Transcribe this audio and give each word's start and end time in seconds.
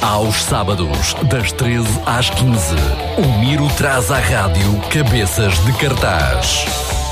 Aos 0.00 0.44
sábados, 0.44 1.14
das 1.24 1.50
13 1.50 1.88
às 2.06 2.30
15, 2.30 2.76
o 3.18 3.38
Miro 3.40 3.68
traz 3.76 4.12
à 4.12 4.18
rádio 4.18 4.80
Cabeças 4.90 5.58
de 5.64 5.72
Cartaz. 5.72 6.66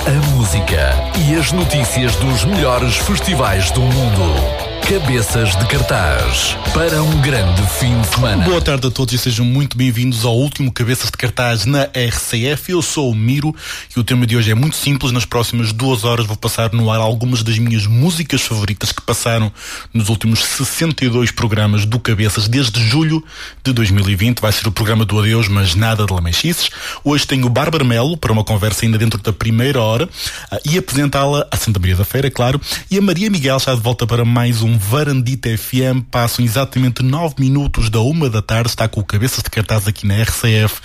A 0.07 0.37
música 0.37 0.95
e 1.29 1.35
as 1.35 1.51
notícias 1.51 2.15
dos 2.17 2.45
melhores 2.45 2.97
festivais 2.97 3.73
do 3.73 3.81
mundo. 3.81 4.66
Cabeças 4.89 5.57
de 5.57 5.67
Cartaz 5.67 6.57
para 6.73 7.03
um 7.03 7.21
grande 7.21 7.61
fim 7.81 8.01
de 8.01 8.07
semana. 8.07 8.45
Boa 8.45 8.61
tarde 8.61 8.87
a 8.87 8.91
todos 8.91 9.13
e 9.15 9.19
sejam 9.19 9.45
muito 9.45 9.77
bem-vindos 9.77 10.25
ao 10.25 10.39
último 10.39 10.71
Cabeças 10.71 11.11
de 11.11 11.17
Cartaz 11.17 11.65
na 11.65 11.87
RCF. 11.87 12.71
Eu 12.71 12.81
sou 12.81 13.11
o 13.11 13.15
Miro 13.15 13.53
e 13.97 13.99
o 13.99 14.05
tema 14.05 14.25
de 14.25 14.37
hoje 14.37 14.53
é 14.53 14.55
muito 14.55 14.77
simples. 14.77 15.11
Nas 15.11 15.25
próximas 15.25 15.73
duas 15.73 16.05
horas 16.05 16.25
vou 16.25 16.37
passar 16.37 16.73
no 16.73 16.89
ar 16.89 17.01
algumas 17.01 17.43
das 17.43 17.59
minhas 17.59 17.85
músicas 17.85 18.43
favoritas 18.43 18.93
que 18.93 19.03
passaram 19.03 19.51
nos 19.93 20.09
últimos 20.09 20.45
62 20.45 21.33
programas 21.33 21.85
do 21.85 21.99
Cabeças 21.99 22.47
desde 22.47 22.81
julho 22.81 23.25
de 23.65 23.73
2020. 23.73 24.39
Vai 24.39 24.53
ser 24.53 24.69
o 24.69 24.71
programa 24.71 25.05
do 25.05 25.19
adeus, 25.19 25.49
mas 25.49 25.75
nada 25.75 26.07
de 26.07 26.13
lamechices. 26.13 26.71
Hoje 27.03 27.27
tenho 27.27 27.47
o 27.47 27.51
Bárbara 27.51 27.83
Melo 27.83 28.17
para 28.17 28.31
uma 28.31 28.45
conversa 28.45 28.85
ainda 28.85 28.99
dentro 28.99 29.21
da 29.21 29.33
primeira 29.33 29.81
hora 29.81 30.09
ah, 30.49 30.61
e 30.65 30.79
apresentá-la 30.79 31.45
a 31.51 31.57
Santa 31.57 31.81
Maria 31.81 31.97
da 31.97 32.05
Feira, 32.05 32.31
claro. 32.31 32.61
E 32.89 32.97
a 32.97 33.03
Maria 33.03 33.29
Miguel 33.29 33.57
está 33.57 33.75
de 33.75 33.81
volta 33.81 34.07
para 34.07 34.25
mais 34.25 34.63
um 34.63 34.76
Varandita 34.77 35.49
FM. 35.57 36.03
Passam 36.11 36.45
exatamente 36.45 37.03
9 37.03 37.35
minutos 37.39 37.91
da 37.91 38.01
uma 38.01 38.29
da 38.29 38.43
tarde. 38.43 38.71
Está 38.71 38.89
com 38.89 39.01
o 39.01 39.05
cabeças 39.05 39.43
de 39.43 39.51
cartaz 39.51 39.87
aqui 39.89 40.07
na 40.07 40.23
RCF. 40.23 40.81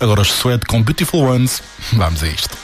Agora 0.00 0.20
os 0.20 0.32
Suede 0.32 0.66
com 0.66 0.82
Beautiful 0.82 1.22
Ones. 1.22 1.62
Vamos 1.92 2.22
a 2.22 2.28
isto. 2.28 2.56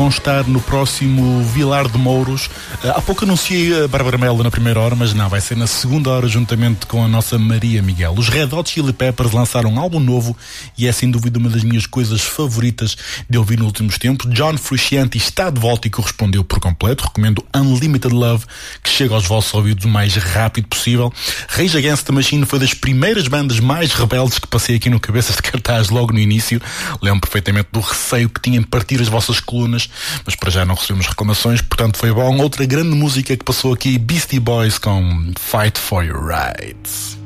Vão 0.00 0.08
estar 0.08 0.48
no 0.48 0.62
próximo 0.62 1.44
Vilar 1.44 1.86
de 1.86 1.98
Mouros. 1.98 2.48
Eh, 2.82 2.88
há 2.88 3.02
pouco 3.02 3.26
anunciei 3.26 3.84
a 3.84 3.86
Bárbara 3.86 4.16
Melo 4.16 4.42
na 4.42 4.50
primeira 4.50 4.80
hora, 4.80 4.96
mas 4.96 5.12
não, 5.12 5.28
vai 5.28 5.42
ser 5.42 5.58
na 5.58 5.66
segunda 5.66 6.08
hora 6.08 6.26
juntamente 6.26 6.86
com 6.86 7.04
a 7.04 7.08
nossa 7.08 7.38
Maria 7.38 7.82
Miguel. 7.82 8.14
Os 8.16 8.30
Red 8.30 8.46
Hot 8.46 8.70
Chili 8.70 8.94
Peppers 8.94 9.32
lançaram 9.32 9.74
um 9.74 9.78
álbum 9.78 10.00
novo 10.00 10.34
e 10.78 10.86
é 10.86 10.92
sem 10.92 11.10
dúvida 11.10 11.38
uma 11.38 11.50
das 11.50 11.62
minhas 11.62 11.84
coisas 11.84 12.22
favoritas 12.22 12.96
de 13.28 13.36
ouvir 13.36 13.58
nos 13.58 13.66
últimos 13.66 13.98
tempos. 13.98 14.32
John 14.32 14.56
Frusciante 14.56 15.18
está 15.18 15.50
de 15.50 15.60
volta 15.60 15.86
e 15.86 15.90
correspondeu 15.90 16.42
por 16.42 16.60
completo. 16.60 17.04
Recomendo 17.04 17.44
Unlimited 17.54 18.14
Love, 18.14 18.46
que 18.82 18.88
chega 18.88 19.14
aos 19.14 19.26
vossos 19.26 19.52
ouvidos 19.52 19.84
o 19.84 19.88
mais 19.88 20.16
rápido 20.16 20.66
possível. 20.66 21.12
Rage 21.46 21.76
Against 21.76 22.06
the 22.06 22.12
Machine 22.12 22.46
foi 22.46 22.58
das 22.58 22.72
primeiras 22.72 23.28
bandas 23.28 23.60
mais 23.60 23.92
rebeldes 23.92 24.38
que 24.38 24.46
passei 24.46 24.76
aqui 24.76 24.88
no 24.88 24.98
Cabeças 24.98 25.36
de 25.36 25.42
Cartaz 25.42 25.90
logo 25.90 26.10
no 26.10 26.18
início. 26.18 26.58
Lembro 27.02 27.20
perfeitamente 27.20 27.68
do 27.70 27.80
receio 27.80 28.30
que 28.30 28.40
tinha 28.40 28.58
em 28.58 28.62
partir 28.62 28.98
as 29.02 29.08
vossas 29.08 29.40
colunas, 29.40 29.89
mas 30.24 30.34
para 30.34 30.50
já 30.50 30.64
não 30.64 30.74
recebemos 30.74 31.06
reclamações, 31.06 31.60
portanto 31.60 31.98
foi 31.98 32.12
bom. 32.12 32.38
Outra 32.38 32.64
grande 32.64 32.94
música 32.94 33.36
que 33.36 33.44
passou 33.44 33.72
aqui, 33.72 33.98
Beastie 33.98 34.40
Boys 34.40 34.78
com 34.78 35.32
Fight 35.38 35.78
for 35.78 36.04
Your 36.04 36.24
Rights. 36.24 37.18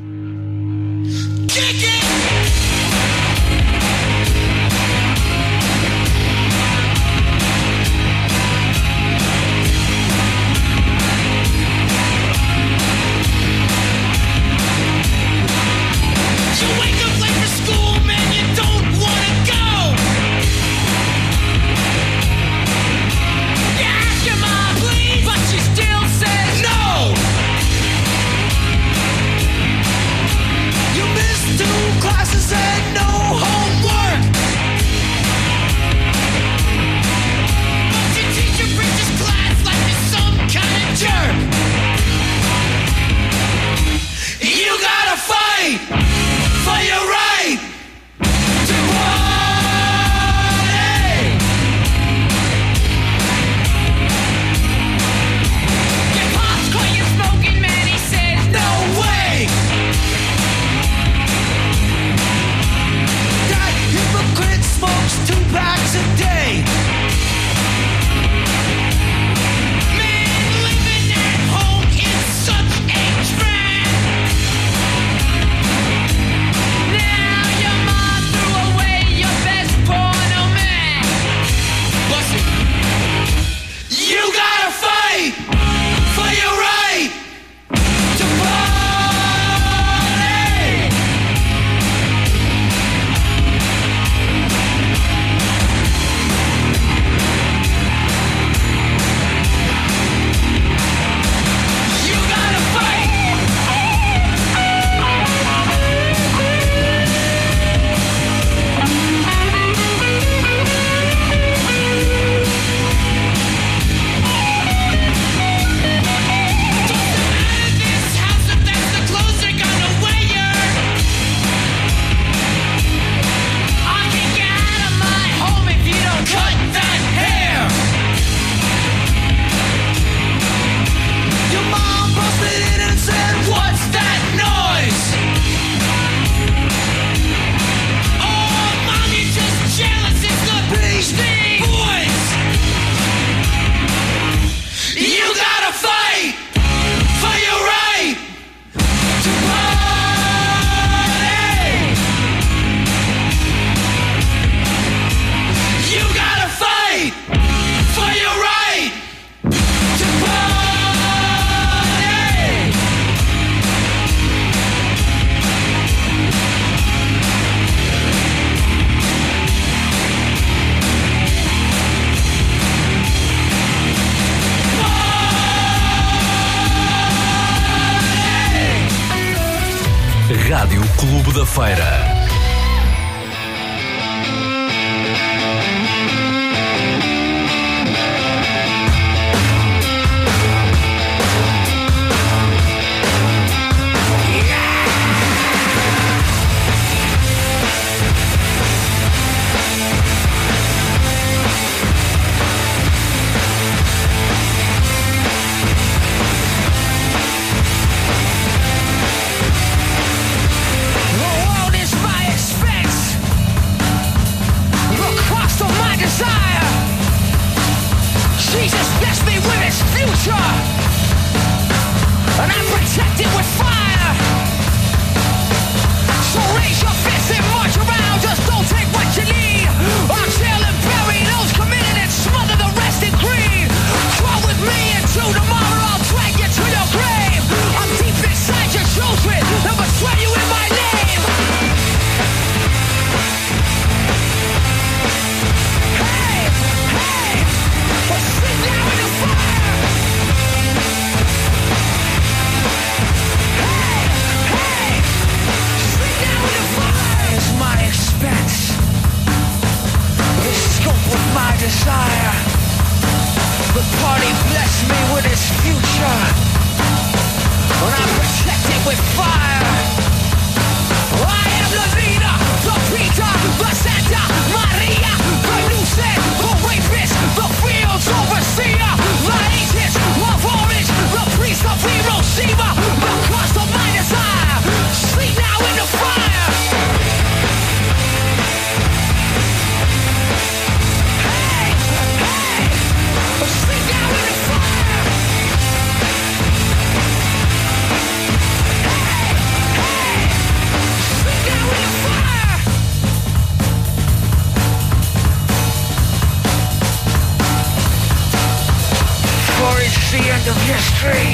the 310.21 310.29
end 310.31 310.47
of 310.47 310.55
history. 310.63 311.27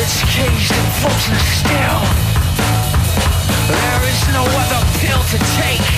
It's 0.00 0.22
caged 0.24 0.72
and 0.72 0.90
frozen 1.00 1.36
still. 1.60 2.00
There 3.68 4.02
is 4.08 4.20
no 4.32 4.44
other 4.62 4.80
pill 4.96 5.22
to 5.32 5.38
take. 5.60 5.90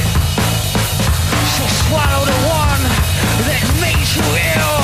So 1.55 1.63
swallow 1.87 2.25
the 2.27 2.39
one 2.67 2.83
that 3.47 3.63
made 3.81 4.09
you 4.17 4.27
ill. 4.59 4.80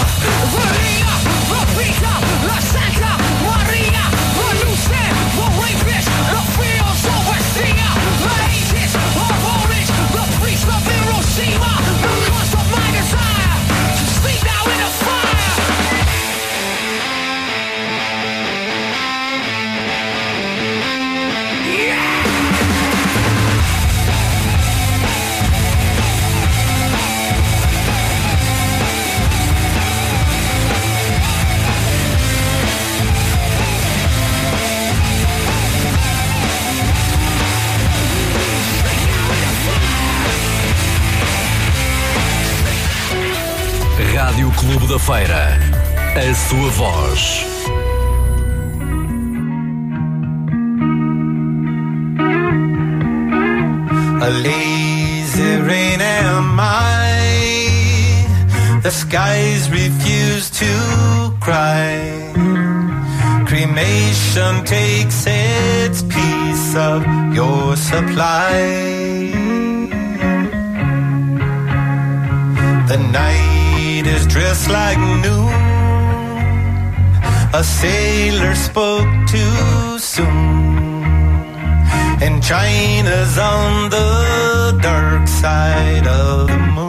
Feira. 45.07 45.57
A 46.17 46.35
sua 46.35 46.71
voz. 46.71 47.45
A 54.21 54.31
lazy 54.43 55.57
rain 55.69 56.01
am 56.01 56.59
I. 56.59 58.27
The 58.83 58.91
skies 58.91 59.71
refuse 59.71 60.51
to 60.51 60.73
cry. 61.39 62.33
Cremation 63.47 64.65
takes 64.65 65.25
its 65.27 66.03
piece 66.03 66.75
of 66.75 67.05
your 67.33 67.77
supply. 67.77 69.31
The 72.89 72.99
night 73.13 73.46
is 74.07 74.27
dressed 74.27 74.69
like 74.69 74.99
noon. 74.99 75.53
A 77.53 77.63
sailor 77.65 78.55
spoke 78.55 79.13
too 79.27 79.99
soon. 79.99 81.05
And 82.25 82.43
China's 82.43 83.39
on 83.39 83.91
the 83.91 84.79
dark 84.83 85.27
side 85.29 86.07
of 86.07 86.49
the 86.49 86.59
moon. 86.59 86.86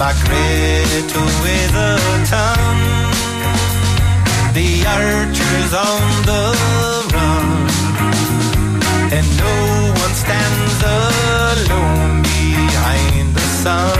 Away 0.00 1.66
the 1.76 1.98
tongue. 2.24 3.12
The 4.54 4.86
archers 4.86 5.72
on 5.74 6.02
the 6.24 6.44
run, 7.12 7.68
and 9.12 9.26
no 9.36 9.56
one 10.00 10.14
stands 10.14 10.82
alone 10.82 12.22
behind 12.22 13.34
the 13.34 13.46
sun. 13.62 13.99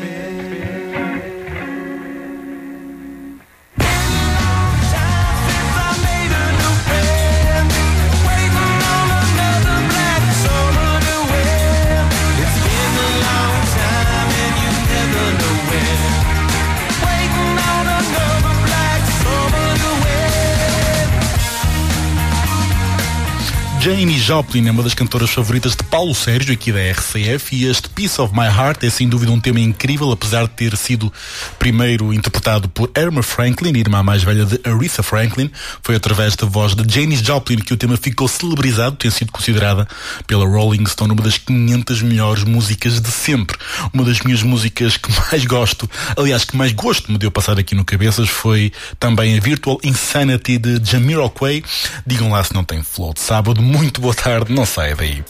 Joplin 24.21 24.67
é 24.67 24.71
uma 24.71 24.83
das 24.83 24.93
cantoras 24.93 25.31
favoritas 25.31 25.75
de 25.75 25.83
Paulo 25.83 26.13
Sérgio, 26.13 26.53
aqui 26.53 26.71
da 26.71 26.79
RCF, 26.79 27.55
e 27.55 27.65
este 27.65 27.89
Piece 27.89 28.21
of 28.21 28.31
My 28.35 28.45
Heart 28.45 28.83
é 28.83 28.89
sem 28.91 29.09
dúvida 29.09 29.31
um 29.31 29.39
tema 29.39 29.59
incrível, 29.59 30.11
apesar 30.11 30.43
de 30.43 30.51
ter 30.51 30.77
sido 30.77 31.11
primeiro 31.57 32.13
interpretado 32.13 32.69
por 32.69 32.91
Irma 32.95 33.23
Franklin, 33.23 33.75
irmã 33.75 34.03
mais 34.03 34.21
velha 34.21 34.45
de 34.45 34.61
Aretha 34.63 35.01
Franklin. 35.01 35.49
Foi 35.81 35.95
através 35.95 36.35
da 36.35 36.45
voz 36.45 36.75
de 36.75 36.83
Janie 36.93 37.17
Joplin 37.17 37.57
que 37.57 37.73
o 37.73 37.77
tema 37.77 37.97
ficou 37.97 38.27
celebrizado, 38.27 38.95
tem 38.95 39.09
sido 39.09 39.31
considerada 39.31 39.87
pela 40.27 40.45
Rolling 40.45 40.85
Stone 40.85 41.13
uma 41.13 41.23
das 41.23 41.39
500 41.39 42.03
melhores 42.03 42.43
músicas 42.43 43.01
de 43.01 43.09
sempre. 43.09 43.57
Uma 43.91 44.03
das 44.03 44.19
minhas 44.21 44.43
músicas 44.43 44.97
que 44.97 45.11
mais 45.31 45.45
gosto, 45.45 45.89
aliás, 46.15 46.45
que 46.45 46.55
mais 46.55 46.73
gosto 46.73 47.11
me 47.11 47.17
deu 47.17 47.31
passar 47.31 47.57
aqui 47.57 47.73
no 47.73 47.83
Cabeças, 47.83 48.29
foi 48.29 48.71
também 48.99 49.35
a 49.35 49.41
Virtual 49.41 49.79
Insanity 49.83 50.59
de 50.59 50.79
Jamiroquai. 50.83 51.63
Digam 52.05 52.29
lá 52.29 52.43
se 52.43 52.53
não 52.53 52.63
tem 52.63 52.83
flow 52.83 53.15
de 53.15 53.19
sábado 53.19 53.63
muito 53.63 53.99
boa 53.99 54.10
gustar, 54.11 54.49
no 54.49 54.65
sale 54.65 54.95
de 54.95 55.05
ahí. 55.05 55.23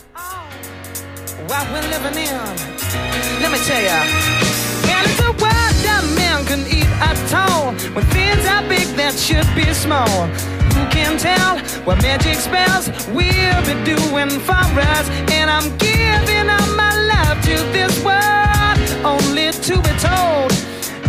Who 10.74 10.88
can 10.90 11.18
tell 11.18 11.60
what 11.86 12.02
magic 12.02 12.36
spells 12.36 12.90
we'll 13.10 13.62
be 13.66 13.76
doing 13.84 14.30
for 14.40 14.54
us? 14.54 15.10
And 15.30 15.50
I'm 15.50 15.78
giving 15.78 16.50
all 16.50 16.68
my 16.76 16.94
love 17.12 17.42
to 17.42 17.56
this 17.72 17.94
world, 18.04 18.80
only 19.04 19.52
to 19.52 19.76
be 19.78 19.94
told. 20.00 20.52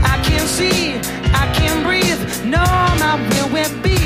I 0.03 0.21
can 0.25 0.47
see, 0.47 0.99
I 1.33 1.47
can 1.55 1.85
breathe, 1.85 2.21
no, 2.45 2.65
my 2.99 3.17
will 3.31 3.49
will 3.55 3.83
be. 3.83 3.99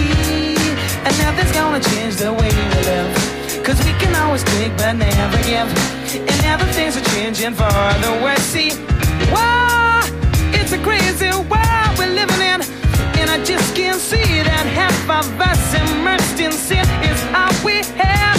And 1.05 1.19
nothing's 1.19 1.53
gonna 1.53 1.81
change 1.81 2.17
the 2.17 2.33
way 2.33 2.49
we 2.49 2.65
live. 2.85 3.26
Cause 3.67 3.85
we 3.85 3.91
can 3.99 4.15
always 4.15 4.45
take 4.45 4.71
but 4.77 4.93
never 4.93 5.39
give. 5.39 5.67
And 6.15 6.43
now 6.43 6.57
the 6.57 6.67
things 6.67 6.97
are 6.97 7.05
changing 7.17 7.51
for 7.51 7.67
the 7.99 8.13
worse. 8.23 8.39
See, 8.39 8.71
wow, 9.33 10.03
it's 10.55 10.71
a 10.71 10.79
crazy 10.79 11.31
world 11.51 11.99
we're 11.99 12.15
living 12.15 12.43
in. 12.53 12.63
And 13.19 13.29
I 13.29 13.43
just 13.43 13.75
can't 13.75 13.99
see 13.99 14.23
that 14.23 14.67
half 14.71 15.11
of 15.11 15.41
us 15.41 15.75
immersed 15.75 16.39
in 16.39 16.53
sin 16.53 16.87
is 17.11 17.21
all 17.35 17.51
we 17.65 17.83
have 17.99 18.36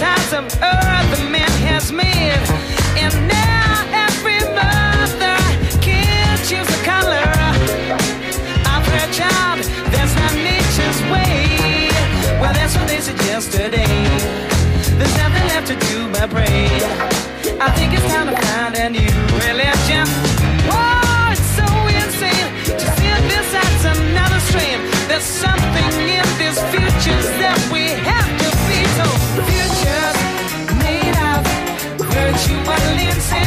ties 0.00 0.32
of 0.32 0.44
earth 0.64 1.08
the 1.12 1.28
man 1.28 1.52
has 1.68 1.92
made, 1.92 2.40
and 2.96 3.12
now 3.28 3.84
every 3.92 4.40
mother 4.56 5.36
can 5.84 6.38
choose 6.48 6.64
a 6.64 6.80
color 6.88 7.28
of 8.74 8.82
her 8.94 9.06
child. 9.12 9.60
That's 9.92 10.14
not 10.16 10.32
nature's 10.40 11.00
way. 11.12 11.92
Well, 12.40 12.54
that's 12.56 12.74
what 12.76 12.88
they 12.88 13.00
said 13.00 13.20
yesterday. 13.28 13.92
There's 14.96 15.16
nothing 15.20 15.46
left 15.52 15.66
to 15.68 15.76
do 15.88 16.08
but 16.08 16.30
pray. 16.30 16.64
I 17.60 17.68
think 17.76 17.92
it's 17.92 18.08
time 18.08 18.28
to 18.32 18.36
find 18.48 18.72
a 18.80 18.88
new 18.88 19.16
religion. 19.44 20.08
Oh, 20.72 21.28
it's 21.28 21.44
so 21.60 21.68
insane 22.00 22.48
to 22.80 22.86
synthesize 22.96 23.84
another 23.84 24.40
strain. 24.48 24.80
There's 25.08 25.28
something 25.44 25.69
virtual 32.98 33.39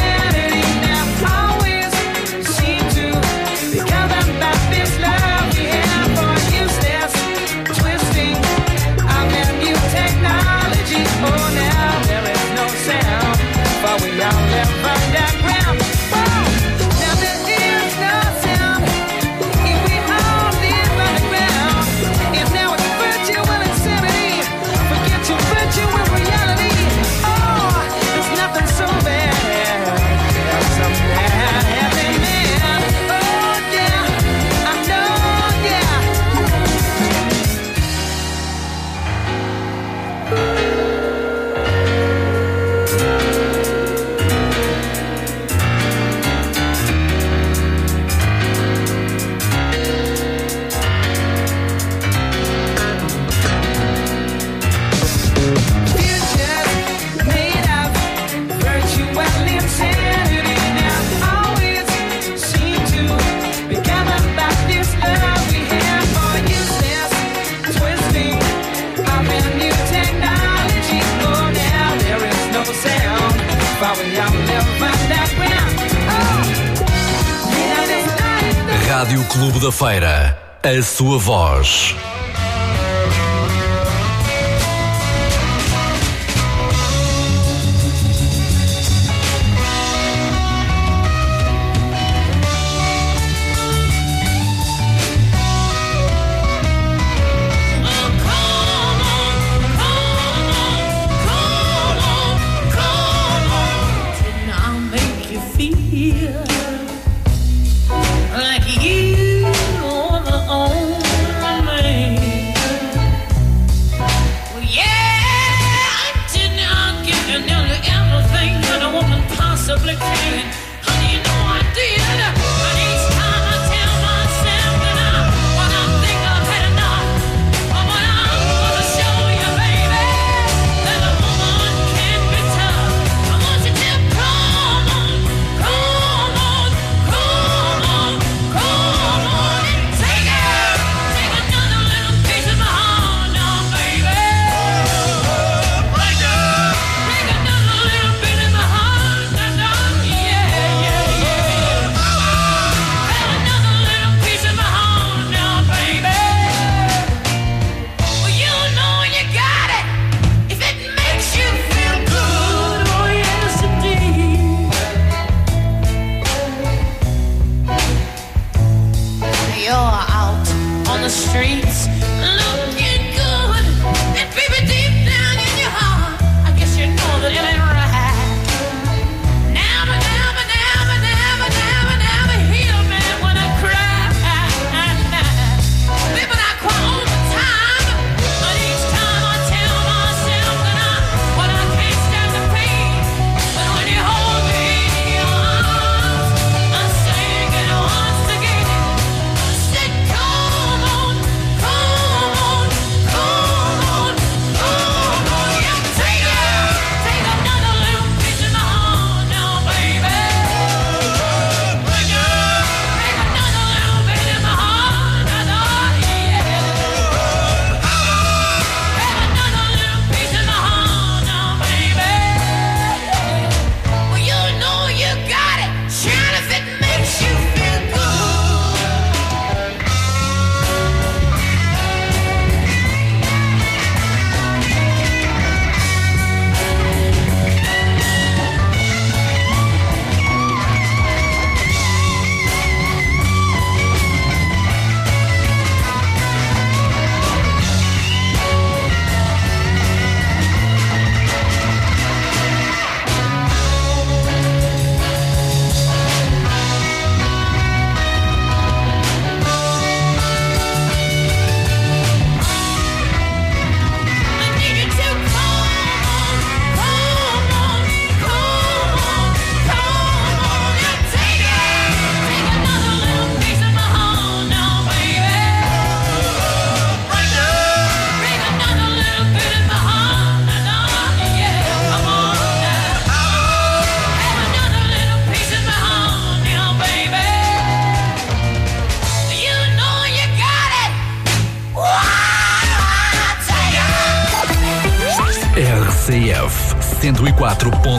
Rádio 79.04 79.22
Clube 79.26 79.60
da 79.60 79.70
Feira. 79.70 80.38
A 80.62 80.82
sua 80.82 81.18
voz. 81.18 81.94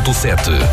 104.7. 0.06 0.65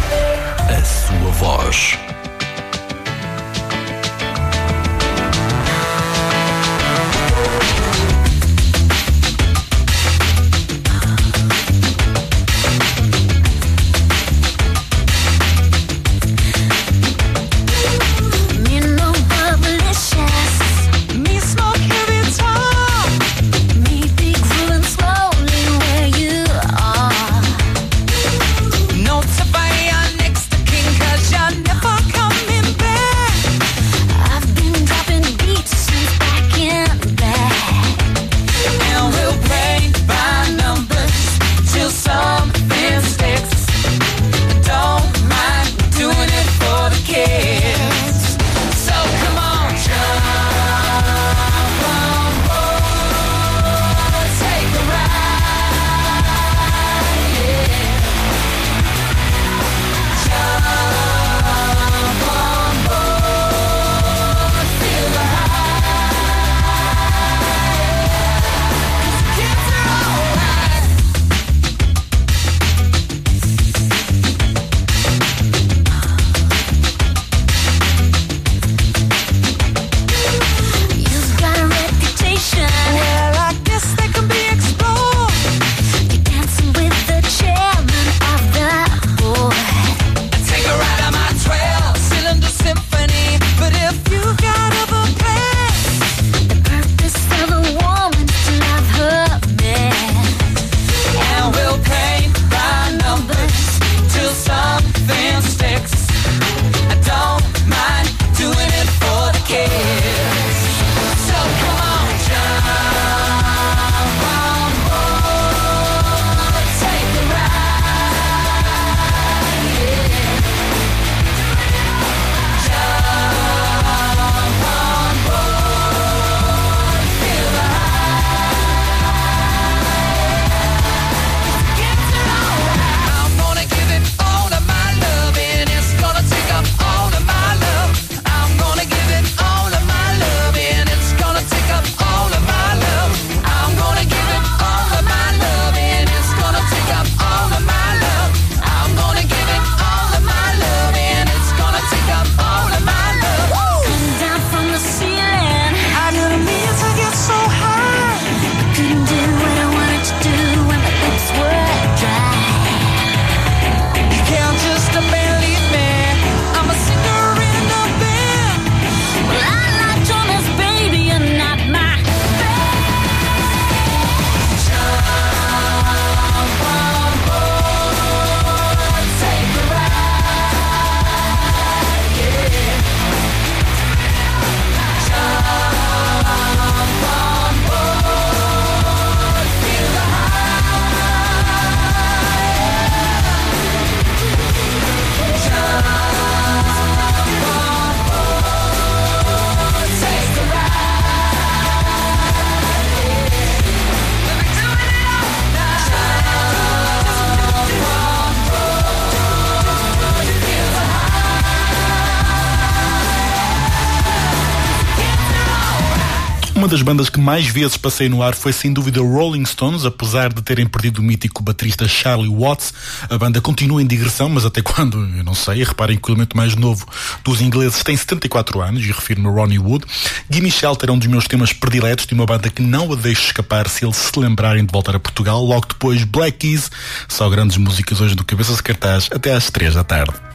mais 217.23 217.47
vezes 217.47 217.77
passei 217.77 218.09
no 218.09 218.21
ar 218.21 218.35
foi 218.35 218.53
sem 218.53 218.73
dúvida 218.73 219.01
Rolling 219.01 219.47
Stones, 219.47 219.85
apesar 219.85 220.33
de 220.33 220.43
terem 220.43 220.67
perdido 220.67 220.99
o 220.99 221.03
mítico 221.03 221.43
baterista 221.43 221.87
Charlie 221.87 222.29
Watts. 222.29 222.75
A 223.09 223.17
banda 223.17 223.41
continua 223.41 223.81
em 223.81 223.87
digressão, 223.87 224.29
mas 224.29 224.45
até 224.45 224.61
quando? 224.61 224.99
Eu 225.17 225.23
não 225.23 225.35
sei. 225.35 225.63
Reparem 225.63 225.97
que 225.97 226.11
o 226.11 226.13
elemento 226.13 226.37
mais 226.37 226.57
novo 226.57 226.85
dos 227.23 227.41
ingleses 227.41 227.83
tem 227.85 227.97
74 227.97 228.61
anos, 228.61 228.85
e 228.85 228.89
refiro-me 228.89 229.29
a 229.29 229.31
Ronnie 229.31 229.59
Wood. 229.59 229.85
Gimme 230.29 230.51
Shelter 230.51 230.91
é 230.91 230.93
um 230.93 230.99
dos 230.99 231.07
meus 231.07 231.27
temas 231.27 231.53
prediletos 231.53 232.07
de 232.07 232.15
uma 232.15 232.27
banda 232.27 232.51
que 232.51 232.61
não 232.61 232.93
a 232.93 232.97
deixo 232.97 233.27
escapar 233.27 233.69
se 233.69 233.85
eles 233.85 233.97
se 233.97 234.19
lembrarem 234.19 234.65
de 234.65 234.73
voltar 234.73 234.97
a 234.97 235.01
Portugal. 235.01 235.45
Logo 235.45 235.67
depois, 235.69 236.03
Black 236.03 236.39
Keys. 236.39 236.71
Só 237.09 237.31
grandes 237.31 237.57
músicas 237.57 238.01
hoje 238.01 238.17
do 238.17 238.25
Cabeças 238.25 238.57
de 238.57 238.63
Cartaz 238.65 239.09
até 239.13 239.33
às 239.33 239.49
3 239.49 239.75
da 239.75 239.85
tarde. 239.85 240.32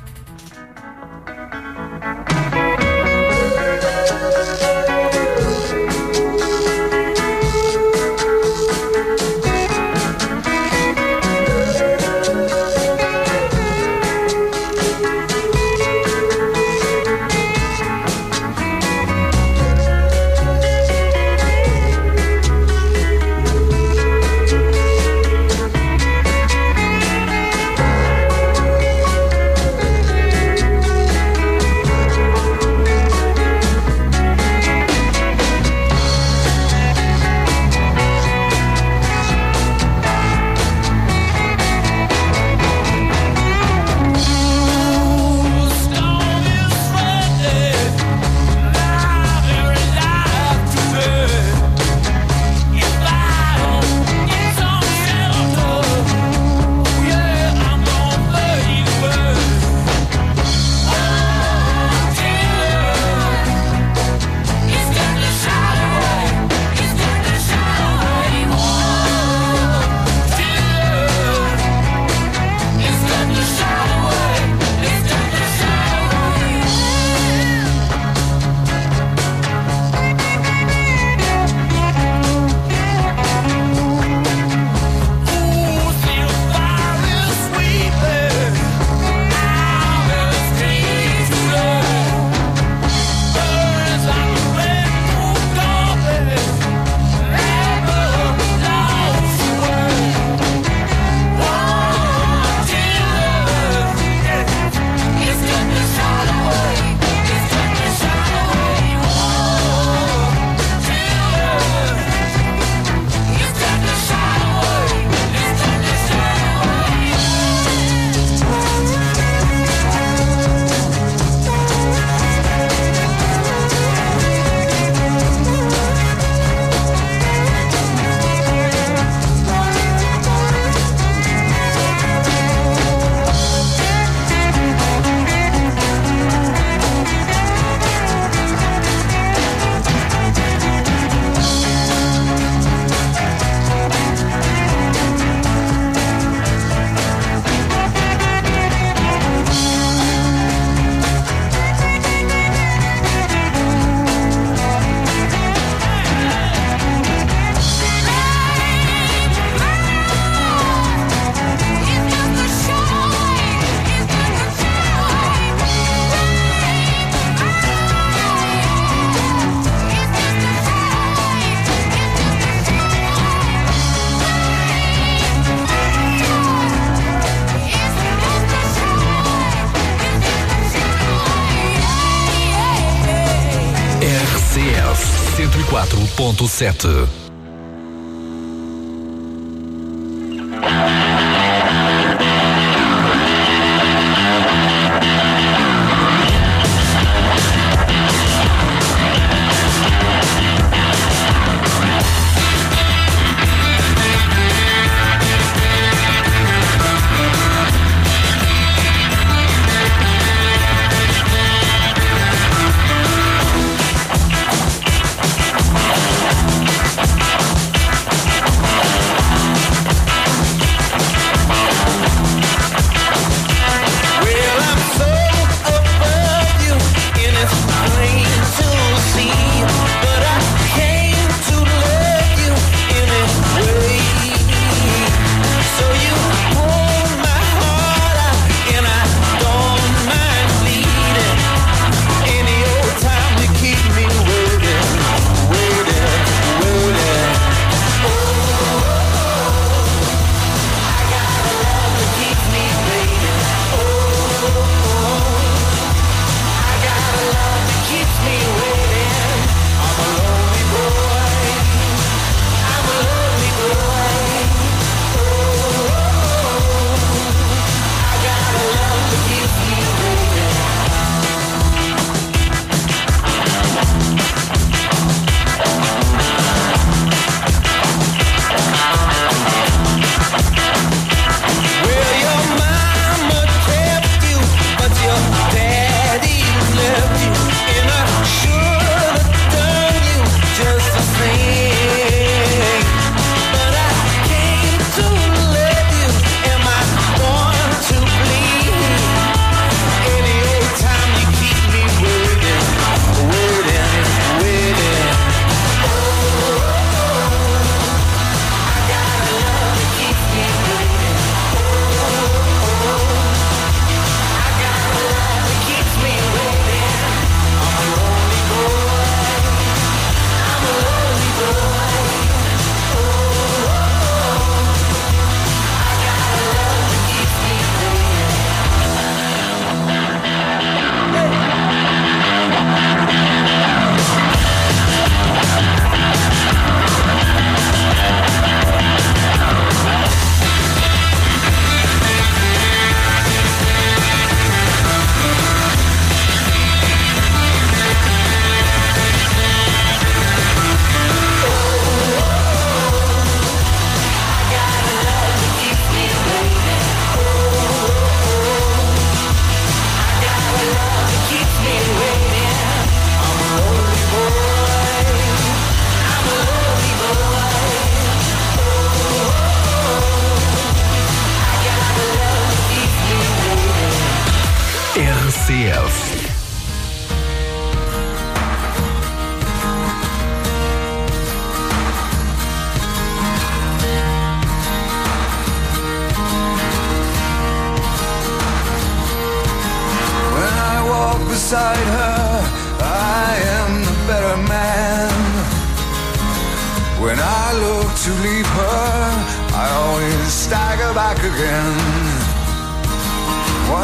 104.7. 186.37 186.96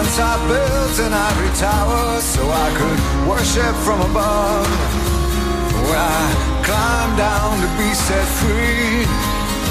Once 0.04 0.20
I 0.20 0.36
built 0.52 1.00
an 1.00 1.13
ivory 1.13 1.54
tower 1.56 2.20
so 2.20 2.44
I 2.44 2.70
could 2.76 3.00
worship 3.26 3.74
from 3.88 4.02
above. 4.02 4.68
When 5.88 5.96
I 5.96 6.28
climbed 6.68 7.16
down 7.16 7.56
to 7.63 7.70
be 7.80 7.88
set 7.96 8.28
free, 8.44 9.08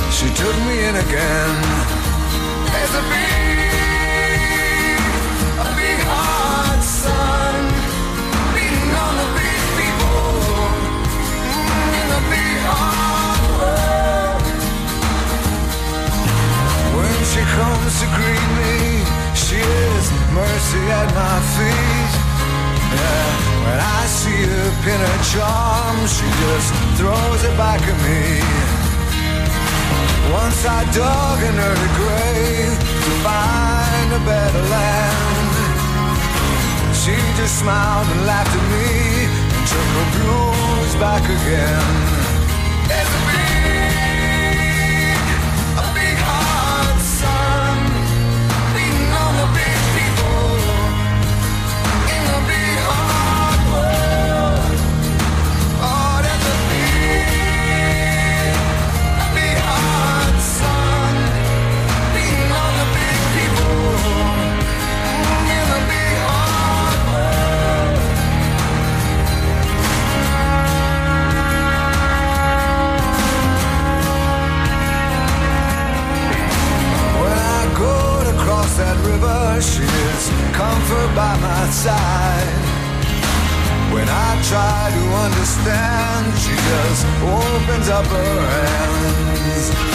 she 0.08 0.32
took 0.32 0.56
me 0.64 0.88
in 0.88 0.96
again. 0.96 1.56
There's 2.72 2.94
a 2.96 3.04
big, 3.12 4.96
a 5.68 5.70
big 5.76 5.98
hot 6.08 6.80
sun 6.80 7.54
beating 8.56 8.92
on 9.04 9.14
the 9.20 9.28
big 9.36 9.60
people 9.78 10.32
mm, 11.44 11.92
in 12.00 12.06
the 12.08 12.22
big 12.32 12.56
hard 12.72 13.44
world. 13.60 14.40
When 16.96 17.16
she 17.32 17.42
comes 17.52 17.92
to 18.00 18.06
greet 18.16 18.48
me, 18.58 19.11
she 19.52 19.60
is 19.60 20.06
mercy 20.32 20.84
at 21.00 21.08
my 21.12 21.36
feet. 21.54 22.12
Yeah, 22.96 23.32
when 23.64 23.78
I 23.98 24.02
see 24.08 24.42
her 24.52 24.70
pin 24.84 25.00
her 25.08 25.20
charm, 25.32 25.96
she 26.08 26.26
just 26.44 26.68
throws 26.96 27.40
it 27.48 27.54
back 27.60 27.82
at 27.92 27.98
me. 28.06 28.40
Once 30.32 30.60
I 30.64 30.80
dug 30.96 31.38
an 31.50 31.56
early 31.68 31.90
grave 32.00 32.76
to 33.04 33.12
find 33.26 34.08
a 34.20 34.22
better 34.24 34.64
land. 34.74 35.52
She 37.00 37.14
just 37.36 37.58
smiled 37.60 38.08
and 38.08 38.22
laughed 38.24 38.54
at 38.56 38.66
me 38.72 38.88
and 39.54 39.64
took 39.72 39.88
her 39.98 40.08
blues 40.16 40.94
back 40.96 41.24
again. 41.28 42.11
She 79.62 79.82
is 79.82 80.28
comfort 80.52 81.14
by 81.14 81.38
my 81.38 81.64
side. 81.70 82.62
When 83.94 84.08
I 84.08 84.30
try 84.50 84.90
to 84.96 85.04
understand, 85.26 86.24
she 86.42 86.54
just 86.70 87.06
opens 87.22 87.88
up 87.88 88.06
her 88.06 88.40
hands. 88.54 89.92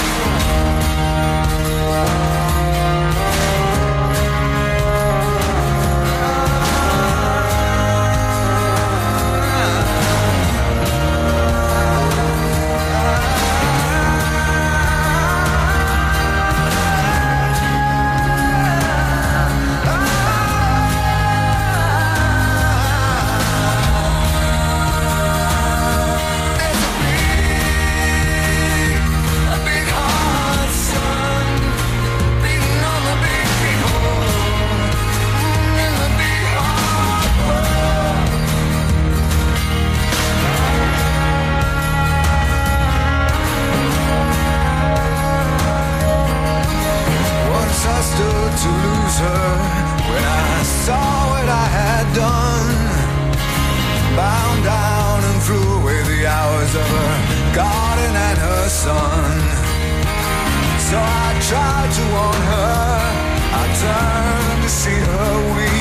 To 48.68 48.74
lose 48.86 49.18
her 49.28 49.50
when 50.12 50.24
I 50.24 50.64
saw 50.84 51.08
what 51.32 51.48
I 51.64 51.68
had 51.80 52.06
done. 52.26 52.78
Bound 54.20 54.60
down 54.64 55.18
and 55.30 55.40
threw 55.46 55.68
away 55.80 56.00
the 56.12 56.22
hours 56.36 56.74
of 56.82 56.88
her 56.98 57.16
garden 57.62 58.14
and 58.28 58.38
her 58.48 58.66
son. 58.86 59.36
So 60.88 60.98
I 60.98 61.28
tried 61.50 61.92
to 61.98 62.04
warn 62.16 62.44
her, 62.54 62.82
I 63.62 63.64
turned 63.84 64.62
to 64.64 64.70
see 64.82 65.00
her 65.12 65.32
weep. 65.56 65.77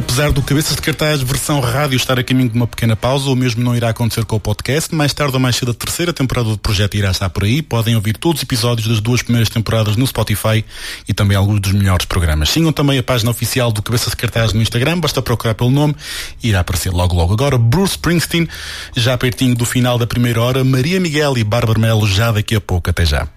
Apesar 0.00 0.32
do 0.32 0.40
Cabeças 0.40 0.76
de 0.76 0.80
Cartaz 0.80 1.20
versão 1.20 1.60
rádio 1.60 1.94
estar 1.94 2.18
a 2.18 2.24
caminho 2.24 2.48
de 2.48 2.56
uma 2.56 2.66
pequena 2.66 2.96
pausa, 2.96 3.28
o 3.28 3.36
mesmo 3.36 3.62
não 3.62 3.76
irá 3.76 3.90
acontecer 3.90 4.24
com 4.24 4.36
o 4.36 4.40
podcast. 4.40 4.94
Mais 4.94 5.12
tarde 5.12 5.34
ou 5.34 5.38
mais 5.38 5.56
cedo 5.56 5.72
a 5.72 5.74
terceira 5.74 6.10
temporada 6.10 6.48
do 6.48 6.56
projeto 6.56 6.94
irá 6.94 7.10
estar 7.10 7.28
por 7.28 7.44
aí. 7.44 7.60
Podem 7.60 7.94
ouvir 7.96 8.16
todos 8.16 8.40
os 8.40 8.42
episódios 8.42 8.88
das 8.88 8.98
duas 8.98 9.20
primeiras 9.20 9.50
temporadas 9.50 9.96
no 9.96 10.06
Spotify 10.06 10.64
e 11.06 11.12
também 11.12 11.36
alguns 11.36 11.60
dos 11.60 11.72
melhores 11.72 12.06
programas. 12.06 12.48
Sigam 12.48 12.72
também 12.72 12.98
a 12.98 13.02
página 13.02 13.30
oficial 13.30 13.70
do 13.70 13.82
Cabeças 13.82 14.12
de 14.12 14.16
Cartaz 14.16 14.54
no 14.54 14.62
Instagram, 14.62 14.98
basta 15.00 15.20
procurar 15.20 15.54
pelo 15.54 15.70
nome 15.70 15.94
e 16.42 16.48
irá 16.48 16.60
aparecer 16.60 16.90
logo 16.90 17.14
logo. 17.14 17.34
Agora 17.34 17.58
Bruce 17.58 17.92
Springsteen, 17.92 18.48
já 18.96 19.18
pertinho 19.18 19.54
do 19.54 19.66
final 19.66 19.98
da 19.98 20.06
primeira 20.06 20.40
hora, 20.40 20.64
Maria 20.64 20.98
Miguel 20.98 21.36
e 21.36 21.44
Bárbara 21.44 21.78
Melo 21.78 22.08
já 22.08 22.32
daqui 22.32 22.56
a 22.56 22.60
pouco. 22.60 22.88
Até 22.88 23.04
já. 23.04 23.28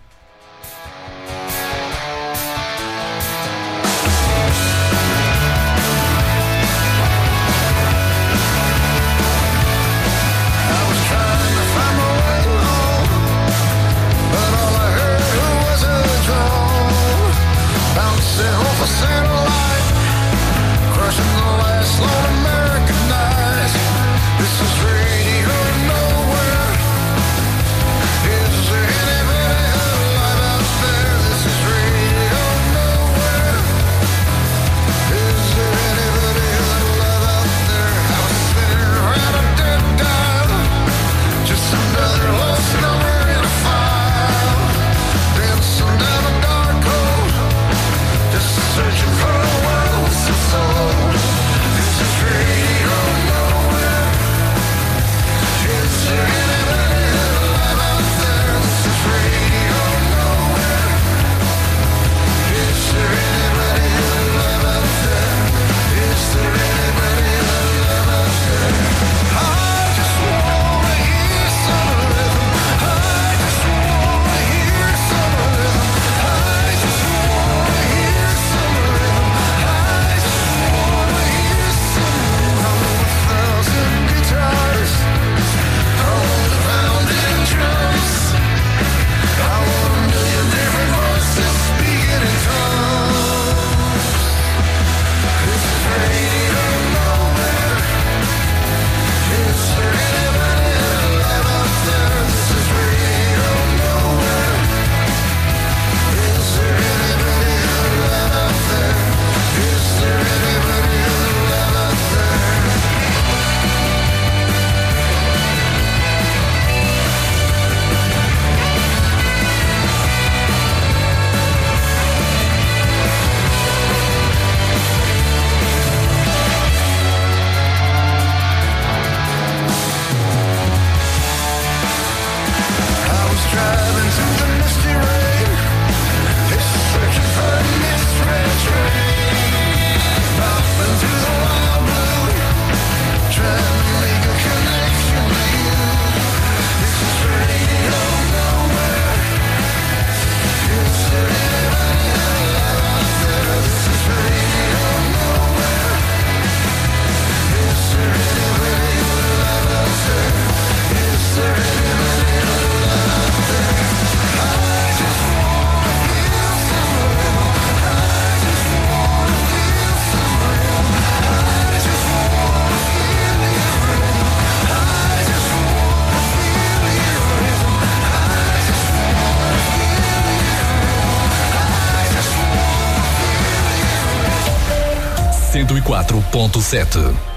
104.7. 186.49 187.32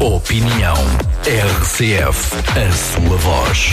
opinião. 0.00 0.76
RCF, 1.26 2.34
a 2.56 2.72
sua 2.72 3.16
voz. 3.16 3.72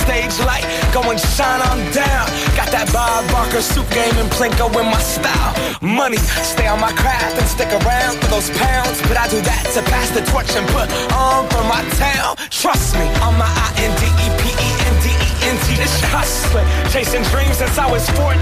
Stage 0.00 0.38
light 0.46 0.64
go 0.92 1.02
and 1.10 1.20
shine 1.20 1.60
on 1.68 1.78
down. 1.92 2.26
Got 2.56 2.72
that 2.72 2.88
Bob 2.92 3.28
Barker 3.30 3.60
soup 3.60 3.88
game 3.90 4.16
and 4.16 4.30
Plinko 4.32 4.72
in 4.80 4.86
my 4.88 5.00
style. 5.00 5.52
Money, 5.80 6.16
stay 6.42 6.66
on 6.66 6.80
my 6.80 6.92
craft 6.92 7.36
and 7.36 7.46
stick 7.46 7.68
around 7.84 8.16
for 8.20 8.28
those 8.32 8.48
pounds. 8.56 8.96
But 9.08 9.16
I 9.20 9.28
do 9.28 9.40
that 9.44 9.64
to 9.76 9.82
pass 9.92 10.08
the 10.10 10.24
torch 10.32 10.50
and 10.56 10.66
put 10.72 10.88
on 11.12 11.48
for 11.52 11.64
my 11.68 11.84
town. 12.00 12.39
Trust 12.50 12.98
me, 12.98 13.06
on 13.22 13.38
my 13.38 13.46
I 13.46 13.70
N 13.78 13.94
D 13.94 14.10
E 14.10 14.26
P 14.42 14.50
E 14.50 14.70
N 14.82 14.96
D 14.98 15.06
E 15.14 15.30
N 15.46 15.56
T. 15.70 15.78
This 15.78 15.94
hustling, 16.10 16.66
chasing 16.90 17.22
dreams 17.30 17.62
since 17.62 17.78
I 17.78 17.86
was 17.86 18.02
14 18.18 18.34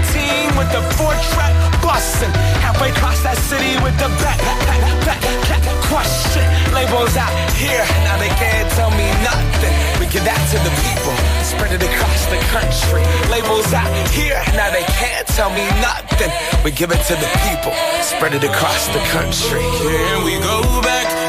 with 0.57 0.65
the 0.73 0.81
four 0.97 1.13
track 1.29 1.53
busting. 1.77 2.33
Halfway 2.65 2.89
across 2.89 3.21
that 3.21 3.37
city 3.37 3.77
with 3.85 3.93
the 4.01 4.09
back, 4.17 4.41
back, 4.65 4.81
back, 5.05 5.21
back, 5.45 5.61
question. 5.85 6.41
Labels 6.73 7.13
out 7.21 7.29
here, 7.53 7.85
now 8.01 8.17
they 8.17 8.33
can't 8.33 8.65
tell 8.73 8.89
me 8.97 9.05
nothing. 9.21 9.73
We 10.01 10.09
give 10.09 10.25
that 10.25 10.41
to 10.41 10.57
the 10.57 10.73
people, 10.89 11.13
spread 11.45 11.77
it 11.77 11.85
across 11.85 12.25
the 12.33 12.41
country. 12.49 13.05
Labels 13.29 13.69
out 13.77 13.93
here, 14.09 14.41
now 14.57 14.73
they 14.73 14.89
can't 14.97 15.29
tell 15.37 15.53
me 15.53 15.69
nothing. 15.85 16.33
We 16.65 16.73
give 16.73 16.89
it 16.89 17.01
to 17.13 17.13
the 17.13 17.29
people, 17.45 17.77
spread 18.01 18.33
it 18.33 18.41
across 18.41 18.89
the 18.89 19.05
country. 19.13 19.61
Here 19.85 20.17
we 20.25 20.41
go 20.41 20.65
back. 20.81 21.28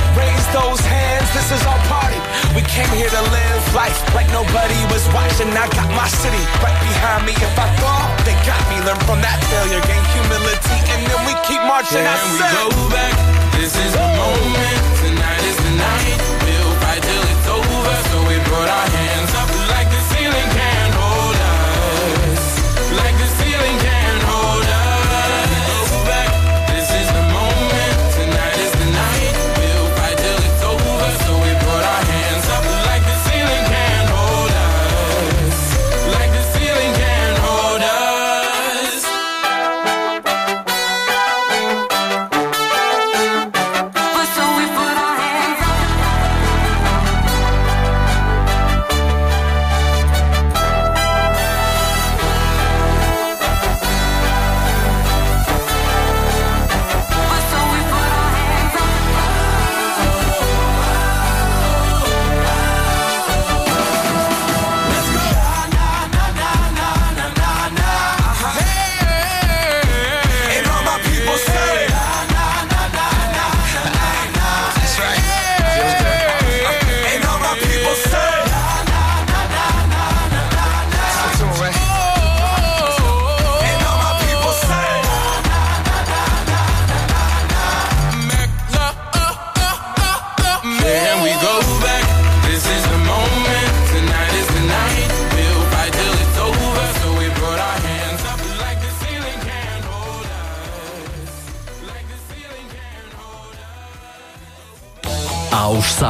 Raise 0.15 0.47
those 0.51 0.81
hands, 0.83 1.27
this 1.31 1.47
is 1.55 1.61
our 1.63 1.79
party. 1.87 2.19
We 2.55 2.61
came 2.67 2.89
here 2.99 3.07
to 3.07 3.23
live 3.31 3.63
life 3.73 3.95
like 4.13 4.27
nobody 4.35 4.79
was 4.91 5.07
watching. 5.15 5.47
I 5.55 5.67
got 5.71 5.87
my 5.95 6.07
city 6.07 6.43
right 6.59 6.75
behind 6.83 7.23
me. 7.25 7.33
If 7.35 7.55
I 7.55 7.67
fall, 7.79 8.05
they 8.27 8.35
got 8.43 8.59
me. 8.67 8.83
Learn 8.83 8.99
from 9.07 9.23
that 9.23 9.39
failure, 9.47 9.79
gain 9.87 10.03
humility, 10.11 10.77
and 10.91 11.01
then 11.07 11.21
we 11.23 11.33
keep 11.47 11.63
marching. 11.63 12.03
I 12.03 12.15
Can 12.19 12.31
we 12.35 12.43
go 12.43 12.65
back? 12.91 13.13
This 13.55 13.71
is 13.71 13.91
the 13.95 14.07
moment. 14.19 14.79
Tonight 14.99 15.43
is 15.47 15.57
the 15.63 15.73
night. 15.79 16.19
We'll 16.43 16.73
fight 16.83 17.01
till 17.03 17.25
it's 17.31 17.47
over. 17.47 17.95
So 18.11 18.17
we 18.27 18.35
put 18.51 18.67
our 18.67 18.87
hands 18.91 19.31
up 19.39 19.49
like 19.71 19.87
the 19.87 20.01
ceiling 20.11 20.49
can't 20.51 20.70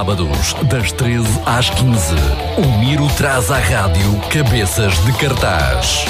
sábados, 0.01 0.55
das 0.63 0.91
13 0.93 1.27
às 1.45 1.69
15, 1.69 2.15
o 2.57 2.79
Miro 2.79 3.07
traz 3.17 3.51
à 3.51 3.59
rádio 3.59 4.19
cabeças 4.31 4.97
de 5.05 5.13
cartaz. 5.13 6.05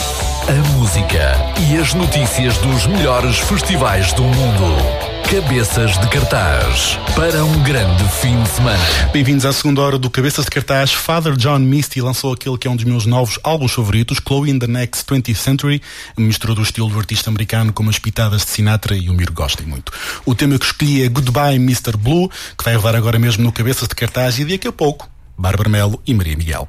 A 0.48 0.78
música 0.78 1.36
e 1.60 1.78
as 1.78 1.94
notícias 1.94 2.58
dos 2.60 2.88
melhores 2.88 3.38
festivais 3.40 4.14
do 4.14 4.24
mundo. 4.24 5.11
Cabeças 5.32 5.98
de 5.98 6.10
cartaz. 6.10 7.00
Para 7.16 7.46
um 7.46 7.64
grande 7.64 8.04
fim 8.20 8.44
de 8.44 8.50
semana. 8.50 8.84
Bem-vindos 9.14 9.46
à 9.46 9.54
segunda 9.54 9.80
hora 9.82 9.98
do 9.98 10.10
Cabeças 10.10 10.44
de 10.44 10.52
Cartaz. 10.52 10.92
Father 10.92 11.38
John 11.38 11.60
Misty 11.60 12.02
lançou 12.02 12.34
aquele 12.34 12.58
que 12.58 12.68
é 12.68 12.70
um 12.70 12.76
dos 12.76 12.84
meus 12.84 13.06
novos 13.06 13.40
álbuns 13.42 13.72
favoritos, 13.72 14.18
Chloe 14.18 14.50
in 14.50 14.60
the 14.60 14.68
Next 14.68 15.06
20th 15.06 15.36
Century, 15.36 15.82
misturou 16.18 16.54
do 16.54 16.62
estilo 16.62 16.90
do 16.90 17.00
artista 17.00 17.30
americano 17.30 17.72
com 17.72 17.82
umas 17.82 17.98
pitadas 17.98 18.42
de 18.42 18.50
Sinatra 18.50 18.94
e 18.94 19.10
o 19.10 19.14
Miro 19.14 19.32
gostem 19.32 19.66
muito. 19.66 19.94
O 20.26 20.36
tema 20.36 20.60
que 20.60 20.66
escolhi 20.66 21.02
é 21.02 21.08
Goodbye 21.08 21.56
Mr. 21.56 21.96
Blue, 21.96 22.30
que 22.58 22.66
vai 22.66 22.76
levar 22.76 22.94
agora 22.94 23.18
mesmo 23.18 23.42
no 23.42 23.54
Cabeças 23.54 23.88
de 23.88 23.96
Cartaz 23.96 24.38
e 24.38 24.44
daqui 24.44 24.68
a 24.68 24.74
pouco, 24.74 25.10
Bárbara 25.38 25.70
Melo 25.70 26.02
e 26.06 26.14
Maria 26.14 26.36
Miguel. 26.36 26.68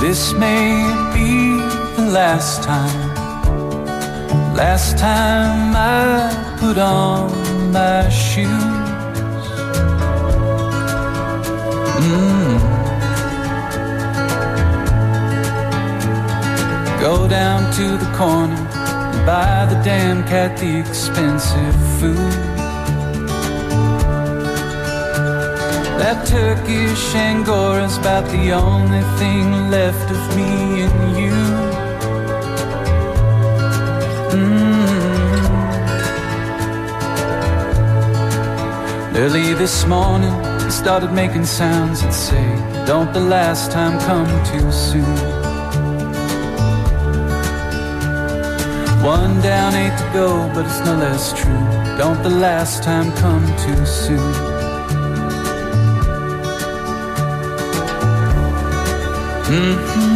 This 0.00 0.32
may 0.32 1.12
be 1.12 1.51
last 2.12 2.62
time, 2.62 3.14
last 4.54 4.98
time 4.98 5.74
I 5.74 6.56
put 6.60 6.76
on 6.76 7.72
my 7.72 8.06
shoes. 8.10 8.46
Mm. 12.04 12.60
Go 17.00 17.26
down 17.26 17.72
to 17.78 17.96
the 17.96 18.12
corner 18.14 18.56
and 18.56 19.26
buy 19.26 19.64
the 19.70 19.82
damn 19.82 20.22
cat 20.24 20.58
the 20.58 20.80
expensive 20.80 21.76
food. 21.98 22.32
That 25.98 26.26
Turkish 26.26 27.14
Angora's 27.14 27.96
about 27.96 28.30
the 28.30 28.52
only 28.52 29.02
thing 29.18 29.70
left 29.70 30.10
of 30.10 30.36
me 30.36 30.82
and 30.82 31.16
you. 31.16 31.61
This 39.62 39.86
morning, 39.86 40.34
he 40.64 40.70
started 40.72 41.12
making 41.12 41.44
sounds 41.44 42.02
that 42.02 42.12
say, 42.12 42.44
Don't 42.84 43.12
the 43.12 43.20
last 43.20 43.70
time 43.70 43.96
come 44.00 44.26
too 44.44 44.72
soon. 44.72 45.04
One 49.04 49.40
down, 49.40 49.76
eight 49.76 49.96
to 49.98 50.10
go, 50.12 50.50
but 50.52 50.66
it's 50.66 50.80
no 50.80 50.96
less 50.96 51.32
true. 51.40 51.62
Don't 51.96 52.20
the 52.24 52.36
last 52.46 52.82
time 52.82 53.12
come 53.22 53.46
too 53.64 53.86
soon. 53.86 54.32
Mm-hmm. 59.46 60.11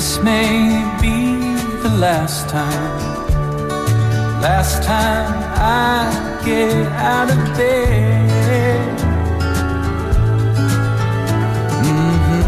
This 0.00 0.18
may 0.22 0.80
be 1.02 1.18
the 1.82 1.92
last 2.06 2.48
time, 2.48 2.96
last 4.40 4.82
time 4.82 5.30
I 5.60 6.40
get 6.42 6.86
out 7.12 7.28
of 7.30 7.40
bed. 7.54 8.96
Mhm. 11.84 12.44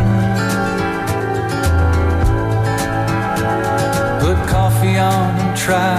Put 4.22 4.38
coffee 4.48 4.96
on 4.96 5.30
and 5.42 5.55
try 5.55 5.92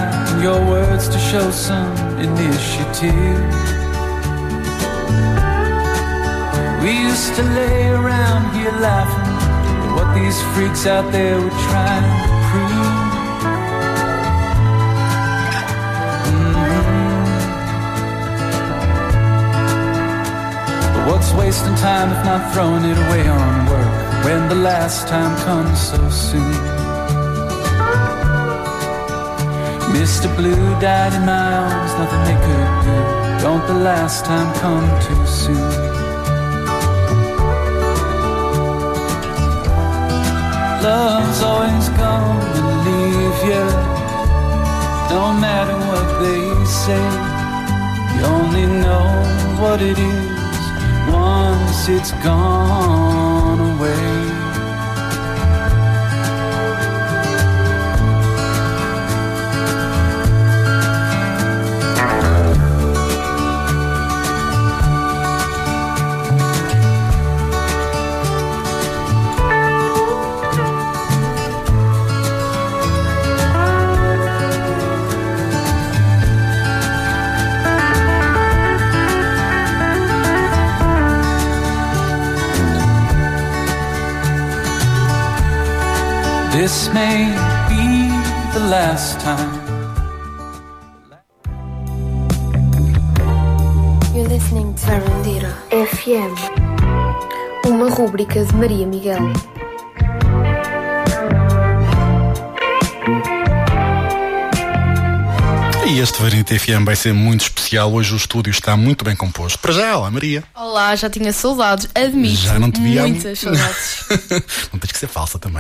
your 0.46 0.60
words 0.74 1.08
to 1.14 1.20
show 1.20 1.52
some 1.52 1.94
initiative. 2.30 3.46
We 6.82 6.92
used 7.10 7.32
to 7.38 7.44
lay 7.60 7.90
around 8.00 8.44
here 8.56 8.76
laughing 8.90 9.23
what 9.96 10.08
these 10.16 10.40
freaks 10.54 10.86
out 10.86 11.12
there 11.12 11.40
were 11.40 11.58
trying 11.70 12.04
to 12.04 12.34
prove. 12.50 13.14
Mhm. 16.28 17.04
But 20.94 21.04
what's 21.10 21.32
wasting 21.34 21.76
time 21.76 22.12
if 22.16 22.22
not 22.26 22.42
throwing 22.54 22.86
it 22.92 22.98
away 23.06 23.24
on 23.28 23.66
work 23.72 23.94
when 24.26 24.42
the 24.50 24.60
last 24.70 25.08
time 25.08 25.34
comes 25.48 25.78
so 25.90 26.00
soon? 26.10 26.56
Mr. 29.94 30.28
Blue 30.36 30.66
died 30.80 31.14
in 31.14 31.24
my 31.26 31.48
arms, 31.66 31.92
nothing 32.00 32.24
they 32.30 32.40
could 32.48 32.72
do. 32.88 32.98
Don't 33.44 33.66
the 33.68 33.80
last 33.90 34.26
time 34.26 34.50
come 34.64 34.88
too 35.06 35.26
soon? 35.28 36.03
Love's 40.84 41.42
always 41.42 41.88
gonna 41.96 42.84
leave 42.84 43.40
you 43.50 43.66
No 45.16 45.32
matter 45.32 45.78
what 45.88 46.08
they 46.22 46.44
say 46.66 47.06
You 48.16 48.26
only 48.26 48.66
know 48.84 49.08
what 49.62 49.82
it 49.82 49.98
is. 49.98 50.34
Once 51.10 51.88
it's 51.88 52.12
gone 52.22 53.60
away 53.72 54.13
This 86.64 86.88
may 86.94 87.28
be 87.68 88.08
the 88.54 88.66
last 88.72 89.20
time 89.20 89.52
You're 94.16 94.30
listening 94.30 94.74
to 94.74 94.86
Verandira 94.86 95.52
FM, 95.70 96.32
uma 97.68 97.90
rúbrica 97.90 98.46
de 98.46 98.56
Maria 98.56 98.88
Miguel. 98.88 99.34
E 105.86 106.00
este 106.00 106.22
Variante 106.22 106.58
FM 106.58 106.86
vai 106.86 106.96
ser 106.96 107.14
muito 107.14 107.42
especial. 107.42 107.94
Hoje 107.94 108.14
o 108.14 108.18
estúdio 108.18 108.50
está 108.50 108.78
muito 108.78 109.04
bem 109.04 109.16
composto. 109.16 109.60
Para 109.60 109.74
já, 109.74 109.98
olá 109.98 110.10
Maria. 110.10 110.44
Olá, 110.56 110.96
já 110.96 111.10
tinha 111.10 111.34
saudades, 111.34 111.90
admito. 111.94 112.42
Já 112.42 112.58
não 112.58 112.72
te 112.72 112.82
vi 112.82 112.98
há 112.98 113.04
Muitas 113.04 113.38
saudades. 113.38 114.06
Não 114.72 114.80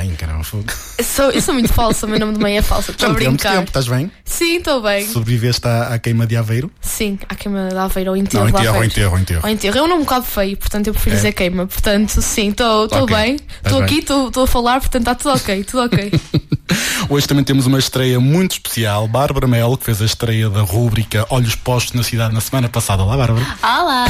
também, 0.03 0.15
caramba. 0.15 0.43
fogo. 0.43 0.65
Eu 0.97 1.03
sou, 1.03 1.31
eu 1.31 1.41
sou 1.41 1.53
muito 1.53 1.71
falsa, 1.71 2.05
o 2.05 2.09
meu 2.09 2.19
nome 2.19 2.33
de 2.33 2.39
mãe 2.39 2.57
é 2.57 2.61
falsa. 2.61 2.87
Já 2.87 2.91
Estou 2.93 3.09
a 3.09 3.13
brincar. 3.13 3.51
tempo, 3.53 3.67
estás 3.67 3.87
bem? 3.87 4.11
Sim, 4.25 4.57
estou 4.57 4.81
bem. 4.81 5.07
Sobreviveste 5.07 5.67
à, 5.67 5.87
à 5.93 5.99
queima 5.99 6.27
de 6.27 6.35
Aveiro? 6.35 6.71
Sim, 6.81 7.17
há 7.29 7.35
queima 7.35 7.69
de 7.69 7.77
Aveiro 7.77 8.11
ou 8.11 8.17
enterro. 8.17 8.43
Não, 8.43 8.49
enterro, 8.49 8.69
Aveiro. 8.75 8.85
enterro, 8.85 9.17
enterro. 9.19 9.41
Ou 9.43 9.49
enterro. 9.49 9.77
É 9.77 9.81
um 9.81 9.87
nome 9.87 10.01
um 10.01 10.05
bocado 10.05 10.25
feio, 10.25 10.57
portanto 10.57 10.87
eu 10.87 10.93
prefiro 10.93 11.15
É. 11.15 11.17
dizer 11.17 11.31
queima. 11.33 11.65
Portanto, 11.67 12.21
sim, 12.21 12.49
estou 12.49 12.85
estou 12.85 13.03
Ok, 13.03 13.15
bem. 13.15 13.37
Estou 13.63 13.81
aqui, 13.81 13.99
estou 13.99 14.43
a 14.43 14.47
falar, 14.47 14.79
portanto 14.79 15.01
está 15.01 15.15
tudo 15.15 15.35
ok, 15.35 15.63
tudo 15.63 15.83
ok. 15.85 16.11
Hoje 17.09 17.27
também 17.27 17.43
temos 17.43 17.65
uma 17.65 17.77
estreia 17.77 18.19
muito 18.19 18.53
especial. 18.53 19.07
Bárbara 19.07 19.45
Mel, 19.47 19.77
que 19.77 19.83
fez 19.85 20.01
a 20.01 20.05
estreia 20.05 20.49
da 20.49 20.61
rúbrica 20.61 21.25
Olhos 21.29 21.55
Postos 21.55 21.93
na 21.93 22.01
Cidade 22.03 22.33
na 22.33 22.41
semana 22.41 22.67
passada. 22.69 23.03
Olá, 23.03 23.15
Bárbara. 23.17 23.45
Olá! 23.61 24.07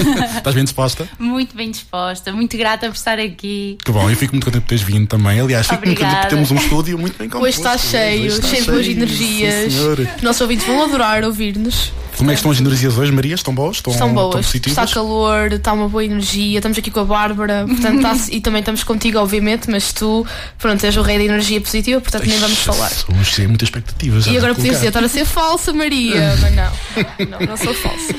Estás 0.36 0.54
bem 0.54 0.64
disposta? 0.64 1.08
muito 1.18 1.56
bem 1.56 1.70
disposta, 1.70 2.32
muito 2.32 2.56
grata 2.56 2.86
por 2.88 2.94
estar 2.96 3.18
aqui. 3.18 3.78
Que 3.84 3.90
bom, 3.90 4.08
eu 4.08 4.16
fico 4.16 4.34
muito 4.34 4.44
contente 4.44 4.62
por 4.62 4.68
teres 4.68 4.84
vindo 4.84 5.06
também. 5.08 5.25
Aliás, 5.28 5.66
fico 5.66 5.84
muito 5.86 5.98
contente 5.98 6.04
Obrigada. 6.04 6.28
termos 6.28 6.50
um 6.50 6.56
estúdio 6.56 6.98
muito 6.98 7.18
bem 7.18 7.28
composto. 7.28 7.46
Hoje 7.46 7.56
está 7.58 7.78
cheio, 7.78 8.26
Hoje 8.26 8.34
está 8.36 8.48
cheio 8.48 8.62
de 8.64 8.70
boas 8.70 8.86
energias. 8.86 9.72
sim, 9.72 10.06
nossos 10.22 10.40
ouvintes 10.42 10.66
vão 10.66 10.82
adorar 10.84 11.24
ouvir-nos. 11.24 11.92
Como 12.16 12.30
é 12.30 12.32
que 12.34 12.38
estão 12.38 12.50
as 12.50 12.58
energias 12.58 12.96
hoje, 12.96 13.12
Maria? 13.12 13.34
Estão 13.34 13.54
boas? 13.54 13.76
Estão, 13.76 13.92
Estão 13.92 14.14
boas, 14.14 14.46
positivas? 14.46 14.78
está 14.78 14.94
calor, 14.94 15.52
está 15.52 15.72
uma 15.74 15.86
boa 15.86 16.02
energia, 16.02 16.58
estamos 16.58 16.78
aqui 16.78 16.90
com 16.90 17.00
a 17.00 17.04
Bárbara, 17.04 17.66
portanto, 17.68 18.00
tá- 18.00 18.16
e 18.30 18.40
também 18.40 18.60
estamos 18.60 18.82
contigo, 18.84 19.18
obviamente, 19.18 19.70
mas 19.70 19.92
tu, 19.92 20.26
pronto, 20.58 20.82
és 20.82 20.96
o 20.96 21.02
rei 21.02 21.18
da 21.18 21.24
energia 21.24 21.60
positiva, 21.60 22.00
portanto 22.00 22.24
nem 22.26 22.38
vamos 22.38 22.58
falar. 22.58 22.90
Hoje 23.20 23.32
sim, 23.34 23.46
muitas 23.48 23.66
expectativas. 23.68 24.26
E 24.26 24.36
agora 24.38 24.54
podias 24.54 24.76
dizer, 24.76 24.88
estar 24.88 25.04
a 25.04 25.08
ser 25.10 25.26
falsa, 25.26 25.74
Maria, 25.74 26.34
mas 26.40 26.54
não, 26.54 27.28
não, 27.38 27.46
não 27.48 27.56
sou 27.58 27.74
falsa. 27.74 28.14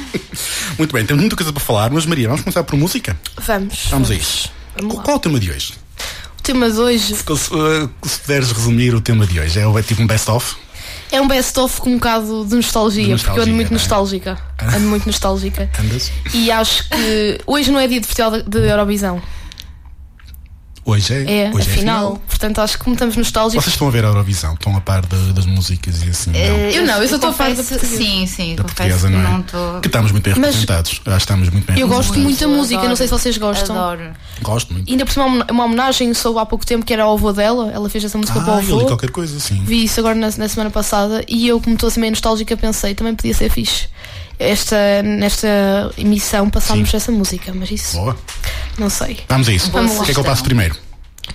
Muito 0.78 0.94
bem, 0.94 1.04
temos 1.04 1.22
muita 1.22 1.36
coisa 1.36 1.52
para 1.52 1.64
falar, 1.64 1.90
mas 1.90 2.06
Maria, 2.06 2.28
vamos 2.28 2.44
começar 2.44 2.64
por 2.64 2.78
música? 2.78 3.18
Vamos. 3.48 3.88
Vamos 3.90 4.12
a 4.12 4.16
isso. 4.16 4.52
Vamos 4.76 4.94
Qual, 4.94 4.98
lá. 5.00 5.04
qual 5.06 5.16
é 5.16 5.18
o 5.18 5.22
tema 5.22 5.40
de 5.40 5.50
hoje? 5.50 5.74
O 6.48 6.54
tema 6.54 6.72
de 6.72 6.80
hoje 6.80 7.14
Se, 7.14 7.16
se, 7.16 8.10
se 8.10 8.20
puderes 8.22 8.54
resumir 8.54 8.96
o 8.96 9.02
tema 9.02 9.28
de 9.28 9.38
hoje, 9.38 9.60
é, 9.60 9.64
é 9.64 9.84
tipo 9.84 10.02
um 10.02 10.08
best-of? 10.08 10.56
é 11.12 11.20
um 11.20 11.28
best-of 11.28 11.82
com 11.82 11.90
um 11.90 11.96
bocado 11.96 12.46
de 12.46 12.56
nostalgia, 12.56 13.18
De 13.18 13.22
porque 13.22 13.38
eu 13.38 13.44
ando 13.44 13.54
muito 13.54 13.74
nostalgia, 13.74 14.34
nostálgica. 14.34 14.78
Ando 14.78 14.88
muito 14.88 15.06
nostálgica. 15.06 15.70
Andas? 15.78 16.10
E 16.34 16.50
acho 16.50 16.88
que 16.88 17.42
hoje 17.46 17.70
não 17.70 17.78
é 17.78 17.86
dia 17.86 18.00
de 18.00 18.08
festival 18.08 18.42
de 18.42 18.58
Eurovisão. 18.60 19.22
Hoje 20.90 21.14
é. 21.14 21.48
É, 21.48 21.52
hoje 21.54 21.70
a 21.70 21.74
final. 21.74 22.22
Portanto, 22.30 22.60
acho 22.62 22.78
que 22.78 22.84
como 22.86 22.94
estamos 22.94 23.18
nostálgicos. 23.18 23.62
Vocês 23.66 23.74
estão 23.74 23.90
a 23.90 23.92
ver 23.92 24.06
a 24.06 24.08
Eurovisão, 24.08 24.54
estão 24.54 24.74
a 24.78 24.80
par 24.80 25.06
de- 25.06 25.34
das 25.34 25.46
músicas 25.46 26.02
e 26.02 26.10
assim. 26.10 26.32
Eh, 26.34 26.72
Eu 26.78 26.86
não, 26.86 27.02
eu 27.02 27.10
só 27.10 27.16
estou 27.16 27.32
a 27.32 27.34
falar 27.34 27.50
da 27.56 27.64
portuguesa. 27.64 27.98
Sim, 27.98 28.26
sim, 28.26 28.56
da 28.56 28.64
portuguesa, 28.64 29.08
que 29.10 29.14
não 29.14 29.20
é? 29.20 29.24
não 29.32 29.40
estou. 29.42 29.82
Que 29.82 29.88
estamos 29.88 30.12
muito 30.14 30.24
bem 30.24 30.34
Mas- 30.38 30.56
representados. 30.56 30.92
Acho 30.92 31.02
que 31.02 31.10
estamos 31.18 31.50
muito 31.50 31.66
bem 31.68 31.78
Eu 31.78 31.90
gosto 31.90 32.18
muito 32.18 32.40
da 32.40 32.48
música, 32.48 32.88
não 32.88 32.96
sei 32.96 33.06
se 33.08 33.14
adoro. 33.14 33.22
vocês 33.22 33.38
gostam. 33.38 33.76
Adoro. 33.78 34.14
Gosto 34.42 34.72
muito. 34.72 34.88
E 34.88 34.92
ainda 34.94 35.06
por 35.06 35.12
cima, 35.12 35.26
uma- 35.26 35.46
uma 35.52 35.66
homenagem 35.66 36.14
soube 36.14 36.40
há 36.40 36.46
pouco 36.46 36.66
tempo 36.66 36.86
que 36.86 36.94
era 36.94 37.04
ao 37.04 37.14
avô 37.16 37.34
dela. 37.34 37.70
Ela 37.74 37.90
fez 37.90 38.06
essa 38.06 38.18
música 38.18 38.40
para 38.40 38.54
o 38.54 38.56
Ah, 38.58 38.64
eu 38.64 38.68
li 38.68 38.72
avô. 38.74 38.86
qualquer 38.86 39.12
coisa, 39.12 39.38
sim. 39.42 39.62
Vi 39.66 39.84
isso 39.84 40.00
agora 40.00 40.16
na, 40.16 40.30
na 40.38 40.48
semana 40.48 40.70
passada 40.70 41.22
e 41.28 41.50
eu, 41.50 41.60
como 41.60 41.76
estou 41.76 41.88
assim 41.88 42.00
meio 42.00 42.12
nostálgica, 42.12 42.56
pensei 42.56 42.96
também 42.96 43.14
podia 43.14 43.34
ser 43.34 43.50
fixe. 43.50 43.88
Esta, 44.40 45.02
nesta 45.04 45.48
emissão 45.98 46.50
passámos 46.50 46.94
essa 46.94 47.12
música, 47.12 47.52
mas 47.56 47.72
isso 47.72 47.98
Boa. 47.98 48.16
não 48.78 48.90
sei. 48.90 49.20
Vamos 49.28 49.50
a 49.50 49.52
isso. 49.52 49.72
Vamos 49.72 49.98
o 50.00 50.04
que 50.04 50.12
é 50.12 50.14
que 50.14 50.20
eu 50.20 50.24
passo 50.24 50.44
primeiro? 50.44 50.76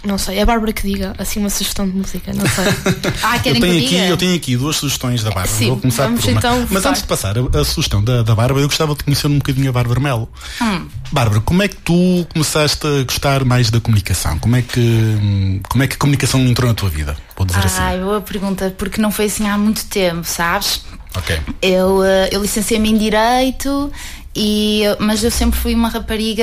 Não 0.04 0.16
sei. 0.16 0.38
É 0.38 0.42
a 0.42 0.46
Bárbara 0.46 0.72
que 0.72 0.82
diga 0.90 1.12
assim 1.18 1.38
uma 1.38 1.50
sugestão 1.50 1.86
de 1.88 1.94
música, 1.94 2.32
não 2.32 2.46
sei. 2.46 2.64
Ah, 3.22 3.36
Eu 3.36 3.42
querem 3.42 3.60
tenho, 3.60 3.72
que 3.74 3.78
eu 3.78 3.86
aqui, 3.86 3.88
diga? 3.96 4.06
eu 4.06 4.16
tenho 4.16 4.34
aqui 4.36 4.56
duas 4.56 4.76
sugestões 4.76 5.22
da 5.22 5.30
Bárbara. 5.30 5.48
Sim, 5.54 5.66
Vou 5.68 5.76
começar 5.78 6.04
vamos 6.04 6.20
por 6.22 6.30
uma. 6.30 6.38
então 6.38 6.66
Mas 6.70 6.86
antes 6.86 7.02
de 7.02 7.08
passar 7.08 7.34
a, 7.38 7.60
a 7.60 7.64
sugestão 7.64 8.02
da, 8.02 8.22
da 8.22 8.34
Bárbara, 8.34 8.60
eu 8.64 8.68
gostava 8.68 8.94
de 8.94 9.04
conhecer 9.04 9.26
um 9.26 9.36
bocadinho 9.36 9.68
a 9.68 9.72
Bárbara 9.72 10.00
Melo. 10.00 10.28
Hum. 10.62 10.86
Bárbara, 11.12 11.40
como 11.42 11.62
é 11.62 11.68
que 11.68 11.76
tu 11.76 12.26
começaste 12.32 12.86
a 12.86 13.04
gostar 13.04 13.44
mais 13.44 13.70
da 13.70 13.80
comunicação? 13.80 14.38
Como 14.38 14.56
é 14.56 14.62
que, 14.62 15.60
como 15.68 15.82
é 15.84 15.86
que 15.86 15.94
a 15.94 15.98
comunicação 15.98 16.40
entrou 16.40 16.68
na 16.68 16.74
tua 16.74 16.88
vida? 16.88 17.14
Vou 17.36 17.44
dizer 17.46 17.64
assim. 17.64 17.80
Ai, 17.82 18.00
boa 18.00 18.20
pergunta, 18.22 18.74
porque 18.78 19.00
não 19.00 19.10
foi 19.12 19.26
assim 19.26 19.46
há 19.48 19.58
muito 19.58 19.84
tempo, 19.86 20.24
sabes? 20.24 20.84
Ok. 21.16 21.38
Eu, 21.60 22.02
eh, 22.04 22.28
eu 22.32 22.40
licenciei-me 22.42 22.90
em 22.90 22.96
Direito, 22.96 23.92
e, 24.34 24.84
mas 24.98 25.22
eu 25.22 25.30
sempre 25.30 25.60
fui 25.60 25.74
uma 25.74 25.90
rapariga 25.90 26.42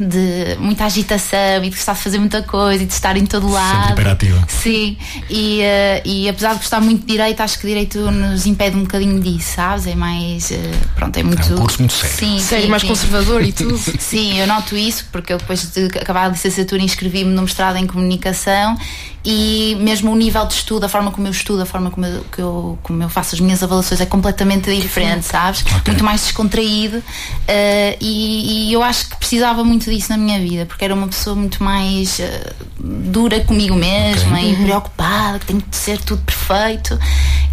de 0.00 0.56
muita 0.58 0.86
agitação 0.86 1.58
e 1.62 1.70
de 1.70 1.76
gostar 1.76 1.92
de 1.92 2.00
fazer 2.00 2.18
muita 2.18 2.42
coisa 2.42 2.82
e 2.82 2.86
de 2.86 2.92
estar 2.92 3.16
em 3.16 3.24
todo 3.24 3.48
lado. 3.48 3.92
hiperativa. 3.92 4.44
Sim, 4.48 4.96
e, 5.30 5.60
eh, 5.60 6.02
e 6.04 6.28
apesar 6.28 6.54
de 6.54 6.56
gostar 6.56 6.80
muito 6.80 7.02
de 7.02 7.12
Direito, 7.12 7.40
acho 7.40 7.60
que 7.60 7.66
Direito 7.68 8.10
nos 8.10 8.44
impede 8.44 8.76
um 8.76 8.80
bocadinho 8.82 9.20
disso, 9.20 9.52
sabes? 9.54 9.86
É 9.86 9.94
mais. 9.94 10.50
eh, 10.50 10.58
pronto, 10.96 11.16
é 11.16 11.22
muito. 11.22 11.54
um 11.54 11.58
curso 11.58 11.78
muito 11.78 11.94
sério. 11.94 12.16
Sim, 12.16 12.38
Sério, 12.40 12.64
sim, 12.64 12.70
mais 12.70 12.82
sim. 12.82 12.88
conservador 12.88 13.40
e 13.44 13.52
tudo. 13.54 13.78
Sim, 14.00 14.40
eu 14.40 14.46
noto 14.48 14.76
isso 14.76 15.06
porque 15.12 15.32
eu 15.32 15.38
depois 15.38 15.62
de 15.72 15.86
acabar 16.00 16.24
a 16.24 16.28
licenciatura 16.30 16.82
inscrevi-me 16.82 17.30
no 17.32 17.42
mestrado 17.42 17.76
em 17.76 17.86
comunicação 17.86 18.76
e 19.24 19.76
mesmo 19.80 20.10
o 20.10 20.16
nível 20.16 20.44
de 20.46 20.54
estudo, 20.54 20.84
a 20.84 20.88
forma 20.88 21.10
como 21.10 21.26
eu 21.26 21.30
estudo, 21.30 21.62
a 21.62 21.66
forma 21.66 21.90
como 21.90 22.04
eu, 22.06 22.24
que 22.24 22.40
eu, 22.40 22.78
como 22.82 23.02
eu 23.02 23.08
faço 23.08 23.34
as 23.34 23.40
minhas 23.40 23.62
avaliações 23.62 24.00
é 24.00 24.06
completamente 24.06 24.74
diferente, 24.74 25.24
sabes? 25.26 25.64
Muito 25.86 26.02
mais 26.02 26.22
descontraído 26.22 27.02
eh, 27.46 27.96
e, 28.00 28.68
e 28.68 28.72
eu 28.72 28.82
acho 28.82 29.08
que 29.08 29.16
precisava 29.16 29.62
muito 29.62 29.90
disso 29.90 30.10
na 30.10 30.16
minha 30.16 30.40
vida 30.40 30.66
porque 30.66 30.84
era 30.84 30.94
uma 30.94 31.06
pessoa 31.06 31.36
muito 31.36 31.62
mais 31.62 32.18
eh, 32.18 32.52
dura 32.78 33.40
comigo 33.40 33.74
mesma 33.76 34.36
Ok. 34.38 34.52
e 34.52 34.56
preocupada, 34.56 35.38
que 35.38 35.46
tem 35.46 35.60
que 35.60 35.76
ser 35.76 35.98
tudo 36.00 36.22
perfeito 36.22 36.98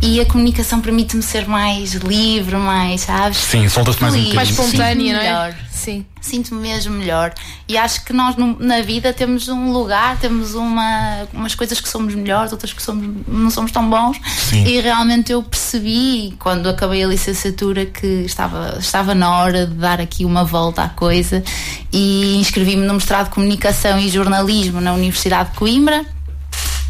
e 0.01 0.19
a 0.19 0.25
comunicação 0.25 0.79
permite-me 0.81 1.21
ser 1.21 1.47
mais 1.47 1.93
livre, 1.93 2.55
mais, 2.55 3.01
sabes? 3.01 3.37
Sim, 3.37 3.67
solta-se 3.69 4.01
mais 4.01 4.15
um. 4.15 4.33
Mais 4.33 4.49
espontânea, 4.49 5.13
não 5.13 5.19
é? 5.19 5.23
melhor. 5.23 5.55
Sim. 5.79 6.05
Sinto-me 6.19 6.61
mesmo 6.61 6.93
melhor. 6.93 7.33
E 7.67 7.77
acho 7.77 8.03
que 8.03 8.11
nós 8.11 8.35
na 8.59 8.81
vida 8.81 9.13
temos 9.13 9.47
um 9.47 9.71
lugar, 9.71 10.17
temos 10.17 10.53
uma, 10.53 11.25
umas 11.33 11.55
coisas 11.55 11.79
que 11.79 11.87
somos 11.87 12.13
melhores, 12.13 12.51
outras 12.51 12.73
que 12.73 12.83
somos, 12.83 13.25
não 13.25 13.49
somos 13.49 13.71
tão 13.71 13.89
bons. 13.89 14.19
Sim. 14.27 14.65
E 14.65 14.81
realmente 14.81 15.31
eu 15.31 15.41
percebi, 15.41 16.35
quando 16.37 16.67
acabei 16.67 17.01
a 17.03 17.07
licenciatura, 17.07 17.85
que 17.85 18.05
estava, 18.25 18.75
estava 18.77 19.15
na 19.15 19.37
hora 19.37 19.65
de 19.65 19.75
dar 19.75 20.01
aqui 20.01 20.25
uma 20.25 20.43
volta 20.43 20.83
à 20.83 20.89
coisa. 20.89 21.41
E 21.93 22.35
inscrevi-me 22.35 22.85
no 22.85 22.95
mestrado 22.95 23.25
de 23.25 23.31
Comunicação 23.31 23.97
e 23.97 24.09
Jornalismo 24.09 24.81
na 24.81 24.91
Universidade 24.93 25.51
de 25.51 25.55
Coimbra. 25.55 26.05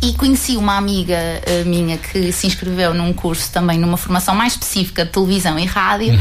E 0.02 0.14
conheci 0.14 0.56
uma 0.56 0.78
amiga 0.78 1.14
eh, 1.46 1.64
minha 1.66 1.98
que 1.98 2.32
se 2.32 2.48
inscreveu 2.48 2.94
num 2.94 3.12
curso 3.12 3.52
também 3.52 3.78
numa 3.78 3.98
formação 3.98 4.34
mais 4.34 4.54
específica 4.54 5.04
de 5.04 5.12
televisão 5.12 5.60
e 5.60 5.66
rádio. 5.66 6.14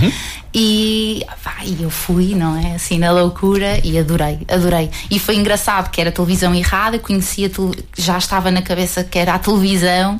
E 0.55 1.23
pá, 1.45 1.57
e 1.65 1.83
eu 1.83 1.91
fui, 1.91 2.35
não 2.35 2.57
é? 2.57 2.75
Assim, 2.75 2.99
na 2.99 3.11
loucura 3.13 3.81
e 3.85 3.99
adorei, 3.99 4.39
adorei. 4.49 4.91
E 5.11 5.19
foi 5.19 5.37
engraçado 5.37 5.91
que 5.91 6.01
era 6.01 6.11
televisão 6.11 6.55
e 6.55 6.61
rádio, 6.63 7.01
conhecia, 7.01 7.51
já 7.97 8.17
estava 8.19 8.51
na 8.51 8.63
cabeça 8.63 9.05
que 9.05 9.19
era 9.19 9.35
a 9.35 9.39
televisão. 9.39 10.19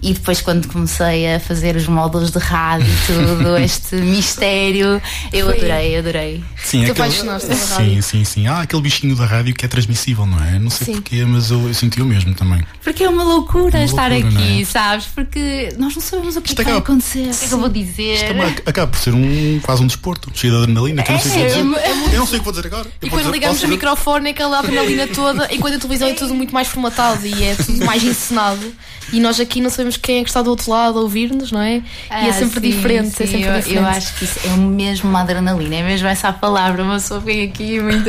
E 0.00 0.12
depois, 0.14 0.40
quando 0.40 0.68
comecei 0.68 1.34
a 1.34 1.40
fazer 1.40 1.74
os 1.74 1.88
módulos 1.88 2.30
de 2.30 2.38
rádio 2.38 2.86
e 2.86 3.06
tudo, 3.08 3.56
este 3.58 3.96
mistério, 3.96 5.02
eu 5.32 5.48
adorei, 5.48 5.98
adorei. 5.98 6.44
Sim, 6.56 6.84
Tu 6.84 6.92
aquele- 6.92 7.10
sim, 7.40 8.00
sim, 8.00 8.24
sim. 8.24 8.46
Ah, 8.46 8.60
aquele 8.60 8.80
bichinho 8.82 9.16
da 9.16 9.26
rádio 9.26 9.52
que 9.56 9.64
é 9.64 9.68
transmissível, 9.68 10.24
não 10.24 10.40
é? 10.40 10.56
Não 10.56 10.70
sei 10.70 10.86
Sim. 10.86 10.92
porquê, 10.94 11.24
mas 11.24 11.50
eu, 11.50 11.66
eu 11.66 11.74
senti 11.74 12.00
o 12.00 12.04
mesmo 12.04 12.32
também. 12.32 12.62
Porque 12.84 13.02
é 13.02 13.08
uma 13.08 13.24
loucura 13.24 13.78
Uma 13.78 13.84
estar 13.84 14.08
loucura, 14.08 14.30
não 14.34 14.40
aqui, 14.40 14.62
é? 14.62 14.64
sabes? 14.64 15.06
Porque 15.06 15.74
nós 15.76 15.92
não 15.96 16.00
sabemos 16.02 16.36
o 16.36 16.42
que, 16.42 16.50
Isto 16.50 16.60
é 16.62 16.64
que 16.64 16.70
vai 16.70 16.78
acaba- 16.78 16.92
acontecer, 16.94 17.18
o 17.30 17.36
que 17.36 17.44
é 17.44 17.48
que 17.48 17.54
eu 17.54 17.58
vou 17.58 17.68
dizer. 17.68 18.14
Isto 18.14 18.62
acaba 18.70 18.86
por 18.92 19.00
ser 19.00 19.14
um, 19.14 19.58
quase 19.68 19.82
um 19.82 19.86
desporto, 19.86 20.30
cheio 20.34 20.54
de 20.54 20.62
adrenalina, 20.62 21.02
que 21.02 21.10
eu 21.10 21.14
não 21.16 21.20
sei 21.20 21.30
o 21.30 21.34
que 21.34 21.38
vou 21.52 21.62
dizer. 21.72 21.78
É, 21.84 22.14
Eu 22.14 22.18
não 22.20 22.26
sei 22.26 22.36
o 22.36 22.40
que 22.40 22.44
vou 22.44 22.52
dizer 22.54 22.66
agora. 22.68 22.86
Eu 22.86 23.06
E 23.06 23.10
quando 23.10 23.20
dizer- 23.20 23.32
ligamos 23.34 23.62
o 23.62 23.68
microfone, 23.68 24.28
é 24.28 24.30
aquela 24.30 24.58
adrenalina 24.60 25.06
toda, 25.08 25.46
enquanto 25.52 25.74
a 25.74 25.78
televisão 25.78 26.08
é 26.08 26.14
tudo 26.14 26.34
muito 26.34 26.54
mais 26.54 26.68
formatado 26.68 27.26
e 27.26 27.44
é 27.44 27.54
tudo 27.54 27.84
mais 27.84 28.02
encenado. 28.02 28.72
E 29.12 29.20
nós 29.20 29.38
aqui 29.38 29.60
não 29.60 29.68
sabemos 29.68 29.98
quem 29.98 30.20
é 30.20 30.22
que 30.22 30.30
está 30.30 30.40
do 30.40 30.48
outro 30.48 30.70
lado 30.70 30.98
a 30.98 31.02
ouvir-nos, 31.02 31.52
não 31.52 31.60
é? 31.60 31.76
e 31.76 31.82
é 32.10 32.30
Ah, 32.30 32.32
sempre 32.32 32.62
sim, 32.62 32.70
diferente. 32.76 33.08
é 33.08 33.26
sim, 33.26 33.32
sempre 33.32 33.42
eu, 33.46 33.56
diferente. 33.58 33.74
eu 33.76 33.86
acho 33.86 34.14
que 34.14 34.24
isso 34.24 34.38
é 34.42 34.56
mesmo 34.56 35.10
uma 35.10 35.20
adrenalina, 35.20 35.74
é 35.74 35.82
mesmo 35.82 36.08
essa 36.08 36.28
a 36.28 36.32
palavra. 36.32 36.82
Uma 36.82 36.94
pessoa 36.94 37.20
vem 37.20 37.42
aqui 37.44 37.78
muito. 37.78 38.08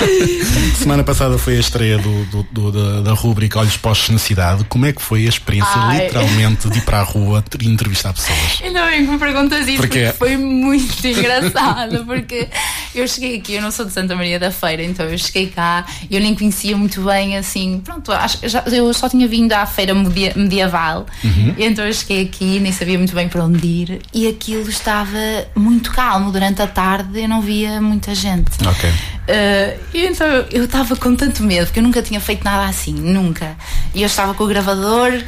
Semana 0.78 1.02
passada 1.04 1.38
foi 1.38 1.56
a 1.56 1.60
estreia 1.60 1.98
do, 1.98 2.24
do- 2.26 2.46
do- 2.50 2.72
da, 2.72 3.00
da 3.00 3.12
rúbrica 3.12 3.58
Olhos 3.58 3.76
Postos 3.76 4.10
na 4.10 4.18
Cidade. 4.18 4.64
Como 4.64 4.86
é 4.86 4.92
que 4.92 5.02
foi 5.02 5.26
a 5.26 5.28
experiência, 5.28 5.72
Ai. 5.74 6.04
literalmente, 6.04 6.68
de 6.68 6.78
ir 6.78 6.82
para 6.82 7.00
a 7.00 7.02
rua 7.02 7.44
e 7.60 7.66
entrevistar 7.68 8.12
pessoas? 8.12 8.60
Ainda 8.62 8.84
bem 8.86 9.04
que 9.06 9.10
me 9.12 9.18
perguntas 9.18 9.66
isso, 9.66 9.76
Porquê? 9.78 10.06
porque 10.06 10.18
foi 10.18 10.36
muito 10.36 11.06
engraçado. 11.06 12.04
Porque 12.04 12.48
eu 12.94 13.06
cheguei 13.08 13.36
aqui, 13.38 13.54
eu 13.54 13.62
não 13.62 13.70
sou 13.70 13.84
de 13.86 13.92
Santa 13.92 14.14
Maria 14.14 14.38
da 14.38 14.50
Feira, 14.50 14.82
então 14.82 15.06
eu 15.06 15.18
cheguei 15.18 15.48
cá 15.48 15.84
e 16.08 16.14
eu 16.14 16.20
nem 16.20 16.34
conhecia 16.34 16.76
muito 16.76 17.00
bem, 17.02 17.36
assim, 17.36 17.80
pronto, 17.84 18.12
acho, 18.12 18.38
que 18.38 18.48
já, 18.48 18.62
eu 18.66 18.92
só 18.94 19.08
tinha 19.08 19.26
vindo 19.26 19.52
à 19.52 19.66
feira 19.66 19.94
media- 19.94 20.32
medieval, 20.36 21.06
e 21.56 21.64
então 21.64 21.84
eu 21.84 21.92
cheguei 21.92 22.22
aqui, 22.24 22.58
nem 22.60 22.72
sabia 22.72 22.96
muito 22.98 23.14
bem 23.14 23.28
para 23.28 23.44
onde 23.44 23.66
ir, 23.66 24.00
e 24.14 24.26
aquilo 24.28 24.68
estava 24.68 25.08
muito 25.54 25.90
calmo 25.92 26.30
durante 26.32 26.62
a 26.62 26.66
tarde, 26.66 27.20
eu 27.20 27.28
não 27.28 27.40
via 27.40 27.80
muita 27.80 28.14
gente. 28.14 28.50
Ok. 28.66 28.88
Uh, 28.90 29.85
e 29.94 30.06
então 30.06 30.26
eu- 30.50 30.64
estava 30.64 30.94
com 30.96 31.14
tanto 31.16 31.42
medo, 31.42 31.66
porque 31.66 31.78
eu 31.78 31.82
nunca 31.84 32.02
tinha 32.02 32.20
feito 32.20 32.44
nada 32.44 32.68
assim, 32.68 32.92
nunca. 32.92 33.56
E 33.94 34.02
eu 34.02 34.06
estava 34.06 34.34
com 34.34 34.44
o 34.44 34.46
gravador 34.46 35.22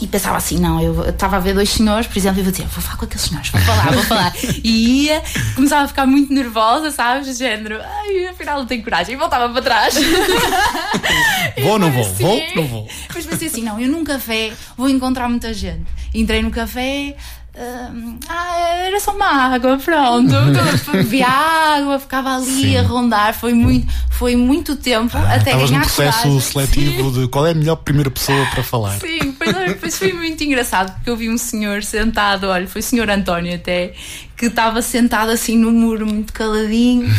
e 0.00 0.06
pensava 0.06 0.36
assim: 0.36 0.58
não, 0.58 0.80
eu 0.82 1.08
estava 1.10 1.36
a 1.36 1.40
ver 1.40 1.54
dois 1.54 1.68
senhores, 1.70 2.06
por 2.06 2.16
exemplo, 2.18 2.38
e 2.38 2.40
eu 2.40 2.44
vou 2.44 2.52
dizer: 2.52 2.66
vou 2.66 2.82
falar 2.82 2.96
com 2.96 3.04
aqueles 3.04 3.22
senhores, 3.22 3.50
vou 3.50 3.60
falar, 3.60 3.92
vou 3.92 4.02
falar. 4.02 4.32
E 4.64 5.04
ia, 5.06 5.22
começava 5.54 5.84
a 5.84 5.88
ficar 5.88 6.06
muito 6.06 6.32
nervosa, 6.32 6.90
sabes? 6.90 7.26
De 7.26 7.34
género, 7.34 7.80
ai, 7.82 8.26
afinal 8.26 8.58
não 8.60 8.66
tenho 8.66 8.82
coragem, 8.82 9.14
e 9.14 9.18
voltava 9.18 9.48
para 9.52 9.62
trás. 9.62 9.94
Vou 11.60 11.72
ou 11.72 11.78
não 11.78 11.90
vou? 11.90 12.04
Vou 12.04 12.30
ou 12.38 12.56
não 12.56 12.66
vou? 12.66 12.88
Mas 13.14 13.26
pensei 13.26 13.48
assim: 13.48 13.62
não, 13.62 13.78
eu 13.78 13.88
num 13.88 14.04
café 14.04 14.52
vou 14.76 14.88
encontrar 14.88 15.28
muita 15.28 15.52
gente. 15.52 15.84
Entrei 16.14 16.42
no 16.42 16.50
café. 16.50 17.14
Ah, 17.54 18.56
era 18.86 18.98
só 19.00 19.12
uma 19.12 19.26
água, 19.54 19.76
pronto. 19.78 20.32
Então, 20.52 20.92
Bebi 20.92 21.22
água, 21.22 21.98
ficava 21.98 22.36
ali 22.36 22.44
Sim. 22.44 22.76
a 22.76 22.82
rondar. 22.82 23.34
Foi 23.34 23.52
muito, 23.52 23.86
foi 24.10 24.36
muito 24.36 24.76
tempo 24.76 25.16
Ah, 25.16 25.34
até 25.34 25.54
num 25.54 25.66
ganhar 25.66 25.80
processo 25.80 26.22
coragem. 26.22 26.40
seletivo 26.40 27.10
de 27.12 27.28
qual 27.28 27.46
é 27.46 27.50
a 27.50 27.54
melhor 27.54 27.76
primeira 27.76 28.10
pessoa 28.10 28.46
para 28.46 28.62
falar. 28.62 28.98
Sim, 28.98 29.34
depois 29.66 29.98
foi 29.98 30.12
muito 30.12 30.42
engraçado 30.44 30.92
porque 30.94 31.10
eu 31.10 31.16
vi 31.16 31.28
um 31.28 31.38
senhor 31.38 31.82
sentado, 31.82 32.46
olha, 32.48 32.66
foi 32.66 32.80
o 32.80 32.84
senhor 32.84 33.08
António 33.10 33.54
até, 33.54 33.92
que 34.36 34.46
estava 34.46 34.80
sentado 34.82 35.30
assim 35.30 35.56
no 35.58 35.70
muro, 35.70 36.06
muito 36.06 36.32
caladinho. 36.32 37.10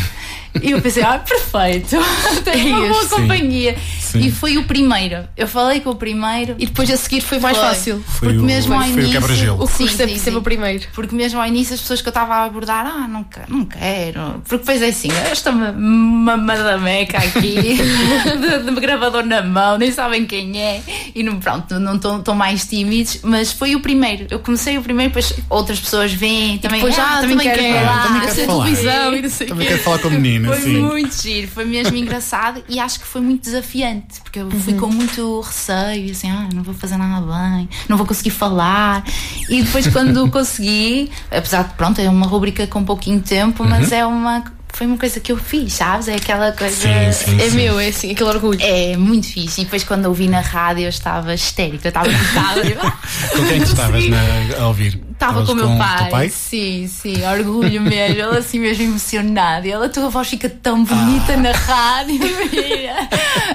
E 0.62 0.70
eu 0.70 0.80
pensei, 0.80 1.02
ah, 1.02 1.18
perfeito, 1.18 1.96
tem 2.44 2.72
uma 2.72 2.86
boa 2.88 3.02
Sim. 3.02 3.08
companhia. 3.08 3.76
Sim. 4.00 4.20
E 4.20 4.30
foi 4.30 4.56
o 4.56 4.64
primeiro. 4.64 5.24
Eu 5.36 5.48
falei 5.48 5.80
com 5.80 5.90
o 5.90 5.96
primeiro. 5.96 6.54
E 6.58 6.66
depois 6.66 6.88
a 6.90 6.96
seguir 6.96 7.20
foi 7.20 7.38
mais 7.40 7.56
Foi. 7.56 7.66
fácil. 7.66 8.04
Foi 8.06 8.28
Porque 8.28 8.38
o- 8.40 8.44
mesmo 8.44 8.72
ao 8.72 8.80
foi 8.82 8.90
o 8.90 9.00
início. 9.00 9.20
O 9.54 9.66
Sim, 9.66 9.76
curso 9.78 9.96
sempre, 9.96 10.12
sim, 10.14 10.18
sempre 10.18 10.30
sim. 10.32 10.36
o 10.36 10.42
primeiro. 10.42 10.84
Porque 10.94 11.14
mesmo 11.14 11.40
ao 11.40 11.46
início 11.46 11.74
as 11.74 11.80
pessoas 11.80 12.00
que 12.00 12.06
eu 12.08 12.10
estava 12.12 12.34
a 12.36 12.44
abordar, 12.44 12.86
ah, 12.86 13.08
não, 13.08 13.24
quero, 13.24 13.46
não 13.48 13.64
quero. 13.64 14.40
Porque 14.48 14.58
depois 14.58 14.80
é 14.82 14.88
assim, 14.88 15.08
esta 15.30 15.50
ma- 15.50 15.72
mamadameca 15.72 17.18
aqui, 17.18 17.54
de, 17.78 18.70
de 18.72 18.80
gravador 18.80 19.24
na 19.24 19.42
mão, 19.42 19.78
nem 19.78 19.90
sabem 19.92 20.24
quem 20.24 20.60
é. 20.60 20.80
E 21.14 21.22
não, 21.22 21.38
pronto, 21.40 21.78
não 21.80 21.96
estão 21.96 22.34
mais 22.34 22.64
tímidos. 22.66 23.18
Mas 23.22 23.52
foi 23.52 23.74
o 23.74 23.80
primeiro. 23.80 24.26
Eu 24.30 24.38
comecei 24.38 24.78
o 24.78 24.82
primeiro, 24.82 25.10
depois 25.12 25.32
outras 25.50 25.80
pessoas 25.80 26.12
vêm 26.12 26.58
também. 26.58 26.80
depois, 26.80 26.98
ah, 26.98 27.16
ah, 27.18 27.20
também, 27.20 27.36
também 27.38 27.46
quero 27.52 27.60
quero, 27.62 27.86
falar. 27.86 28.02
também 28.06 28.20
quero 28.22 28.46
falar. 28.46 28.64
televisão 28.64 29.14
e 29.16 29.22
não 29.22 29.28
sei 29.30 29.46
o 29.46 29.50
Também 29.50 29.66
quero 29.68 29.82
falar 29.82 29.98
com 29.98 30.08
a 30.08 30.10
Foi 30.46 30.60
sim. 30.60 30.78
muito 30.82 31.22
giro, 31.22 31.48
foi 31.48 31.64
mesmo 31.64 31.96
engraçado 31.96 32.62
e 32.68 32.78
acho 32.78 33.00
que 33.00 33.06
foi 33.06 33.20
muito 33.20 33.42
desafiante, 33.42 34.20
porque 34.22 34.38
eu 34.40 34.50
fui 34.50 34.74
com 34.74 34.86
muito 34.88 35.40
receio, 35.40 36.10
assim, 36.10 36.30
ah, 36.30 36.48
não 36.52 36.62
vou 36.62 36.74
fazer 36.74 36.96
nada 36.96 37.24
bem, 37.26 37.68
não 37.88 37.96
vou 37.96 38.06
conseguir 38.06 38.30
falar. 38.30 39.04
E 39.48 39.62
depois, 39.62 39.86
quando 39.88 40.28
consegui, 40.32 41.10
apesar 41.30 41.64
de, 41.64 41.74
pronto, 41.74 42.00
é 42.00 42.08
uma 42.08 42.26
rubrica 42.26 42.66
com 42.66 42.84
pouquinho 42.84 43.20
tempo, 43.20 43.64
mas 43.64 43.92
é 43.92 44.04
uma. 44.06 44.44
foi 44.72 44.86
uma 44.86 44.96
coisa 44.98 45.20
que 45.20 45.30
eu 45.30 45.36
fiz, 45.36 45.74
sabes? 45.74 46.08
É 46.08 46.16
aquela 46.16 46.50
coisa. 46.52 46.74
Sim, 46.74 47.12
sim, 47.12 47.40
É 47.40 47.48
sim. 47.50 47.56
meu, 47.56 47.78
é 47.78 47.88
assim, 47.88 48.10
aquele 48.10 48.28
orgulho. 48.28 48.58
É 48.60 48.96
muito 48.96 49.26
fixe. 49.28 49.60
E 49.60 49.64
depois 49.64 49.84
quando 49.84 50.04
eu 50.04 50.10
ouvi 50.10 50.26
na 50.28 50.40
rádio 50.40 50.82
eu 50.84 50.88
estava 50.88 51.32
histérica, 51.34 51.86
eu 51.86 51.90
estava 51.90 52.08
ah, 52.36 52.98
Com 53.36 53.44
quem 53.46 53.56
é 53.56 53.58
que 53.60 53.64
estavas 53.64 54.08
na- 54.08 54.58
a 54.58 54.66
ouvir? 54.68 55.00
Estava 55.14 55.46
com 55.46 55.52
o 55.52 55.54
meu 55.54 55.68
pai. 55.78 56.10
pai? 56.10 56.28
Sim, 56.28 56.86
sim, 56.86 57.24
orgulho 57.24 57.80
mesmo. 57.80 58.20
Ele 58.20 58.36
assim 58.38 58.58
mesmo 58.58 58.82
emocionado. 58.84 59.66
E 59.66 59.72
ele, 59.72 59.86
a 59.86 59.88
tua 59.88 60.10
voz 60.10 60.28
fica 60.28 60.50
tão 60.50 60.84
bonita 60.84 61.32
Ah. 61.32 61.36
na 61.38 61.52
rádio. 61.52 62.18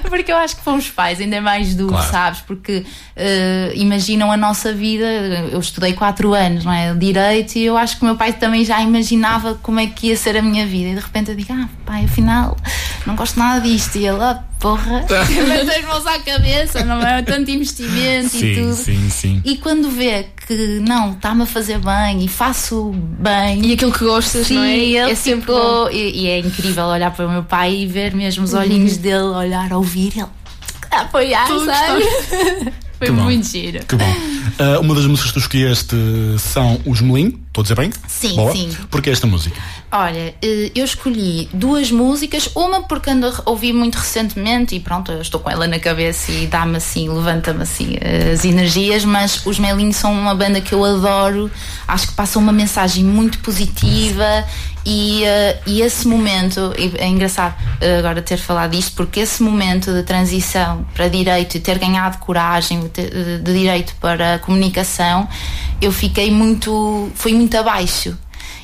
Porque 0.10 0.32
eu 0.32 0.38
acho 0.38 0.56
que 0.56 0.64
fomos 0.64 0.90
pais, 0.90 1.20
ainda 1.20 1.36
é 1.36 1.40
mais 1.42 1.76
duro, 1.76 1.92
Claro. 1.94 2.12
sabes? 2.12 2.42
Porque 2.42 2.86
eh, 3.16 3.72
imaginam 3.76 4.32
a 4.32 4.38
nossa 4.38 4.74
vida. 4.74 5.06
Eu 5.52 5.60
estudei 5.60 5.94
quatro 5.94 6.34
anos, 6.34 6.66
não 6.66 6.72
é? 6.74 6.94
Direito, 6.94 7.56
e 7.58 7.66
eu 7.66 7.78
acho 7.78 7.98
que 7.98 8.04
o 8.04 8.06
meu 8.06 8.16
pai 8.16 8.34
também 8.34 8.64
já 8.66 8.82
imaginava 8.82 9.56
como 9.62 9.80
é 9.80 9.88
que 9.88 10.08
ia 10.08 10.18
ser 10.18 10.36
a 10.38 10.42
minha 10.42 10.66
vida. 10.66 10.90
E 10.90 10.96
de 10.96 11.02
repente 11.02 11.30
eu 11.30 11.36
digo, 11.36 11.54
ah, 11.54 11.68
pai, 11.86 12.06
afinal, 12.06 12.58
não 13.06 13.16
gosto 13.16 13.38
nada 13.38 13.62
disto. 13.62 13.98
E 13.98 14.08
ele, 14.08 14.22
ah, 14.24 14.44
porra, 14.60 15.06
mete 15.48 15.72
as 15.72 15.86
mãos 15.86 16.06
à 16.06 16.20
cabeça, 16.20 16.84
não 16.84 17.02
é? 17.02 17.22
Tanto 17.22 17.50
investimento 17.52 18.28
e 18.36 18.40
Sim, 18.40 18.56
tudo. 18.56 18.76
sim, 18.76 19.10
sim. 19.10 19.42
E 19.46 19.58
quando 19.58 19.90
vê 19.90 20.28
que 20.46 20.54
não, 20.80 21.14
está-me 21.14 21.44
a 21.44 21.46
fazer 21.46 21.80
bem 21.80 22.24
e 22.24 22.28
faço 22.28 22.92
bem. 22.94 23.66
E 23.66 23.74
aquilo 23.74 23.92
que 23.92 24.04
gostas, 24.04 24.48
Sim, 24.48 24.56
não 24.56 24.64
é? 24.64 24.78
ele 24.78 24.98
é 25.12 25.16
sempre 25.16 25.48
bom. 25.48 25.58
ficou. 25.88 25.92
E, 25.92 26.24
e 26.24 26.28
é 26.28 26.40
incrível 26.40 26.86
olhar 26.86 27.12
para 27.12 27.26
o 27.28 27.32
meu 27.32 27.44
pai 27.44 27.74
e 27.76 27.88
ver 27.88 28.14
mesmo 28.14 28.44
os 28.44 28.54
olhinhos 28.54 28.98
dele, 28.98 29.24
olhar, 29.24 29.72
ouvir 29.74 30.14
ele 30.18 30.26
apoiar, 30.92 31.48
sabe? 31.48 32.04
Foi 32.98 33.08
Que 33.08 33.14
bom. 33.14 33.24
muito 33.24 33.48
giro. 33.48 33.86
Que 33.86 33.96
bom. 33.96 34.16
Ah, 34.58 34.80
uma 34.80 34.96
das 34.96 35.06
músicas 35.06 35.32
que 35.32 35.40
tu 35.40 35.40
escolheste 35.42 35.96
são 36.40 36.80
Os 36.86 37.02
Melim, 37.02 37.40
estou 37.48 37.62
a 37.62 37.64
dizer 37.64 37.76
bem? 37.76 37.92
Sim, 38.08 38.36
Boa. 38.36 38.52
sim. 38.52 38.76
Porque 38.90 39.10
esta 39.10 39.28
música? 39.28 39.60
Olha, 39.92 40.34
eh, 40.42 40.72
eu 40.76 40.86
escolhi 40.86 41.50
duas 41.54 41.92
músicas, 41.92 42.50
uma 42.56 42.84
porque 42.84 43.10
ando 43.10 43.28
a 43.28 43.50
ouvir 43.50 43.74
muito 43.74 43.96
recentemente 43.96 44.76
e 44.76 44.80
pronto, 44.80 45.12
estou 45.14 45.40
com 45.40 45.50
ela 45.50 45.68
na 45.68 45.80
cabeça 45.80 46.32
e 46.32 46.46
dá-me 46.48 46.78
assim, 46.78 47.10
levanta-me 47.10 47.64
assim 47.64 47.98
eh, 48.00 48.32
as 48.34 48.46
energias, 48.46 49.04
mas 49.04 49.46
os 49.46 49.58
Melinhos 49.60 49.96
são 49.96 50.14
uma 50.14 50.36
banda 50.36 50.62
que 50.62 50.74
eu 50.74 50.84
adoro, 50.86 51.50
acho 51.88 52.08
que 52.08 52.14
passam 52.14 52.42
uma 52.42 52.52
mensagem 52.52 53.04
muito 53.04 53.40
positiva 53.40 54.46
e, 54.86 55.24
eh, 55.24 55.60
e 55.66 55.82
esse 55.82 56.08
momento, 56.08 56.72
é 56.98 57.08
engraçado 57.08 57.56
eh, 57.82 57.98
agora 58.00 58.22
ter 58.22 58.38
falado 58.38 58.72
disto, 58.72 58.94
porque 58.96 59.20
esse 59.22 59.42
momento 59.44 59.92
de 59.92 60.04
transição 60.04 60.86
para 60.94 61.08
direito 61.08 61.58
e 61.58 61.60
ter 61.60 61.78
ganhado 61.80 62.18
coragem 62.20 62.90
de- 62.94 63.40
de 63.40 63.54
direito 63.54 63.94
para 64.00 64.39
a 64.40 64.46
comunicação, 64.46 65.28
eu 65.82 65.92
fiquei 65.92 66.32
muito, 66.32 67.12
fui 67.16 67.34
muito 67.34 67.56
abaixo. 67.56 68.18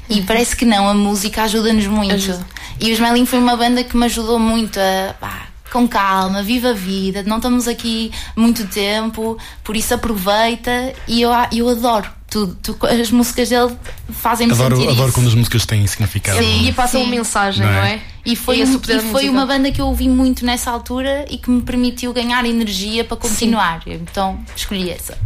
E 0.09 0.21
parece 0.21 0.55
que 0.55 0.65
não, 0.65 0.87
a 0.87 0.93
música 0.93 1.43
ajuda-nos 1.43 1.87
muito. 1.87 2.13
Ajuda. 2.13 2.45
E 2.79 2.91
os 2.91 2.97
Smelling 2.97 3.25
foi 3.25 3.39
uma 3.39 3.55
banda 3.55 3.83
que 3.83 3.95
me 3.95 4.05
ajudou 4.05 4.37
muito 4.37 4.79
a. 4.79 5.13
pá, 5.13 5.47
com 5.71 5.87
calma, 5.87 6.41
viva 6.41 6.69
a 6.69 6.73
vida, 6.73 7.21
não 7.23 7.37
estamos 7.37 7.67
aqui 7.67 8.09
muito 8.33 8.65
tempo, 8.67 9.37
por 9.61 9.75
isso 9.75 9.93
aproveita 9.93 10.93
e 11.05 11.21
eu, 11.21 11.31
eu 11.51 11.67
adoro 11.67 12.09
tudo. 12.35 12.57
Tu- 12.61 12.77
as 12.85 13.09
músicas 13.11 13.47
dele 13.47 13.73
fazem-me 14.11 14.51
Adoro, 14.51 14.75
sentir 14.75 14.89
adoro 14.89 15.07
isso. 15.07 15.13
quando 15.17 15.27
as 15.27 15.33
músicas 15.35 15.65
têm 15.65 15.87
significado. 15.87 16.37
Sim. 16.37 16.67
E 16.67 16.73
passam 16.73 16.99
Sim. 16.99 17.07
uma 17.07 17.15
mensagem, 17.15 17.65
Não 17.65 17.71
não 17.71 17.79
é? 17.79 17.93
é? 17.95 18.01
E 18.25 18.35
foi, 18.35 18.59
esse 18.59 18.73
um- 18.73 18.75
o 18.75 18.79
poder 18.79 18.97
e 18.97 19.09
foi 19.11 19.29
uma 19.29 19.45
banda 19.45 19.71
que 19.71 19.79
eu 19.79 19.85
ouvi 19.85 20.09
muito 20.09 20.45
nessa 20.45 20.69
altura 20.69 21.25
e 21.29 21.37
que 21.37 21.49
me 21.49 21.61
permitiu 21.61 22.11
ganhar 22.11 22.43
energia 22.45 23.05
para 23.05 23.15
continuar. 23.15 23.83
Então 23.87 24.37
escolhi 24.55 24.89
essa. 24.89 25.17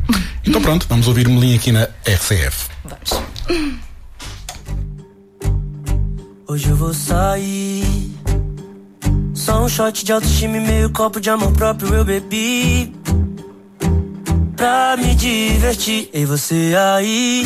Então 0.45 0.62
pronto, 0.62 0.86
vamos 0.88 1.07
ouvir 1.07 1.28
Melim 1.28 1.55
aqui 1.55 1.72
na 1.72 1.88
RCF. 2.05 2.68
Vamos. 2.84 3.24
Hoje 6.47 6.70
eu 6.70 6.76
vou 6.76 6.93
sair. 6.93 8.12
Só 9.34 9.64
um 9.64 9.70
shot 9.70 10.03
de 10.03 10.12
autoestima 10.12 10.57
e 10.57 10.60
meio 10.60 10.89
copo 10.91 11.20
de 11.20 11.30
amor 11.30 11.51
próprio 11.53 11.93
eu 11.93 12.03
bebi. 12.05 12.93
Pra 14.60 14.97
me 14.97 15.16
divertir. 15.16 16.10
E 16.14 16.26
você 16.26 16.76
aí? 16.78 17.45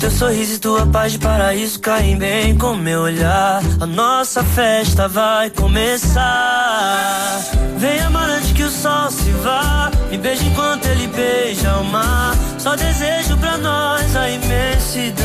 Teu 0.00 0.10
sorriso 0.10 0.56
e 0.56 0.58
tua 0.58 0.84
paz 0.84 1.12
de 1.12 1.18
paraíso 1.20 1.78
caem 1.78 2.18
bem 2.18 2.58
com 2.58 2.74
meu 2.74 3.02
olhar. 3.02 3.62
A 3.80 3.86
nossa 3.86 4.42
festa 4.42 5.06
vai 5.06 5.50
começar. 5.50 7.40
Venha, 7.78 8.10
mano, 8.10 8.32
antes 8.32 8.50
que 8.50 8.64
o 8.64 8.68
sol 8.68 9.08
se 9.12 9.30
vá. 9.30 9.92
Me 10.10 10.18
beija 10.18 10.42
enquanto 10.42 10.86
ele 10.86 11.06
beija 11.06 11.76
o 11.76 11.84
mar. 11.84 12.34
Só 12.58 12.74
desejo 12.74 13.36
pra 13.36 13.56
nós 13.56 14.16
a 14.16 14.28
imensidão. 14.28 15.24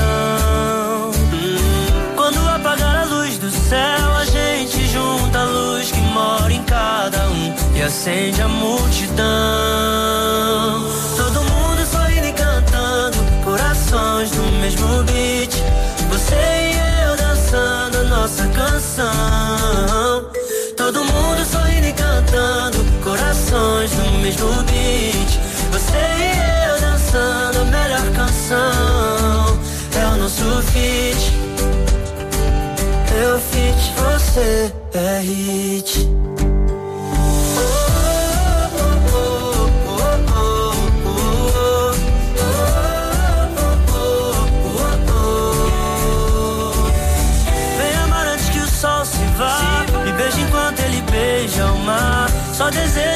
Quando 2.16 2.38
apagar 2.50 2.98
a 2.98 3.06
luz 3.06 3.40
do 3.40 3.50
céu, 3.50 4.09
e 7.80 7.82
acende 7.82 8.42
a 8.42 8.48
multidão. 8.48 9.24
Todo 11.16 11.42
mundo 11.44 11.86
sorrindo 11.90 12.28
e 12.28 12.34
cantando, 12.34 13.18
corações 13.46 14.32
no 14.32 14.52
mesmo 14.60 15.04
beat. 15.04 15.56
Você 16.10 16.36
e 16.36 16.76
eu 17.08 17.16
dançando 17.16 18.00
a 18.00 18.04
nossa 18.04 18.46
canção. 18.48 20.30
Todo 20.76 21.06
mundo 21.06 21.46
sorrindo 21.46 21.88
e 21.88 21.94
cantando, 21.94 22.78
corações 23.02 23.92
no 23.94 24.12
mesmo 24.20 24.52
beat. 24.64 25.40
Você 25.72 25.98
e 26.20 26.34
eu 26.70 26.82
dançando 26.82 27.60
a 27.60 27.66
melhor 27.66 28.06
canção. 28.14 29.58
É 29.98 30.06
o 30.06 30.18
nosso 30.18 30.62
feat. 30.74 31.34
Eu 33.24 33.40
fit, 33.40 33.94
você 33.96 34.74
é 34.94 35.22
hit. 35.22 36.10
Mar. 52.72 53.09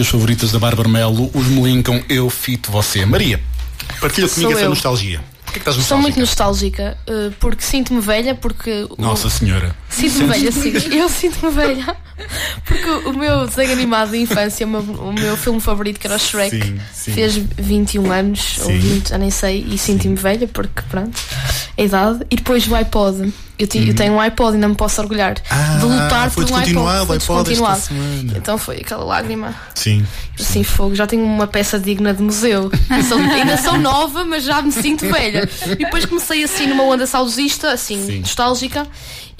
Músicas 0.00 0.08
favoritas 0.08 0.50
da 0.52 0.58
Bárbara 0.58 0.88
Melo, 0.88 1.30
Os 1.34 1.46
Melim 1.48 1.82
com 1.82 2.02
Eu 2.08 2.30
Fito 2.30 2.70
Você. 2.72 3.04
Maria, 3.04 3.38
Partilha 4.00 4.28
comigo 4.28 4.50
Sou 4.50 4.52
essa 4.52 4.64
eu. 4.66 4.70
nostalgia. 4.70 5.20
Por 5.44 5.52
que 5.54 5.58
estás 5.58 5.74
Sou 5.76 5.80
nostálgica? 5.98 6.02
muito 6.02 6.20
nostálgica 6.20 6.98
eh, 7.06 7.30
porque 7.40 7.62
sinto-me 7.62 8.00
velha, 8.00 8.34
porque. 8.34 8.86
o- 8.88 8.94
Nossa 9.02 9.28
Senhora. 9.28 9.74
Sinto-me 9.90 10.26
velha, 10.28 10.52
sim. 10.52 10.72
Eu 10.96 11.08
sinto-me 11.08 11.52
velha. 11.52 11.96
Porque 12.64 12.88
o 13.08 13.12
meu 13.12 13.46
desenho 13.46 13.72
animado 13.72 14.12
de 14.12 14.18
infância, 14.18 14.64
o 14.66 14.70
meu, 14.70 14.80
o 14.80 15.12
meu 15.12 15.36
filme 15.36 15.60
favorito, 15.60 15.98
que 15.98 16.06
era 16.06 16.16
o 16.16 16.18
Shrek, 16.18 16.50
Sim, 16.56 16.80
sim. 16.94 17.12
fez 17.12 17.36
21 17.36 18.10
anos, 18.12 18.58
ou 18.60 18.66
Sim. 18.66 18.78
20, 18.78 19.08
já 19.08 19.18
nem 19.18 19.30
sei, 19.30 19.66
e 19.68 19.76
sinto-me 19.76 20.14
velha, 20.14 20.46
porque 20.46 20.82
pronto, 20.88 21.18
é 21.76 21.82
a 21.82 21.84
idade. 21.84 22.20
E 22.30 22.36
depois 22.36 22.66
o 22.68 22.74
iPod. 22.74 23.32
Eu, 23.60 23.66
ti- 23.66 23.86
eu 23.88 23.94
tenho 23.94 24.14
um 24.14 24.20
iPod 24.20 24.56
não 24.56 24.70
me 24.70 24.74
posso 24.74 25.00
orgulhar 25.00 25.32
Uhum. 25.32 25.36
Ah, 25.50 25.76
de 25.78 25.84
lutar 25.84 26.30
por 26.30 26.50
um 26.50 26.56
iPod. 26.56 26.74
Foi 27.06 27.16
iPod 27.16 27.18
descontinuado. 27.18 27.80
semana. 27.80 28.32
Então 28.36 28.56
foi 28.58 28.76
aquela 28.78 29.04
lágrima. 29.04 29.54
Sim. 29.74 30.04
Assim, 30.38 30.64
fogo, 30.64 30.94
já 30.94 31.06
tenho 31.06 31.22
uma 31.24 31.46
peça 31.46 31.78
digna 31.78 32.14
de 32.14 32.22
museu. 32.22 32.70
Eu 32.90 33.02
sou- 33.04 33.18
ainda 33.18 33.56
sou 33.58 33.76
nova, 33.78 34.24
mas 34.24 34.44
já 34.44 34.62
me 34.62 34.72
sinto 34.72 35.06
velha. 35.06 35.48
E 35.66 35.76
depois 35.76 36.06
comecei 36.06 36.42
assim 36.42 36.66
numa 36.66 36.84
onda 36.84 37.06
saudosista, 37.06 37.70
assim, 37.72 38.04
Sim. 38.06 38.20
nostálgica. 38.20 38.86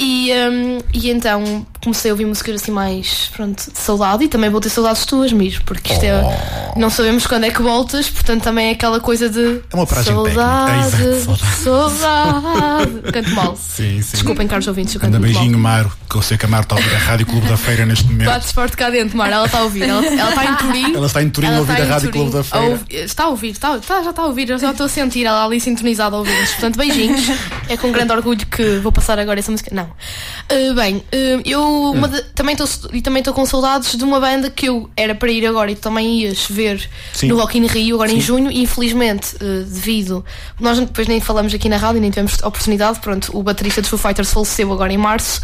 E, 0.03 0.31
hum, 0.33 0.79
e 0.95 1.11
então 1.11 1.66
comecei 1.85 2.11
a 2.11 2.14
ouvir 2.14 2.25
músicas 2.25 2.62
assim 2.62 2.71
mais, 2.73 3.31
pronto, 3.37 3.71
de 3.71 3.79
saudade. 3.79 4.25
E 4.25 4.29
também 4.29 4.49
vou 4.49 4.59
ter 4.61 4.71
saudades 4.71 5.05
tuas, 5.05 5.31
mesmo, 5.33 5.62
porque 5.64 5.93
isto 5.93 6.03
é. 6.05 6.73
Não 6.77 6.89
sabemos 6.89 7.27
quando 7.27 7.45
é 7.45 7.51
que 7.51 7.61
voltas, 7.61 8.09
portanto 8.09 8.43
também 8.43 8.68
é 8.68 8.73
aquela 8.73 8.99
coisa 8.99 9.29
de. 9.29 9.61
É 9.71 9.77
uma 9.77 9.87
paragem 9.87 10.14
saudade, 10.14 10.91
técnica. 10.91 11.05
É, 11.05 11.16
exato, 11.16 11.47
saudade. 11.62 13.12
Canto 13.12 13.31
mal. 13.35 13.57
Sim, 13.57 14.01
sim. 14.03 14.10
Desculpem, 14.13 14.47
caros 14.49 14.67
ouvintes, 14.67 14.97
Anda 15.03 15.19
beijinho, 15.19 15.59
Maro, 15.59 15.93
que 16.09 16.17
eu 16.17 16.23
sei 16.23 16.37
que 16.37 16.45
a 16.45 16.49
Maro 16.49 16.65
está 16.65 16.75
a 16.75 16.79
ouvir 16.79 16.95
a 16.95 16.99
Rádio 16.99 17.27
Clube 17.27 17.47
da 17.49 17.57
Feira 17.57 17.87
neste 17.87 18.05
momento. 18.07 18.27
Bates 18.27 18.53
forte 18.53 18.77
cá 18.77 18.91
dentro, 18.91 19.17
Mara, 19.17 19.37
ela 19.37 19.47
está 19.47 19.59
a 19.59 19.63
ouvir. 19.63 19.83
Ela, 19.83 20.05
ela 20.05 20.31
está 20.31 20.45
em 20.45 20.55
Turim. 20.57 20.95
Ela 20.97 21.07
está 21.07 21.23
em 21.23 21.31
Turim 21.31 21.47
a 21.49 21.59
ouvir 21.59 21.73
a 21.81 21.85
Rádio 21.85 22.11
Turim 22.11 22.13
Clube 22.31 22.37
da 22.37 22.45
Feira. 22.45 22.67
ouvir- 22.67 22.95
está 22.95 23.25
a 23.25 23.29
ouvir, 23.29 23.51
está, 23.51 23.77
está- 23.77 24.03
já 24.03 24.11
está 24.11 24.23
a 24.23 24.27
ouvir, 24.27 24.51
eu 24.51 24.59
já 24.59 24.71
estou 24.71 24.87
a 24.87 24.89
sentir 24.89 25.25
ela 25.25 25.45
ali 25.45 25.61
sintonizada 25.61 26.17
a 26.17 26.19
ouvir-nos. 26.19 26.51
Portanto, 26.51 26.77
beijinhos. 26.77 27.21
É 27.69 27.77
com 27.77 27.93
grande 27.93 28.13
orgulho 28.13 28.45
que 28.47 28.79
vou 28.79 28.91
passar 28.91 29.19
agora 29.19 29.39
essa 29.39 29.51
música. 29.51 29.73
Não. 29.75 29.85
Uh, 29.85 30.75
bem, 30.75 30.97
uh, 30.97 31.43
eu 31.45 31.63
uma 31.93 32.09
de- 32.09 32.23
também 32.35 32.55
estou 32.57 32.69
e 32.93 33.01
também 33.01 33.21
estou 33.21 33.33
com 33.33 33.47
saudades 33.47 33.97
de 33.97 34.03
uma 34.03 34.19
banda 34.19 34.51
que 34.51 34.67
eu 34.69 34.91
era 34.97 35.15
para 35.15 35.31
ir 35.31 35.47
agora 35.47 35.71
e 35.71 35.77
também 35.77 36.21
ias 36.23 36.47
ver 36.51 36.89
Sim. 37.13 37.29
no 37.29 37.37
Rock 37.39 37.59
in 37.59 37.67
Rio 37.67 37.95
agora 37.95 38.11
em 38.11 38.21
junho 38.21 38.51
e 38.51 38.63
infelizmente 38.63 39.37
uh, 39.37 39.65
devido 39.65 40.25
nós 40.59 40.79
depois 40.81 41.07
nem 41.07 41.21
falamos 41.21 41.55
aqui 41.55 41.69
na 41.69 41.77
rádio 41.77 42.01
nem 42.01 42.11
tivemos 42.11 42.35
oportunidade 42.43 42.99
pronto 43.01 43.31
o 43.37 43.43
baterista 43.43 43.81
Fighters 44.01 44.32
faleceu 44.32 44.72
agora 44.72 44.92
em 44.92 44.98
março. 44.98 45.40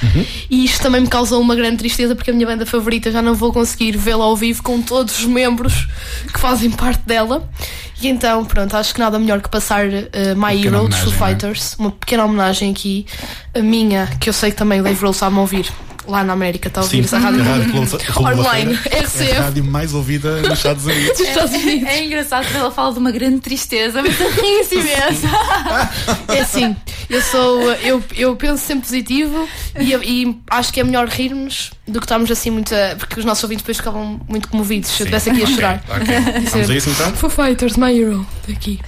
E 0.50 0.64
isto 0.64 0.82
também 0.82 1.00
me 1.00 1.08
causou 1.08 1.40
uma 1.40 1.54
grande 1.54 1.78
tristeza 1.78 2.14
porque 2.14 2.30
a 2.30 2.34
minha 2.34 2.46
banda 2.46 2.66
favorita 2.66 3.10
já 3.10 3.22
não 3.22 3.34
vou 3.34 3.52
conseguir 3.52 3.96
vê-la 3.96 4.24
ao 4.24 4.36
vivo 4.36 4.62
com 4.62 4.80
todos 4.82 5.18
os 5.18 5.24
membros 5.24 5.86
que 6.32 6.38
fazem 6.38 6.70
parte 6.70 7.02
dela. 7.06 7.48
E 8.00 8.08
então 8.08 8.44
pronto 8.44 8.76
acho 8.76 8.92
que 8.92 9.00
nada 9.00 9.18
melhor 9.18 9.40
que 9.40 9.48
passar 9.48 9.86
uh, 9.86 10.36
My 10.36 10.66
Hero 10.66 10.88
dos 10.88 10.98
Foo? 10.98 11.12
Fighters 11.12 11.76
uma 11.78 11.90
pequena 11.90 12.24
homenagem 12.24 12.70
aqui 12.70 13.06
a 13.54 13.60
minha 13.60 14.06
que 14.20 14.28
eu 14.28 14.32
sei 14.32 14.50
que 14.50 14.56
também 14.56 14.80
o 14.80 14.84
Dave 14.84 14.98
Grohl 14.98 15.14
a 15.20 15.40
ouvir 15.40 15.72
lá 16.06 16.22
na 16.24 16.32
América 16.32 16.68
está 16.68 16.80
a 16.80 16.84
ouvir 16.84 17.04
essa 17.04 17.18
rádio, 17.18 17.40
online 18.16 18.76
Feira 18.76 18.96
É 18.96 19.00
a 19.00 19.02
RCF 19.02 19.32
rádio 19.40 19.64
mais 19.64 19.94
ouvida 19.94 20.40
nos 20.42 20.58
Estados 20.58 20.84
Unidos. 20.86 21.18
dos 21.18 21.20
Estados 21.28 21.52
Unidos 21.54 21.88
É 21.88 22.04
engraçado 22.04 22.46
que 22.46 22.56
ela 22.56 22.70
fala 22.70 22.92
de 22.92 22.98
uma 22.98 23.10
grande 23.10 23.40
tristeza, 23.40 24.02
mas 24.02 24.18
eu 24.20 24.30
ri 24.30 24.60
assim 24.60 24.82
mesmo. 24.82 25.28
É 26.28 26.40
assim, 26.40 26.76
eu 27.08 27.22
sou. 27.22 27.62
Eu, 27.74 28.02
eu 28.16 28.36
penso 28.36 28.62
sempre 28.64 28.84
positivo 28.86 29.48
e, 29.78 29.92
e 29.94 30.38
acho 30.50 30.72
que 30.72 30.80
é 30.80 30.84
melhor 30.84 31.06
rirmos 31.08 31.70
do 31.86 32.00
que 32.00 32.04
estarmos 32.06 32.30
assim 32.30 32.50
muito. 32.50 32.74
a- 32.74 32.96
Porque 32.98 33.18
os 33.18 33.24
nossos 33.24 33.42
ouvintes 33.44 33.62
depois 33.62 33.76
ficavam 33.78 34.20
muito 34.28 34.48
comovidos 34.48 34.90
se 34.90 35.02
eu 35.02 35.06
estivesse 35.06 35.30
aqui 35.30 35.42
a 35.42 35.46
chorar. 35.46 35.84
Ok. 35.88 36.14
Vamos 36.50 36.70
a 36.70 36.74
isso 36.74 36.90
então? 36.90 37.12
Foo 37.14 37.30
Fighters, 37.30 37.76
My 37.76 37.96
Hero, 37.98 38.26
daqui. 38.48 38.80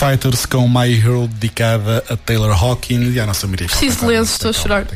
Fighters 0.00 0.46
com 0.46 0.66
My 0.66 0.90
Hero 0.90 1.28
dedicada 1.28 2.02
a 2.08 2.16
Taylor 2.16 2.50
Hawkins 2.52 3.14
e 3.14 3.20
à 3.20 3.26
nossa 3.26 3.46
Maria 3.46 3.66
Preciso 3.66 3.98
de 4.00 4.06
lenço, 4.06 4.32
estou 4.32 4.48
a 4.48 4.52
chorar. 4.54 4.86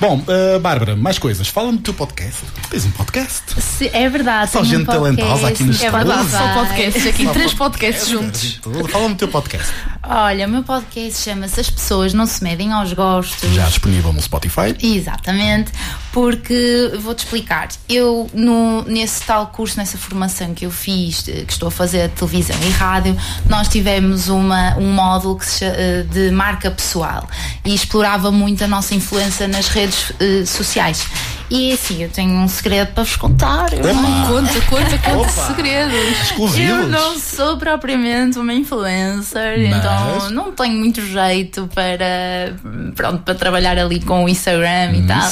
Bom, 0.00 0.18
uh, 0.18 0.58
Bárbara, 0.58 0.96
mais 0.96 1.16
coisas. 1.16 1.46
Fala-me 1.46 1.78
do 1.78 1.84
teu 1.84 1.94
podcast. 1.94 2.40
Tu 2.64 2.70
tens 2.70 2.84
um 2.86 2.90
podcast? 2.90 3.42
Se- 3.62 3.88
é 3.92 4.08
verdade. 4.08 4.50
Só 4.50 4.62
tenho 4.62 4.74
um 4.74 4.78
gente 4.78 4.86
talentosa 4.86 5.46
aqui 5.46 5.62
no 5.62 5.68
podcast. 5.72 5.86
É 5.86 5.90
verdade, 5.92 6.28
Só 6.28 6.54
podcasts 6.54 7.06
aqui, 7.06 7.24
Só 7.24 7.32
três 7.32 7.54
pod- 7.54 7.58
podcasts 7.70 8.08
juntos. 8.08 8.60
Fala-me 8.90 9.14
do 9.14 9.18
teu 9.18 9.28
podcast. 9.28 9.68
Olha, 10.04 10.48
o 10.48 10.50
meu 10.50 10.64
podcast 10.64 11.22
chama-se 11.22 11.60
As 11.60 11.70
Pessoas 11.70 12.12
Não 12.12 12.26
Se 12.26 12.42
Medem 12.42 12.72
aos 12.72 12.92
Gostos. 12.92 13.48
Já 13.54 13.66
disponível 13.66 14.12
no 14.12 14.20
Spotify. 14.20 14.76
Exatamente, 14.82 15.70
porque 16.12 16.90
vou-te 17.00 17.20
explicar. 17.20 17.68
Eu, 17.88 18.28
no, 18.34 18.82
nesse 18.82 19.22
tal 19.22 19.46
curso, 19.46 19.78
nessa 19.78 19.96
formação 19.96 20.54
que 20.54 20.66
eu 20.66 20.72
fiz, 20.72 21.28
eh, 21.28 21.44
que 21.46 21.52
estou 21.52 21.68
a 21.68 21.70
fazer 21.70 22.08
de 22.08 22.14
televisão 22.14 22.56
e 22.66 22.70
rádio, 22.70 23.16
nós 23.48 23.68
tivemos 23.68 24.28
uma, 24.28 24.76
um 24.76 24.92
módulo 24.92 25.38
que 25.38 25.46
se 25.46 25.64
eh, 25.64 26.04
de 26.10 26.32
marca 26.32 26.68
pessoal 26.68 27.28
e 27.64 27.72
explorava 27.72 28.32
muito 28.32 28.64
a 28.64 28.68
nossa 28.68 28.96
influência 28.96 29.46
nas 29.46 29.68
redes 29.68 30.12
eh, 30.18 30.44
sociais. 30.44 31.06
E 31.54 31.70
assim, 31.70 32.02
eu 32.02 32.08
tenho 32.08 32.32
um 32.32 32.48
segredo 32.48 32.94
para 32.94 33.02
vos 33.02 33.14
contar. 33.14 33.68
Conta, 33.72 34.60
conta, 34.70 34.98
conta 34.98 35.28
segredos. 35.28 36.22
Exclusivos. 36.22 36.70
eu 36.70 36.88
não 36.88 37.18
sou 37.18 37.58
propriamente 37.58 38.38
uma 38.38 38.54
influencer, 38.54 39.58
Mas? 39.68 39.76
então 39.76 40.30
não 40.30 40.50
tenho 40.52 40.78
muito 40.78 41.04
jeito 41.04 41.68
para, 41.74 42.54
pronto, 42.96 43.22
para 43.22 43.34
trabalhar 43.34 43.76
ali 43.76 44.00
com 44.00 44.24
o 44.24 44.28
Instagram 44.30 44.92
e 44.94 45.06
tal. 45.06 45.30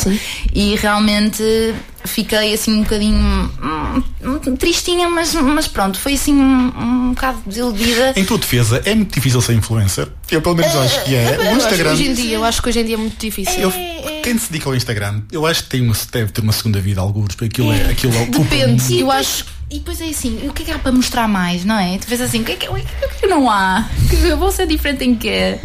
E 0.53 0.77
realmente 0.77 1.75
fiquei 2.05 2.55
assim 2.55 2.75
um 2.75 2.83
bocadinho 2.83 3.51
hum, 3.63 4.57
tristinha, 4.57 5.09
mas, 5.09 5.35
mas 5.35 5.67
pronto, 5.69 5.99
foi 5.99 6.15
assim 6.15 6.35
um, 6.35 6.73
um 6.79 7.11
bocado 7.11 7.39
desiludida. 7.47 8.13
Em 8.17 8.25
tua 8.25 8.39
defesa, 8.39 8.83
é 8.85 8.95
muito 8.95 9.15
difícil 9.15 9.41
ser 9.41 9.55
influencer. 9.55 10.09
Eu 10.31 10.41
pelo 10.43 10.55
menos 10.57 10.75
acho 10.77 11.05
que 11.05 11.15
é. 11.15 11.31
O 11.31 11.35
Eu 11.35 11.41
acho 11.41 11.51
que 11.51 11.57
Instagram. 11.57 11.93
hoje 11.93 12.09
em 12.09 12.15
dia, 12.15 12.35
eu 12.37 12.45
acho 12.45 12.63
que 12.63 12.69
hoje 12.69 12.81
em 12.81 12.85
dia 12.85 12.95
é 12.95 12.99
muito 12.99 13.19
difícil. 13.19 13.61
Eu- 13.61 13.73
quem 14.23 14.37
se 14.39 14.51
dedica 14.53 14.69
ao 14.69 14.75
Instagram, 14.77 15.23
eu 15.33 15.47
acho 15.47 15.63
que 15.65 15.71
tem 15.71 15.81
uma, 15.83 15.95
deve 16.13 16.31
ter 16.33 16.41
uma 16.43 16.53
segunda 16.53 16.81
vida, 16.81 17.01
alguns, 17.01 17.29
porque 17.35 17.47
aquilo 17.47 17.73
é. 17.73 17.91
Aquilo 17.91 18.15
é 18.15 18.27
Depende, 18.27 18.99
eu 19.01 19.11
acho. 19.11 19.45
E 19.73 19.79
depois 19.79 20.01
é 20.01 20.07
assim, 20.07 20.49
o 20.49 20.53
que 20.53 20.63
é 20.65 20.67
que 20.67 20.73
há 20.73 20.79
para 20.81 20.91
mostrar 20.91 21.29
mais, 21.29 21.65
não 21.65 21.79
é? 21.79 21.97
Tu 21.97 22.09
vês 22.09 22.21
assim, 22.21 22.41
o 22.41 22.45
que 22.45 22.53
é 22.53 22.57
que, 22.57 22.69
o 22.69 22.75
que, 22.75 22.81
é 22.81 23.07
que 23.21 23.27
não 23.29 23.49
há? 23.49 23.89
Que 24.11 24.17
Eu 24.17 24.37
vou 24.37 24.51
ser 24.51 24.67
diferente 24.67 25.05
em 25.05 25.15
quê? 25.15 25.61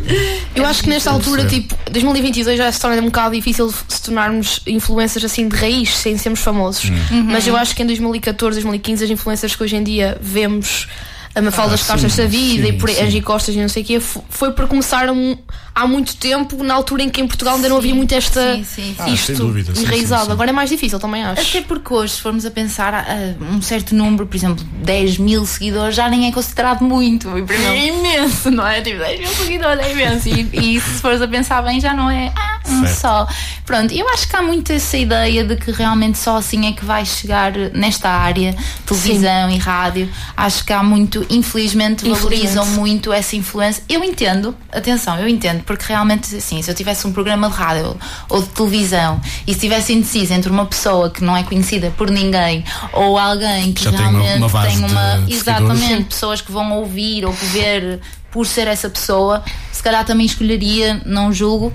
Eu 0.53 0.63
acho 0.63 0.83
que 0.83 0.89
nesta 0.89 1.09
altura, 1.09 1.41
perceber. 1.41 1.63
tipo, 1.63 1.91
2022 1.91 2.55
já 2.55 2.71
se 2.71 2.79
torna 2.79 3.01
um 3.01 3.05
bocado 3.05 3.33
difícil 3.35 3.73
se 3.87 4.01
tornarmos 4.03 4.61
influencers 4.67 5.25
assim 5.25 5.47
de 5.49 5.55
raiz, 5.55 5.97
sem 5.97 6.15
sermos 6.19 6.34
famosos. 6.39 6.89
Hum. 7.11 7.23
Mas 7.23 7.47
eu 7.47 7.55
acho 7.55 7.75
que 7.75 7.83
em 7.83 7.85
2014, 7.85 8.55
2015, 8.55 9.03
as 9.03 9.09
influencers 9.09 9.55
que 9.55 9.63
hoje 9.63 9.75
em 9.75 9.83
dia 9.83 10.17
vemos 10.21 10.87
a 11.35 11.41
Mafalda 11.41 11.73
Ah, 11.73 11.77
das 11.77 11.83
Costas 11.85 12.13
sim, 12.13 12.21
da 12.21 12.27
vida 12.27 12.63
sim, 12.67 12.69
e 12.69 12.73
por 12.73 12.89
sim. 12.89 13.01
Angie 13.03 13.21
Costas 13.21 13.55
e 13.55 13.59
não 13.59 13.67
sei 13.69 13.83
o 13.83 13.85
quê, 13.85 13.99
fo- 13.99 14.23
foi 14.29 14.51
para 14.53 14.65
começar 14.67 15.09
um- 15.09 15.37
há 15.73 15.85
muito 15.85 16.15
tempo, 16.15 16.63
na 16.63 16.73
altura 16.73 17.03
em 17.03 17.09
que 17.09 17.19
em 17.19 17.27
Portugal 17.27 17.55
ainda 17.55 17.67
não 17.67 17.75
havia 17.77 17.93
muito 17.93 18.13
esta 18.15 18.63
Sim. 18.63 18.95
Ah, 18.97 19.09
isto 19.09 19.33
dúvida, 19.33 19.73
enraizado. 19.77 20.31
Agora 20.31 20.49
é 20.51 20.53
mais 20.53 20.69
difícil, 20.69 20.97
também 20.99 21.23
acho. 21.25 21.41
Até 21.41 21.61
porque 21.61 21.93
hoje, 21.93 22.13
se 22.13 22.21
formos 22.21 22.45
a 22.45 22.51
pensar, 22.51 22.93
ah, 22.93 23.05
um 23.53 23.61
certo 23.61 23.93
número, 23.93 24.25
por 24.25 24.35
exemplo, 24.37 24.63
10 24.83 25.17
mil 25.17 25.45
seguidores, 25.45 25.93
já 25.95 26.07
nem 26.09 26.27
é 26.27 26.31
considerado 26.31 26.81
muito. 26.81 27.27
E 27.37 27.43
para 27.43 27.57
mim 27.57 27.65
é 27.65 27.87
imenso, 27.87 28.49
não 28.49 28.65
é? 28.65 28.79
Tipo, 28.81 28.99
10 28.99 29.19
mil 29.19 29.29
seguidores 29.29 29.85
é 29.85 29.91
imenso. 29.91 30.29
E, 30.29 30.75
e 30.75 30.79
se 30.79 31.01
fores 31.01 31.21
a 31.21 31.27
pensar 31.27 31.61
bem, 31.61 31.81
já 31.81 31.93
não 31.93 32.09
é 32.09 32.31
ah, 32.35 32.59
um 32.69 32.85
Certo. 32.85 32.99
só. 33.01 33.27
Pronto, 33.65 33.93
eu 33.93 34.07
acho 34.09 34.27
que 34.29 34.35
há 34.35 34.41
muito 34.41 34.71
essa 34.71 34.95
ideia 34.97 35.43
de 35.43 35.55
que 35.57 35.71
realmente 35.71 36.17
só 36.17 36.37
assim 36.37 36.67
é 36.67 36.71
que 36.71 36.85
vais 36.85 37.07
chegar 37.09 37.51
nesta 37.73 38.09
área, 38.09 38.55
televisão 38.85 39.49
e 39.49 39.57
rádio. 39.57 40.07
Acho 40.37 40.63
que 40.63 40.71
há 40.71 40.81
muito, 40.83 41.24
infelizmente, 41.29 42.07
valorizam 42.09 42.65
muito 42.67 43.11
essa 43.13 43.35
influência. 43.35 43.83
Eu 43.89 44.03
entendo, 44.03 44.55
atenção, 44.71 45.17
eu 45.19 45.27
entendo, 45.27 45.63
porque 45.63 45.85
realmente, 45.87 46.35
assim, 46.35 46.61
se 46.61 46.69
eu 46.69 46.75
tivesse 46.75 47.05
um 47.07 47.11
programa 47.13 47.49
de 47.49 47.55
rádio 47.55 47.97
ou 48.29 48.41
de 48.41 48.49
televisão 48.49 49.19
e 49.45 49.51
se 49.51 49.57
estivesse 49.57 49.93
indeciso 49.93 50.33
entre 50.33 50.49
uma 50.51 50.65
pessoa 50.65 51.09
que 51.09 51.23
não 51.23 51.35
é 51.35 51.43
conhecida 51.43 51.91
por 51.97 52.09
ninguém 52.09 52.63
ou 52.93 53.17
alguém 53.17 53.73
que 53.73 53.83
Já 53.83 53.91
tem 53.91 53.99
uma- 54.01 54.09
realmente 54.11 54.37
uma 54.37 54.49
base 54.49 54.67
tem 54.67 54.85
uma. 54.85 55.17
de- 55.17 55.25
de 55.25 55.33
exatamente, 55.33 55.79
seguidores. 55.79 56.05
pessoas 56.07 56.41
que 56.41 56.51
vão 56.51 56.71
ouvir 56.73 57.25
ou 57.25 57.31
ver 57.33 57.99
por 58.31 58.45
ser 58.45 58.67
essa 58.67 58.89
pessoa, 58.89 59.43
se 59.71 59.81
calhar 59.81 60.03
também 60.05 60.25
escolheria, 60.25 61.01
não 61.05 61.31
julgo. 61.31 61.71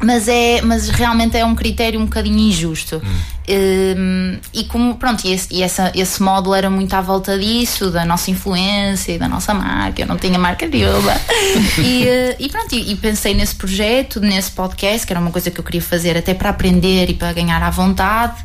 Mas, 0.00 0.28
é, 0.28 0.60
mas 0.62 0.88
realmente 0.88 1.36
é 1.36 1.44
um 1.44 1.54
critério 1.54 1.98
um 2.00 2.04
bocadinho 2.04 2.38
injusto. 2.38 3.02
Hum, 3.50 4.38
e 4.52 4.64
como, 4.64 4.96
pronto, 4.96 5.24
e, 5.26 5.32
esse, 5.32 5.48
e 5.50 5.62
essa, 5.62 5.90
esse 5.94 6.22
módulo 6.22 6.54
era 6.54 6.68
muito 6.68 6.92
à 6.94 7.00
volta 7.00 7.38
disso, 7.38 7.90
da 7.90 8.04
nossa 8.04 8.30
influência 8.30 9.12
e 9.12 9.18
da 9.18 9.26
nossa 9.26 9.54
marca. 9.54 10.02
Eu 10.02 10.06
não 10.06 10.18
tinha 10.18 10.38
marca 10.38 10.66
nenhuma. 10.66 11.12
e, 11.82 12.06
eh, 12.06 12.36
e 12.38 12.48
pronto, 12.48 12.74
e, 12.74 12.92
e 12.92 12.96
pensei 12.96 13.34
nesse 13.34 13.54
projeto, 13.54 14.20
nesse 14.20 14.50
podcast, 14.50 15.06
que 15.06 15.12
era 15.12 15.20
uma 15.20 15.30
coisa 15.30 15.50
que 15.50 15.58
eu 15.58 15.64
queria 15.64 15.82
fazer 15.82 16.16
até 16.16 16.34
para 16.34 16.50
aprender 16.50 17.08
e 17.08 17.14
para 17.14 17.32
ganhar 17.32 17.62
à 17.62 17.70
vontade. 17.70 18.36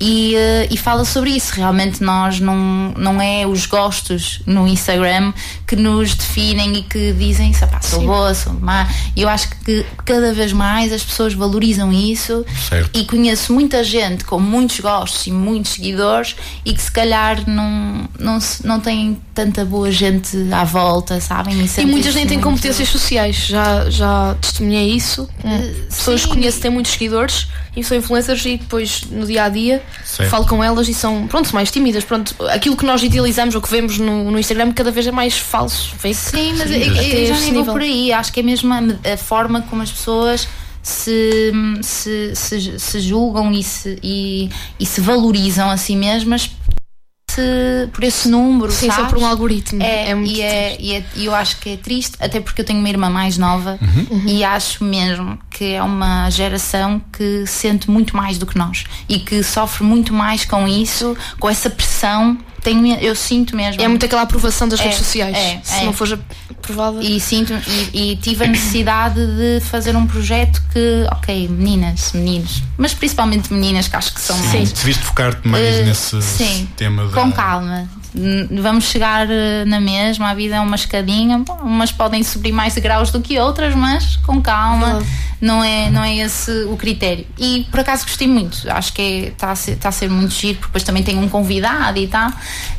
E, 0.00 0.34
eh, 0.34 0.68
e 0.70 0.76
fala 0.76 1.04
sobre 1.04 1.30
isso. 1.30 1.54
Realmente 1.54 2.02
nós 2.02 2.40
não, 2.40 2.94
não 2.96 3.20
é 3.20 3.46
os 3.46 3.66
gostos 3.66 4.40
no 4.46 4.66
Instagram 4.66 5.32
que 5.66 5.76
nos 5.76 6.14
definem 6.14 6.78
e 6.78 6.82
que 6.82 7.12
dizem 7.12 7.52
sou 7.82 8.02
boa, 8.02 8.34
sou 8.34 8.54
má. 8.54 8.88
E 9.14 9.22
eu 9.22 9.28
acho 9.28 9.50
que 9.50 9.84
cada 10.04 10.32
vez 10.32 10.52
mais 10.52 10.92
as 10.96 11.04
pessoas 11.04 11.34
valorizam 11.34 11.92
isso 11.92 12.44
Certo. 12.68 12.98
e 12.98 13.04
conheço 13.04 13.52
muita 13.52 13.84
gente 13.84 14.24
com 14.24 14.40
muitos 14.40 14.80
gostos 14.80 15.26
e 15.26 15.30
muitos 15.30 15.72
seguidores 15.72 16.34
e 16.64 16.72
que 16.74 16.82
se 16.82 16.90
calhar 16.90 17.48
não, 17.48 18.08
não, 18.18 18.40
se- 18.40 18.66
não 18.66 18.80
tem 18.80 19.20
tanta 19.34 19.64
boa 19.64 19.90
gente 19.92 20.36
à 20.52 20.64
volta, 20.64 21.20
sabem? 21.20 21.54
E 21.78 21.86
muitas 21.86 22.14
nem 22.14 22.26
têm 22.26 22.38
muito- 22.38 22.48
competências 22.50 22.88
sociais, 22.88 23.36
já, 23.36 23.88
já 23.90 24.34
testemunhei 24.40 24.90
isso. 24.92 25.28
Pessoas 25.88 26.24
que 26.24 26.30
conheço 26.30 26.60
têm 26.60 26.70
muitos 26.70 26.92
seguidores 26.92 27.46
e 27.76 27.84
são 27.84 27.96
influencers 27.96 28.44
e 28.46 28.56
depois 28.56 29.02
no 29.10 29.26
dia 29.26 29.44
a 29.44 29.48
dia 29.50 29.82
Certo. 30.04 30.30
falo 30.30 30.46
com 30.46 30.64
elas 30.64 30.88
e 30.88 30.94
são, 30.94 31.26
pronto, 31.26 31.54
mais 31.54 31.70
tímidas. 31.70 32.02
Pronto, 32.04 32.34
aquilo 32.48 32.74
que 32.76 32.86
nós 32.86 33.02
idealizamos 33.02 33.54
ou 33.54 33.60
que 33.60 33.70
vemos 33.70 33.98
no, 33.98 34.30
no 34.30 34.38
Instagram 34.38 34.72
cada 34.72 34.90
vez 34.90 35.06
é 35.06 35.12
mais 35.12 35.36
falso, 35.36 35.94
fake. 35.98 36.14
Sim, 36.16 36.54
mas 36.56 36.68
Sim, 36.70 36.76
eu, 36.82 36.92
até 36.92 37.20
eu 37.22 37.26
já 37.26 37.34
nem 37.34 37.42
vou 37.52 37.58
nível. 37.58 37.72
por 37.74 37.82
aí. 37.82 38.12
Acho 38.12 38.32
que 38.32 38.40
é 38.40 38.42
mesmo 38.42 38.72
a, 38.72 39.12
a 39.12 39.16
forma 39.18 39.60
como 39.68 39.82
as 39.82 39.92
pessoas 39.92 40.48
se, 40.86 41.52
se, 41.82 42.32
se, 42.36 42.78
se 42.78 43.00
julgam 43.00 43.50
e 43.52 43.62
se, 43.62 43.98
e, 44.02 44.48
e 44.78 44.86
se 44.86 45.00
valorizam 45.00 45.68
a 45.68 45.76
si 45.76 45.96
mesmas 45.96 46.50
se- 47.28 47.88
por 47.92 48.04
esse 48.04 48.28
número. 48.28 48.70
Sim, 48.70 48.86
só 48.86 48.96
sabes? 48.96 49.10
por 49.10 49.18
um 49.20 49.26
algoritmo. 49.26 49.82
É, 49.82 50.10
É 50.10 50.14
muito 50.14 50.32
e, 50.32 50.40
é, 50.42 50.76
e, 50.80 50.92
é- 50.94 51.04
e 51.16 51.24
eu 51.24 51.34
acho 51.34 51.58
que 51.58 51.70
é 51.70 51.76
triste, 51.76 52.16
até 52.20 52.38
porque 52.40 52.60
eu 52.60 52.64
tenho 52.64 52.78
uma 52.78 52.88
irmã 52.88 53.10
mais 53.10 53.36
nova 53.36 53.78
Uhum. 54.10 54.22
e 54.28 54.44
acho 54.44 54.84
mesmo 54.84 55.36
que 55.50 55.64
é 55.74 55.82
uma 55.82 56.30
geração 56.30 57.00
que 57.12 57.44
sente 57.46 57.90
muito 57.90 58.16
mais 58.16 58.38
do 58.38 58.46
que 58.46 58.56
nós 58.56 58.84
e 59.08 59.18
que 59.18 59.42
sofre 59.42 59.82
muito 59.84 60.14
mais 60.14 60.44
com 60.44 60.68
isso, 60.68 61.16
com 61.40 61.50
essa 61.50 61.68
pressão. 61.68 62.38
Tenho, 62.66 62.96
eu 62.98 63.14
sinto 63.14 63.54
mesmo. 63.54 63.80
É 63.80 63.86
muito 63.86 64.04
aquela 64.04 64.22
aprovação 64.22 64.66
das 64.68 64.80
É, 64.80 64.82
redes 64.82 64.98
sociais. 64.98 65.36
é, 65.36 65.60
Se 65.62 65.74
é. 65.82 65.84
não 65.84 65.92
for 65.92 66.18
aprovada. 66.50 67.00
E 67.00 67.20
sinto 67.20 67.52
e, 67.94 68.12
e 68.12 68.16
tive 68.16 68.44
a 68.44 68.48
necessidade 68.48 69.20
de 69.24 69.60
fazer 69.60 69.94
um 69.94 70.04
projeto 70.04 70.60
que, 70.72 71.06
ok, 71.12 71.46
meninas, 71.48 72.10
meninos, 72.12 72.64
mas 72.76 72.92
principalmente 72.92 73.52
meninas 73.52 73.86
que 73.86 73.94
acho 73.94 74.12
que 74.12 74.20
são 74.20 74.36
mais. 74.36 74.72
Decidiste 74.72 75.04
focar-te 75.04 75.46
mais 75.46 75.64
Eh, 75.64 75.82
nesse 75.84 76.20
sim, 76.20 76.68
tema 76.76 77.06
da. 77.06 77.12
Com 77.22 77.30
calma. 77.30 77.88
Vamos 78.62 78.84
chegar 78.84 79.26
eh, 79.30 79.64
na 79.66 79.80
mesma, 79.80 80.30
a 80.30 80.34
vida 80.34 80.56
é 80.56 80.60
uma 80.60 80.76
escadinha, 80.76 81.38
bom, 81.38 81.58
umas 81.62 81.92
podem 81.92 82.22
subir 82.22 82.52
mais 82.52 82.76
graus 82.78 83.10
do 83.10 83.20
que 83.20 83.38
outras, 83.38 83.74
mas 83.74 84.16
com 84.16 84.40
calma, 84.40 85.02
não 85.40 85.62
é, 85.62 85.90
não 85.90 86.02
é 86.02 86.16
esse 86.16 86.50
o 86.64 86.76
critério. 86.76 87.26
E 87.38 87.66
por 87.70 87.80
acaso 87.80 88.04
gostei 88.04 88.26
muito, 88.26 88.58
acho 88.70 88.92
que 88.94 89.32
está 89.32 89.50
a, 89.50 89.56
ser- 89.56 89.76
tá 89.76 89.90
a 89.90 89.92
ser 89.92 90.08
muito 90.08 90.32
giro, 90.32 90.54
porque 90.54 90.68
depois 90.68 90.82
também 90.84 91.02
tem 91.02 91.18
um 91.18 91.28
convidado 91.28 91.98
e 91.98 92.06
tal, 92.06 92.30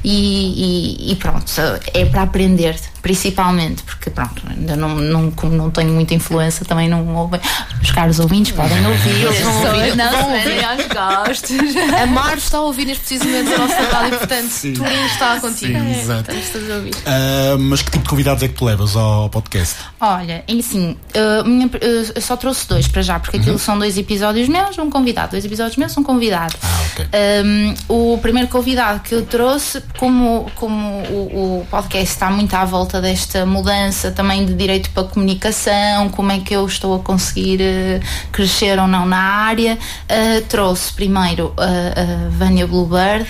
e, 0.03 1.07
e- 1.09 1.11
e 1.11 1.15
pronto, 1.17 1.51
é 1.93 2.05
para 2.05 2.23
aprender, 2.23 2.75
principalmente, 3.11 3.83
porque 3.83 4.09
pronto, 4.09 4.43
ainda 4.49 4.75
não, 4.75 4.89
não, 4.95 5.31
como 5.31 5.53
não 5.55 5.71
tenho 5.71 5.93
muita 5.93 6.13
influência, 6.13 6.65
também 6.65 6.89
não 6.89 7.15
ouvem. 7.15 7.39
Os 7.81 7.89
caros 7.91 8.19
ouvintes 8.19 8.51
podem 8.51 8.85
ouvir, 8.85 9.09
Eles 9.25 9.39
vão 9.39 9.65
ouvir, 9.65 9.95
não 9.95 10.09
se 10.09 10.15
ouvir. 10.17 10.31
medem 10.31 10.65
aos 10.65 10.87
gostos. 10.87 11.57
A 12.01 12.05
Mar 12.05 12.37
está 12.37 12.57
a 12.57 12.61
ouvir 12.63 12.83
neste 12.85 12.99
preciso 13.05 13.23
momento 13.23 13.53
a 13.55 13.57
nossa 13.59 13.81
rádio, 13.95 14.17
portanto, 14.19 14.49
Sim. 14.49 14.73
Turim 14.73 15.05
está 15.05 15.39
contigo. 15.39 15.79
Sim, 15.79 15.99
exato. 16.01 16.31
Estamos 16.31 16.49
todos 16.49 16.69
a 16.71 16.75
ouvir. 16.75 16.93
Ah, 17.05 17.55
mas 17.57 17.81
que 17.81 17.91
tipo 17.91 18.03
de 18.03 18.09
convidados 18.09 18.43
é 18.43 18.47
que 18.49 18.53
tu 18.55 18.65
levas 18.65 18.93
ao 18.97 19.29
podcast? 19.29 19.75
Olha, 20.01 20.43
e 20.49 20.59
assim, 20.59 20.97
uh, 21.15 21.47
minha- 21.47 21.67
uh, 21.67 22.11
eu 22.13 22.21
só 22.21 22.35
trouxe 22.35 22.67
dois 22.67 22.89
para 22.89 23.01
já, 23.01 23.17
porque 23.19 23.37
aquilo 23.37 23.57
são 23.57 23.79
dois 23.79 23.97
episódios 23.97 24.49
meus, 24.49 24.77
um 24.77 24.89
convidado. 24.89 25.31
Dois 25.31 25.45
episódios 25.45 25.77
meus, 25.77 25.97
um 25.97 26.03
convidado. 26.03 26.55
Ah, 26.61 26.79
ok. 26.91 27.05
Um, 27.45 28.13
o 28.13 28.17
primeiro 28.17 28.49
convidado 28.49 28.99
que 28.99 29.15
eu 29.15 29.25
trouxe, 29.25 29.81
como, 29.97 30.51
como 30.55 30.77
o, 31.09 31.61
o 31.61 31.67
podcast 31.71 32.11
está 32.13 32.29
muito 32.29 32.53
à 32.53 32.65
volta 32.65 32.96
desta 33.01 33.45
mudança 33.45 34.11
também 34.11 34.45
de 34.45 34.53
direito 34.53 34.89
para 34.91 35.03
comunicação, 35.03 36.09
como 36.09 36.31
é 36.31 36.39
que 36.39 36.53
eu 36.53 36.65
estou 36.65 36.95
a 36.95 36.99
conseguir 36.99 37.59
uh, 37.61 38.31
crescer 38.31 38.79
ou 38.79 38.87
não 38.87 39.05
na 39.05 39.17
área, 39.17 39.75
uh, 39.75 40.41
trouxe 40.47 40.93
primeiro 40.93 41.53
a, 41.57 41.65
a 41.65 42.29
Vânia 42.29 42.67
Bluebird. 42.67 43.27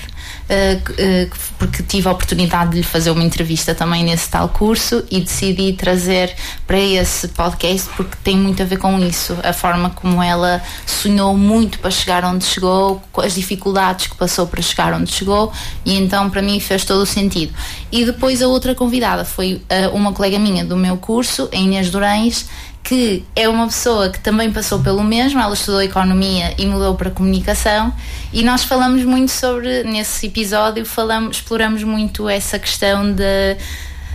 Eh, 0.50 0.80
eh, 0.98 1.28
que- 1.30 1.38
porque 1.58 1.84
tive 1.84 2.08
a 2.08 2.12
oportunidade 2.12 2.72
de 2.72 2.78
lhe 2.78 2.84
fazer 2.84 3.10
uma 3.12 3.24
entrevista 3.24 3.74
também 3.74 4.04
nesse 4.04 4.30
tal 4.30 4.48
curso 4.50 5.04
e 5.10 5.20
decidi 5.20 5.74
trazer 5.74 6.34
para 6.66 6.80
esse 6.80 7.28
podcast 7.30 7.90
porque 7.98 8.16
tem 8.24 8.38
muito 8.38 8.62
a 8.62 8.66
ver 8.66 8.78
com 8.78 8.98
isso, 9.00 9.36
a 9.44 9.52
forma 9.54 9.90
como 9.90 10.22
ela 10.22 10.62
sonhou 10.86 11.36
muito 11.36 11.80
para 11.80 11.90
chegar 11.92 12.24
onde 12.26 12.46
chegou, 12.46 13.02
as 13.18 13.36
dificuldades 13.36 14.08
que 14.08 14.16
passou 14.16 14.46
para 14.48 14.62
chegar 14.62 14.94
onde 14.94 15.12
chegou 15.12 15.52
e 15.86 15.96
então 15.96 16.30
para 16.30 16.42
mim 16.42 16.60
fez 16.60 16.86
todo 16.86 17.02
o 17.02 17.06
sentido. 17.06 17.54
E 17.92 18.06
depois 18.06 18.42
a 18.42 18.48
outra 18.48 18.76
convidada 18.76 19.26
foi 19.26 19.62
eh, 19.70 19.88
uma 19.90 20.14
colega 20.14 20.38
minha 20.38 20.64
do 20.64 20.76
meu 20.78 20.98
curso, 20.98 21.50
a 21.52 21.56
Inês 21.56 21.90
Durães, 21.90 22.46
que 22.88 23.26
é 23.36 23.50
uma 23.50 23.66
pessoa 23.68 24.10
que 24.10 24.20
também 24.20 24.52
passou 24.52 24.80
pelo 24.80 25.04
mesmo, 25.04 25.40
ela 25.42 25.54
estudou 25.54 25.82
economia 25.82 26.54
e 26.58 26.66
mudou 26.66 26.96
para 26.96 27.10
comunicação 27.12 27.94
e 28.32 28.44
nós 28.44 28.64
falamos 28.64 29.04
muito 29.04 29.32
sobre, 29.32 29.84
nesse 29.84 30.28
episódio, 30.28 30.86
falamos, 30.86 31.38
exploramos 31.38 31.84
muito 31.84 32.30
essa 32.30 32.58
questão 32.58 33.12
de, 33.12 33.58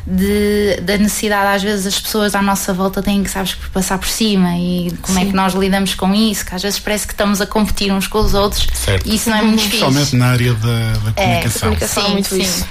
de- 0.07 0.81
da 0.83 0.97
necessidade, 0.97 1.57
às 1.57 1.63
vezes 1.63 1.87
as 1.87 2.01
pessoas 2.01 2.35
à 2.35 2.41
nossa 2.41 2.73
volta 2.73 3.03
têm 3.03 3.23
que, 3.23 3.31
sabes, 3.31 3.55
passar 3.73 3.99
por 3.99 4.09
cima 4.09 4.57
e 4.57 4.93
como 5.03 5.19
é 5.19 5.23
Sim. 5.23 5.29
que 5.31 5.37
nós 5.37 5.53
lidamos 5.55 5.95
com 5.95 6.15
isso, 6.15 6.45
que 6.47 6.55
às 6.55 6.63
vezes 6.63 6.79
parece 6.81 7.07
que 7.07 7.13
estamos 7.13 7.41
a 7.41 7.47
competir 7.47 7.93
uns 7.93 8.07
com 8.07 8.21
os 8.21 8.33
outros 8.35 8.67
Certo. 8.73 9.07
e 9.07 9.15
isso 9.17 9.29
não 9.31 9.37
é 9.37 9.43
muito 9.43 9.61
fixe. 9.63 9.69
Principalmente 9.85 10.17
na 10.17 10.27
área 10.29 10.55
da, 10.55 10.93
da 11.05 11.13
comunicação. 11.13 11.61
comunicação. 11.61 12.05
sim, 12.07 12.13
muito 12.13 12.29
sim. 12.29 12.41
isso. 12.41 12.67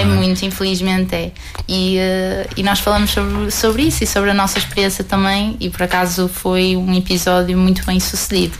É 0.00 0.04
muito, 0.04 0.44
infelizmente 0.44 1.14
é. 1.14 1.32
E, 1.66 1.98
eh, 1.98 2.46
e 2.56 2.62
nós 2.62 2.80
falamos 2.80 3.10
sobre, 3.10 3.50
sobre 3.50 3.82
isso 3.82 4.04
e 4.04 4.06
sobre 4.06 4.30
a 4.30 4.34
nossa 4.34 4.58
experiência 4.58 5.04
também, 5.04 5.56
e 5.60 5.68
por 5.68 5.82
acaso 5.82 6.28
foi 6.28 6.76
um 6.76 6.94
episódio 6.94 7.56
muito 7.56 7.84
bem 7.84 8.00
sucedido. 8.00 8.56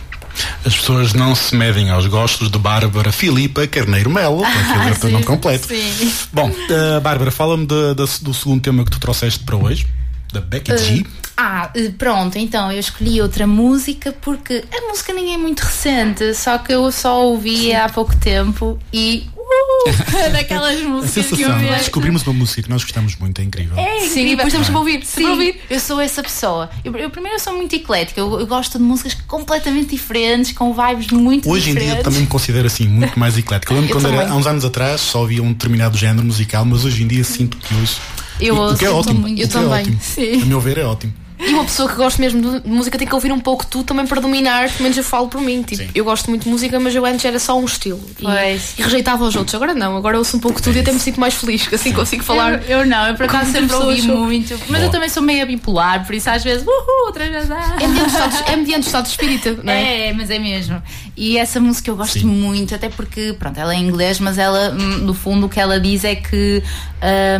As 0.65 0.77
pessoas 0.77 1.12
não 1.12 1.35
se 1.35 1.55
medem 1.56 1.90
aos 1.90 2.06
gostos 2.06 2.51
de 2.51 2.59
Bárbara 2.59 3.10
Filipa 3.10 3.66
Carneiro 3.66 4.10
Melo, 4.10 4.43
para 4.43 5.09
é 5.09 5.09
o 5.09 5.12
nome 5.12 5.24
completo. 5.24 5.66
Sim. 5.66 6.12
Bom, 6.32 6.51
eh, 6.70 7.01
Bárbara, 7.01 7.31
fala-me 7.31 7.66
do 7.66 8.35
segundo 8.35 8.60
tema 8.60 8.85
que 8.85 8.90
tu 8.90 9.01
trouxeste 9.01 9.44
para 9.44 9.56
hoje, 9.56 9.86
da 10.32 10.40
Becky 10.40 10.77
G. 10.77 11.05
Ah, 11.36 11.70
eh, 11.74 11.93
pronto, 11.97 12.36
então 12.36 12.70
eu 12.73 12.81
escolhi 12.81 13.20
outra 13.23 13.47
música 13.47 14.12
porque 14.20 14.65
a 14.77 14.89
música 14.89 15.12
nem 15.12 15.35
é 15.35 15.39
muito 15.39 15.60
recente, 15.60 16.35
só 16.35 16.59
que 16.59 16.73
eu 16.73 16.90
só 16.90 17.23
ouvi 17.23 17.73
há 17.73 17.89
pouco 17.89 18.15
tempo 18.16 18.78
e. 18.93 19.27
Daquelas 20.32 20.80
A 20.80 20.88
músicas 20.88 21.26
que 21.26 21.42
eu 21.42 21.52
descobrimos 21.78 22.22
uma 22.26 22.32
música 22.32 22.62
que 22.62 22.70
nós 22.70 22.82
gostamos 22.82 23.16
muito, 23.16 23.40
é 23.40 23.44
incrível. 23.44 23.76
É 23.78 24.00
Sim, 24.00 24.06
incrível. 24.06 24.36
depois 24.36 24.52
temos 24.52 24.68
que 24.68 24.76
ouvir, 24.76 25.00
Sim, 25.04 25.06
sempre 25.06 25.30
ouvir. 25.30 25.60
eu 25.70 25.80
sou 25.80 26.00
essa 26.00 26.22
pessoa. 26.22 26.70
Eu, 26.84 26.94
eu 26.96 27.10
primeiro 27.10 27.36
eu 27.36 27.40
sou 27.40 27.54
muito 27.54 27.74
eclética, 27.74 28.20
eu, 28.20 28.40
eu 28.40 28.46
gosto 28.46 28.78
de 28.78 28.84
músicas 28.84 29.14
completamente 29.26 29.90
diferentes, 29.90 30.52
com 30.52 30.72
vibes 30.74 31.08
muito 31.08 31.48
Hoje 31.48 31.70
em 31.70 31.74
diferentes. 31.74 31.94
dia 31.96 32.04
também 32.04 32.20
me 32.22 32.26
considero 32.26 32.66
assim, 32.66 32.88
muito 32.88 33.18
mais 33.18 33.36
eclético. 33.38 33.72
Eu 33.72 33.80
lembro 33.80 33.90
Eu 33.96 34.00
quando 34.00 34.14
era, 34.14 34.30
há 34.30 34.34
uns 34.34 34.46
anos 34.46 34.64
atrás 34.64 35.00
só 35.00 35.24
havia 35.24 35.42
um 35.42 35.52
determinado 35.52 35.96
género 35.96 36.24
musical, 36.26 36.64
mas 36.64 36.84
hoje 36.84 37.02
em 37.02 37.06
dia 37.06 37.24
sinto 37.24 37.56
que 37.56 37.74
ouço. 37.74 38.00
Eu 38.40 38.56
o, 38.56 38.72
o 38.72 38.76
que 38.76 38.84
é 38.84 38.90
ouço 38.90 39.10
ótimo. 39.10 39.28
Eu 39.28 39.44
é 39.44 39.48
também, 39.48 39.68
ótimo. 39.80 39.98
sim. 40.00 40.42
A 40.42 40.44
meu 40.46 40.60
ver 40.60 40.78
é 40.78 40.84
ótimo. 40.84 41.12
E 41.40 41.52
uma 41.55 41.65
pessoa 41.65 41.89
que 41.89 41.94
gosta 41.94 42.20
mesmo 42.20 42.60
de 42.60 42.69
música 42.69 42.98
tem 42.98 43.06
que 43.06 43.15
ouvir 43.15 43.31
um 43.32 43.39
pouco 43.40 43.66
tu 43.66 43.85
também 43.85 44.06
para 44.06 44.20
dominar, 44.20 44.69
pelo 44.70 44.82
menos 44.82 44.97
eu 44.98 45.05
falo 45.05 45.28
por 45.28 45.40
mim. 45.40 45.62
Tipo, 45.62 45.85
eu 45.94 46.05
gosto 46.05 46.28
muito 46.28 46.44
de 46.44 46.48
música, 46.48 46.78
mas 46.81 46.94
eu 46.94 47.05
antes 47.06 47.24
era 47.24 47.39
só 47.39 47.59
um 47.59 47.65
estilo. 47.65 48.01
E, 48.19 48.23
Pois. 48.23 48.74
e 48.78 48.82
rejeitava 48.82 49.24
os 49.24 49.36
outros. 49.36 49.55
Agora 49.55 49.74
não, 49.74 49.97
agora 49.97 50.16
eu 50.16 50.19
ouço 50.19 50.36
um 50.36 50.40
pouco 50.40 50.60
tudo 50.60 50.77
e 50.77 50.81
até 50.81 50.93
me 50.93 50.98
sinto 50.98 51.20
mais 51.20 51.35
feliz, 51.35 51.66
que 51.66 51.74
assim 51.74 51.93
consigo 51.93 52.24
falar. 52.24 52.55
Eu, 52.69 52.81
eu 52.81 52.86
não, 52.86 53.06
eu 53.06 53.15
por 53.15 53.27
acaso 53.27 53.52
sempre 53.52 53.74
ouvi 53.77 54.02
muito. 54.02 54.59
Mas 54.69 54.81
eu 54.81 54.86
Boa. 54.89 54.93
também 54.93 55.09
sou 55.09 55.23
meio 55.23 55.47
bipolar, 55.47 56.05
por 56.05 56.15
isso 56.15 56.28
às 56.28 56.43
vezes, 56.43 56.66
uhul, 56.66 57.06
outras 57.06 57.28
vezes, 57.31 57.51
ah. 57.51 57.77
É 57.81 57.86
mediante 57.86 58.05
o 58.05 58.06
estado, 58.09 58.44
é 58.51 58.56
mediante 58.56 58.85
o 58.85 58.86
estado 58.86 59.05
de 59.05 59.10
espírito, 59.10 59.60
não 59.62 59.73
é? 59.73 60.09
É, 60.09 60.12
mas 60.12 60.31
é 60.31 60.39
mesmo. 60.39 60.82
E 61.16 61.36
essa 61.39 61.60
música 61.60 61.90
eu 61.90 61.97
gosto 61.97 62.19
Sim. 62.19 62.27
muito, 62.27 62.74
até 62.74 62.89
porque, 62.89 63.35
pronto, 63.39 63.59
ela 63.59 63.74
é 63.74 63.77
em 63.77 63.86
inglês, 63.86 64.19
mas 64.20 64.39
ela, 64.39 64.70
hum, 64.73 64.98
no 64.98 65.15
fundo, 65.15 65.47
o 65.47 65.48
que 65.48 65.60
ela 65.60 65.78
diz 65.81 66.05
é 66.05 66.15
que 66.15 66.62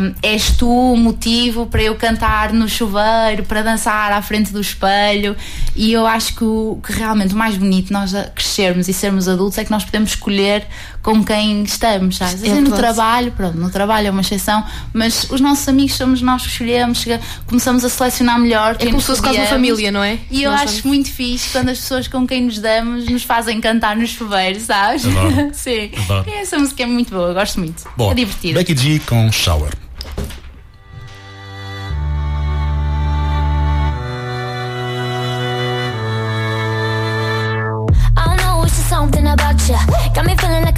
hum, 0.01 0.15
és 0.23 0.51
tu 0.57 0.69
o 0.69 0.97
motivo 0.97 1.67
para 1.67 1.83
eu 1.83 1.95
cantar 1.95 2.53
no 2.53 2.69
chuveiro, 2.69 3.45
para 3.47 3.63
dançar 3.63 3.88
à 3.93 4.21
frente 4.23 4.53
do 4.53 4.61
espelho. 4.61 5.37
E 5.77 5.93
eu 5.93 6.07
acho 6.07 6.35
que, 6.35 6.45
o, 6.45 6.81
que 6.85 6.93
realmente 6.93 7.35
o 7.35 7.37
mais 7.37 7.57
bonito 7.57 7.93
nós 7.93 8.13
crescermos 8.35 8.89
e 8.89 8.93
sermos 8.93 9.29
adultos 9.29 9.59
é 9.59 9.65
que 9.65 9.71
nós 9.71 9.85
podemos 9.85 10.11
escolher 10.11 10.67
com 11.03 11.25
quem 11.25 11.63
estamos. 11.63 12.21
Às 12.21 12.33
vezes 12.41 12.59
É 12.59 12.61
no 12.61 12.73
trabalho, 12.73 13.33
pronto, 13.33 13.57
no 13.57 13.71
trabalho 13.71 14.09
é 14.09 14.11
uma 14.11 14.21
exceção, 14.21 14.65
mas 14.93 15.29
os 15.31 15.41
nossos 15.41 15.67
amigos 15.69 15.95
somos 15.95 16.21
nós 16.21 16.43
que 16.43 16.49
escolhemos, 16.49 16.99
chega- 16.99 17.21
começamos 17.47 17.85
a 17.85 17.89
selecionar 17.89 18.39
melhor. 18.39 18.77
É 18.79 18.87
como 18.87 19.01
se 19.01 19.07
fosse 19.07 19.23
quase 19.23 19.39
uma 19.39 19.47
família, 19.47 19.91
não 19.91 20.03
é? 20.03 20.19
E 20.31 20.43
eu 20.43 20.51
Nós 20.51 20.63
acho 20.63 20.69
somos- 20.73 20.85
muito 20.87 21.11
fixe 21.13 21.49
quando 21.51 21.69
as 21.71 21.79
pessoas 21.79 22.09
com 22.09 22.27
quem 22.27 22.43
nos 22.45 22.59
damos 22.59 23.07
nos 23.09 23.23
fazem 23.23 23.61
cantar 23.61 23.97
nos 23.97 24.11
chuveiros, 24.11 24.63
sabes? 24.65 25.07
Adoro. 25.07 25.51
Sim. 25.55 25.91
Adoro. 25.97 26.29
E 26.29 26.33
essa 26.35 26.59
música 26.59 26.83
é 26.83 26.87
muito 26.87 27.11
boa, 27.15 27.33
gosto 27.33 27.59
muito. 27.61 27.85
Bom, 27.97 28.11
é 28.13 28.15
divertida. 28.15 28.59
Becky 28.59 28.77
G 28.77 28.99
com 29.07 29.31
Shower. 29.33 29.73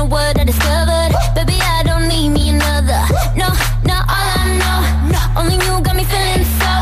know 0.00 0.06
what 0.06 0.38
I 0.40 0.44
discovered. 0.44 1.12
Baby, 1.34 1.58
I 1.60 1.82
don't 1.84 2.08
need 2.08 2.30
me 2.30 2.48
another. 2.48 3.02
No, 3.36 3.48
no, 3.84 3.96
all 4.16 4.28
I 4.40 4.46
know. 4.60 5.40
Only 5.40 5.56
you 5.64 5.72
got 5.84 5.94
me 5.96 6.04
feeling 6.04 6.46
so. 6.60 6.72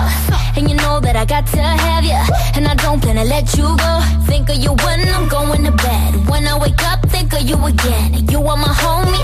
And 0.57 0.71
you 0.71 0.77
know 0.77 1.01
that 1.01 1.17
I 1.17 1.25
got 1.25 1.47
to 1.55 1.63
have 1.63 2.05
you. 2.05 2.21
And 2.55 2.67
I 2.67 2.75
don't 2.75 3.01
plan 3.03 3.17
to 3.17 3.25
let 3.25 3.57
you 3.57 3.67
go. 3.77 3.93
Think 4.31 4.51
of 4.51 4.57
you 4.57 4.73
when 4.85 5.01
I'm 5.09 5.29
going 5.29 5.65
to 5.65 5.73
bed. 5.73 6.29
When 6.29 6.47
I 6.47 6.57
wake 6.59 6.83
up, 6.91 7.01
think 7.11 7.33
of 7.35 7.43
you 7.43 7.57
again. 7.67 8.29
You 8.31 8.39
are 8.51 8.57
my 8.57 8.73
homie, 8.83 9.18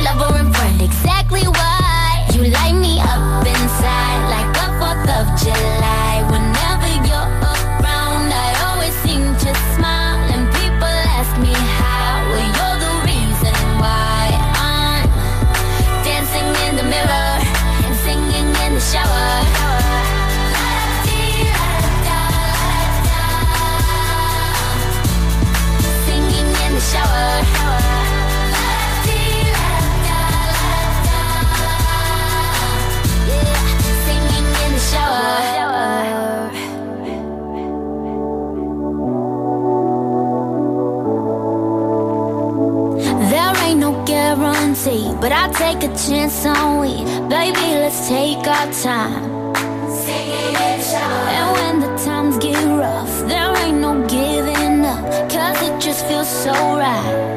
chance 46.09 46.44
on 46.44 46.81
we. 46.81 47.05
Baby, 47.28 47.66
let's 47.81 48.09
take 48.09 48.47
our 48.47 48.70
time. 48.72 49.24
And 51.36 51.52
when 51.56 51.81
the 51.81 52.05
times 52.05 52.36
get 52.39 52.62
rough, 52.64 53.26
there 53.26 53.56
ain't 53.64 53.78
no 53.78 54.06
giving 54.06 54.85
up, 54.85 55.31
cause 55.31 55.60
it 55.62 55.81
just 55.81 56.06
feels 56.06 56.28
so 56.28 56.52
right. 56.52 57.34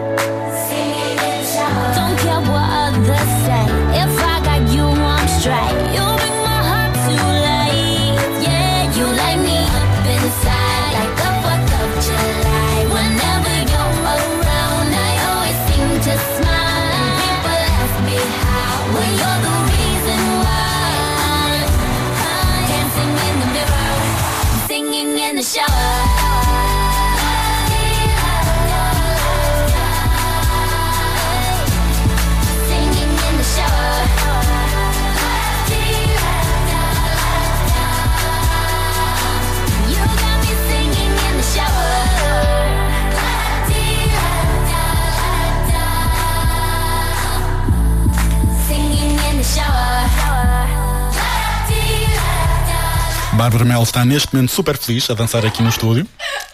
Bárbara 53.38 53.64
Mel 53.66 53.84
está 53.84 54.04
neste 54.04 54.34
momento 54.34 54.52
super 54.52 54.76
feliz 54.78 55.08
a 55.10 55.14
dançar 55.14 55.46
aqui 55.46 55.62
no 55.62 55.70
estúdio. 55.70 56.08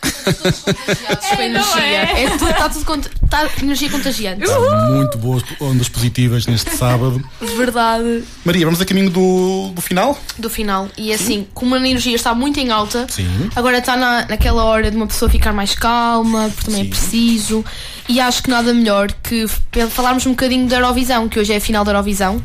Energia. 1.40 1.84
É 2.20 2.30
tudo, 2.38 2.50
está 2.50 2.70
tudo 2.70 2.86
cont- 2.86 3.10
está 3.24 3.50
energia 3.62 3.90
contagiante. 3.90 4.44
Está 4.44 4.60
muito 4.90 5.18
boas 5.18 5.44
ondas 5.60 5.88
positivas 5.90 6.46
neste 6.46 6.76
sábado. 6.76 7.22
Verdade. 7.58 8.24
Maria, 8.46 8.66
vamos 8.66 8.82
a 8.82 8.86
caminho 8.86 9.10
do, 9.10 9.72
do 9.74 9.82
final? 9.82 10.18
Do 10.38 10.50
final. 10.50 10.88
E 10.98 11.12
assim, 11.14 11.48
como 11.54 11.74
a 11.76 11.78
energia 11.78 12.16
está 12.16 12.34
muito 12.34 12.60
em 12.60 12.70
alta, 12.70 13.08
Sim. 13.10 13.50
agora 13.56 13.78
está 13.80 13.96
na, 13.96 14.26
naquela 14.28 14.64
hora 14.66 14.92
de 14.92 14.98
uma 14.98 15.08
pessoa 15.08 15.30
ficar 15.30 15.54
mais 15.54 15.76
calma, 15.76 16.50
porque 16.54 16.66
também 16.70 16.86
é 16.86 16.90
preciso. 16.90 17.64
E 18.10 18.20
acho 18.20 18.44
que 18.44 18.50
nada 18.50 18.74
melhor 18.74 19.12
que 19.24 19.46
falarmos 19.90 20.26
um 20.26 20.32
bocadinho 20.32 20.68
da 20.68 20.78
Eurovisão, 20.78 21.28
que 21.30 21.40
hoje 21.40 21.54
é 21.54 21.58
a 21.58 21.62
final 21.62 21.84
da 21.86 21.92
Eurovisão. 21.92 22.42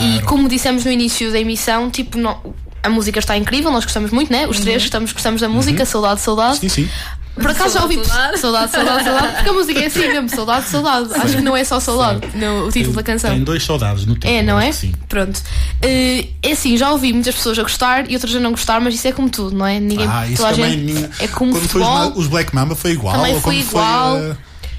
E 0.00 0.22
como 0.22 0.48
dissemos 0.48 0.84
no 0.84 0.90
início 0.92 1.32
da 1.32 1.40
emissão, 1.40 1.90
tipo, 1.90 2.18
não- 2.18 2.40
a 2.82 2.88
música 2.88 3.18
está 3.18 3.36
incrível, 3.36 3.70
nós 3.70 3.84
gostamos 3.84 4.10
muito, 4.10 4.32
né? 4.32 4.46
Os 4.46 4.60
três 4.60 4.82
gostamos, 4.82 5.12
gostamos 5.12 5.40
da 5.40 5.48
música, 5.48 5.84
saudade, 5.84 6.20
saudade. 6.20 6.58
Sim, 6.58 6.68
sim. 6.68 6.88
Por 7.34 7.52
acaso 7.52 7.74
já 7.74 7.82
ouvi 7.84 7.94
saudade, 8.04 8.38
saudade, 8.40 8.72
saudade, 8.72 9.04
saudade, 9.04 9.34
porque 9.36 9.48
a 9.48 9.52
música 9.52 9.78
é 9.80 9.86
assim 9.86 10.08
mesmo, 10.08 10.28
saudade, 10.28 10.66
saudade. 10.66 11.08
Acho 11.14 11.36
que 11.36 11.42
não 11.42 11.56
é 11.56 11.62
só 11.62 11.78
saudade, 11.78 12.20
no, 12.34 12.66
o 12.66 12.72
título 12.72 12.96
da 12.96 13.02
canção. 13.04 13.30
Tem 13.30 13.44
dois 13.44 13.62
saudades 13.64 14.04
no 14.06 14.14
título. 14.14 14.32
É, 14.34 14.42
não 14.42 14.58
é? 14.58 14.72
Sim. 14.72 14.92
Pronto. 15.08 15.40
Eh, 15.80 16.26
é 16.42 16.50
assim, 16.50 16.76
já 16.76 16.90
ouvi 16.90 17.12
muitas 17.12 17.36
pessoas 17.36 17.56
a 17.56 17.62
gostar 17.62 18.10
e 18.10 18.14
outras 18.14 18.34
a 18.34 18.40
não 18.40 18.50
gostar, 18.50 18.80
mas 18.80 18.94
isso 18.96 19.06
é 19.06 19.12
como 19.12 19.30
tudo, 19.30 19.56
não 19.56 19.64
é? 19.64 19.78
Ninguém, 19.78 20.08
Ah, 20.08 20.26
isso 20.26 20.42
também. 20.42 20.88
gente- 20.88 21.10
é 21.22 21.28
como 21.28 21.52
quando 21.52 21.68
foi 21.68 21.80
os, 21.80 21.86
futebol. 21.86 22.10
ma- 22.10 22.16
os 22.16 22.26
Black 22.26 22.52
Mamba 22.52 22.74
foi 22.74 22.90
igual. 22.90 23.14
Também 23.14 23.40
foi 23.40 23.56
igual. 23.58 24.16
Foi, 24.18 24.30
uh, 24.32 24.36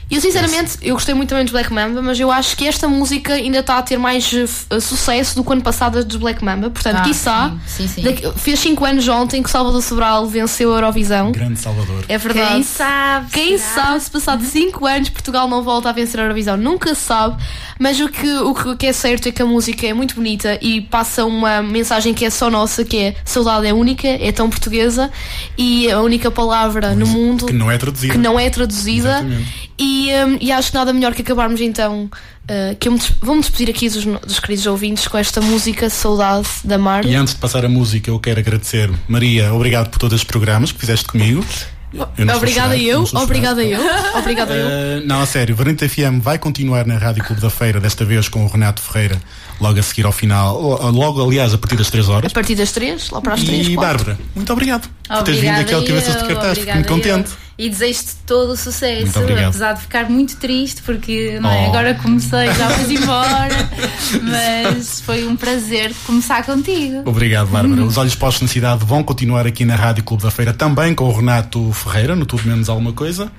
E 0.10 0.16
eu 0.16 0.22
sinceramente, 0.22 0.78
eu 0.82 0.96
gostei 0.96 1.14
muito 1.14 1.30
também 1.30 1.44
dos 1.46 1.52
Black 1.52 1.72
Mamba, 1.72 2.02
mas 2.02 2.20
eu 2.20 2.32
acho 2.32 2.58
que 2.58 2.66
esta 2.68 2.88
música 2.88 3.34
ainda 3.34 3.60
está 3.60 3.78
a 3.78 3.82
ter 3.84 3.98
mais 3.98 4.34
eh, 4.34 4.46
eh, 4.72 4.80
sucesso 4.80 5.36
do 5.36 5.44
que 5.44 5.50
o 5.52 5.54
ano 5.54 5.62
passado 5.62 6.04
dos 6.04 6.18
Black 6.18 6.44
Mamba. 6.44 6.72
Portanto, 6.72 6.98
Ah, 6.98 7.02
quiçá, 7.04 7.54
sim, 7.68 7.88
sim, 7.88 7.94
sim. 7.96 8.02
daqui- 8.02 8.32
fez 8.38 8.60
5 8.60 8.84
anos 8.86 9.08
ontem 9.08 9.44
que 9.44 9.50
Salvador 9.52 9.84
Sobral 9.84 10.26
venceu 10.26 10.72
a 10.74 10.78
Eurovisão. 10.78 11.32
grande 11.32 11.60
Salvador. 11.60 12.06
É 12.10 12.18
verdade. 12.18 12.54
Quem 12.56 12.64
sabe? 12.64 13.32
Quem 13.32 13.58
sabe 13.60 14.00
se 14.04 14.10
passado 14.10 14.44
5 14.44 14.86
anos 14.88 15.10
Portugal 15.10 15.48
não 15.48 15.62
volta 15.62 15.90
a 15.90 15.92
vencer 15.92 16.20
a 16.20 16.24
Eurovisão? 16.24 16.58
Nunca 16.58 16.96
se 16.96 17.02
sabe. 17.02 17.36
Mas 17.80 18.00
o 18.00 18.10
que, 18.10 18.28
o 18.38 18.76
que 18.76 18.88
é 18.88 18.94
certo 18.94 19.28
é 19.30 19.32
que 19.32 19.44
a 19.44 19.46
música 19.46 19.86
é 19.86 19.94
muito 19.94 20.16
bonita 20.16 20.58
e 20.60 20.82
passa 20.82 21.24
uma 21.24 21.62
mensagem 21.62 22.16
que 22.16 22.26
é 22.26 22.30
só 22.32 22.50
nossa, 22.50 22.84
que 22.84 22.98
é 22.98 23.16
saudade 23.24 23.68
é 23.68 23.74
única, 23.74 24.08
é 24.08 24.32
tão 24.32 24.50
portuguesa 24.50 25.12
e 25.56 25.90
a 25.92 26.02
única 26.02 26.32
palavra 26.32 26.96
no 26.96 27.06
mundo 27.06 27.46
Que 27.46 27.54
não 27.54 27.70
é 27.70 27.78
traduzida. 27.78 28.12
que 28.14 28.20
não 28.20 28.40
é 28.40 28.50
traduzida. 28.50 29.10
Exatamente. 29.10 29.69
E, 29.80 30.10
hum, 30.26 30.38
e 30.42 30.52
acho 30.52 30.70
que 30.72 30.76
nada 30.78 30.92
melhor 30.92 31.14
que 31.16 31.22
acabarmos 31.22 31.62
então. 31.62 32.10
uh, 32.50 32.76
que 32.80 32.88
eu 32.88 32.92
me 32.92 32.98
des- 33.00 33.14
vou-me 33.22 33.40
despedir 33.42 33.70
aqui 33.70 33.88
dos, 33.90 34.04
dos 34.04 34.40
queridos 34.40 34.66
ouvintes 34.68 35.08
com 35.08 35.18
esta 35.18 35.40
música 35.40 35.90
Saudade 35.90 36.48
da 36.66 36.78
Mar. 36.78 37.06
E 37.06 37.16
antes 37.16 37.34
de 37.34 37.40
passar 37.40 37.64
a 37.64 37.70
música, 37.70 38.10
eu 38.12 38.20
quero 38.20 38.40
agradecer, 38.40 38.92
Maria, 39.08 39.54
obrigado 39.54 39.90
por 39.90 39.98
todos 40.00 40.18
os 40.18 40.24
programas 40.26 40.72
que 40.72 40.80
fizeste 40.80 41.06
comigo. 41.06 41.46
Eu 41.92 42.04
Obrigada 42.36 42.78
chorar, 42.78 42.78
eu, 42.78 43.04
obrigada 43.16 43.64
eu, 43.64 43.80
obrigada 44.20 44.54
eu. 44.54 44.68
Uh, 45.02 45.08
não, 45.08 45.22
a 45.22 45.26
sério, 45.26 45.56
Varenta 45.56 45.88
FM 45.90 46.20
vai 46.22 46.38
continuar 46.38 46.86
na 46.86 46.98
Rádio 46.98 47.24
Clube 47.24 47.42
da 47.42 47.50
Feira, 47.50 47.80
desta 47.80 48.06
vez 48.06 48.28
com 48.30 48.44
o 48.46 48.48
Renato 48.48 48.80
Ferreira, 48.82 49.20
logo 49.60 49.80
a 49.80 49.84
seguir 49.84 50.06
ao 50.06 50.12
final, 50.12 50.60
logo 50.92 51.24
aliás 51.24 51.54
a 51.54 51.58
partir 51.58 51.76
das 51.76 51.90
3 51.90 52.10
horas. 52.10 52.32
A 52.32 52.34
partir 52.34 52.56
das 52.56 52.72
três, 52.72 53.10
lá 53.10 53.22
para 53.22 53.34
as 53.34 53.44
três. 53.44 53.68
E 53.68 53.76
quatro. 53.76 54.06
Bárbara, 54.06 54.20
muito 54.36 54.54
obrigado 54.54 54.90
por 55.08 55.24
teres 55.24 55.40
vindo 55.40 55.52
Obrigada 55.52 55.62
aqui 55.62 55.74
ao 55.74 55.84
Cabeças 55.84 56.22
de 56.22 56.28
Cartaz, 56.28 56.58
fico 56.58 56.74
muito 56.74 56.94
obrigada 56.94 57.18
contente. 57.24 57.32
eu. 57.32 57.50
E 57.60 57.70
desejo-te 57.70 58.16
todo 58.26 58.52
o 58.52 58.56
sucesso, 58.56 59.20
apesar 59.20 59.74
de 59.74 59.82
ficar 59.82 60.10
muito 60.10 60.38
triste, 60.38 60.82
porque 60.82 61.40
não 61.42 61.52
é? 61.52 61.66
Oh. 61.66 61.68
agora 61.68 61.94
comecei, 61.96 62.48
já 62.54 62.70
fui 62.70 62.96
embora, 62.96 63.70
mas 64.24 65.02
foi 65.02 65.28
um 65.28 65.36
prazer 65.36 65.94
começar 66.06 66.46
contigo. 66.46 67.02
Obrigado, 67.06 67.50
Bárbara. 67.50 67.84
Os 67.84 67.98
Olhos 67.98 68.16
Postos 68.16 68.44
na 68.44 68.48
Cidade 68.48 68.86
vão 68.86 69.04
continuar 69.04 69.46
aqui 69.46 69.66
na 69.66 69.76
Rádio 69.76 70.06
Clube 70.06 70.24
da 70.24 70.32
Feira, 70.32 70.54
também 70.54 70.96
com 70.96 71.04
o 71.04 71.14
Renato 71.14 71.70
Ferreira, 71.74 72.16
no 72.16 72.26
Tudo 72.26 72.44
Menos 72.48 72.70
Alguma 72.70 72.94
Coisa. 72.94 73.30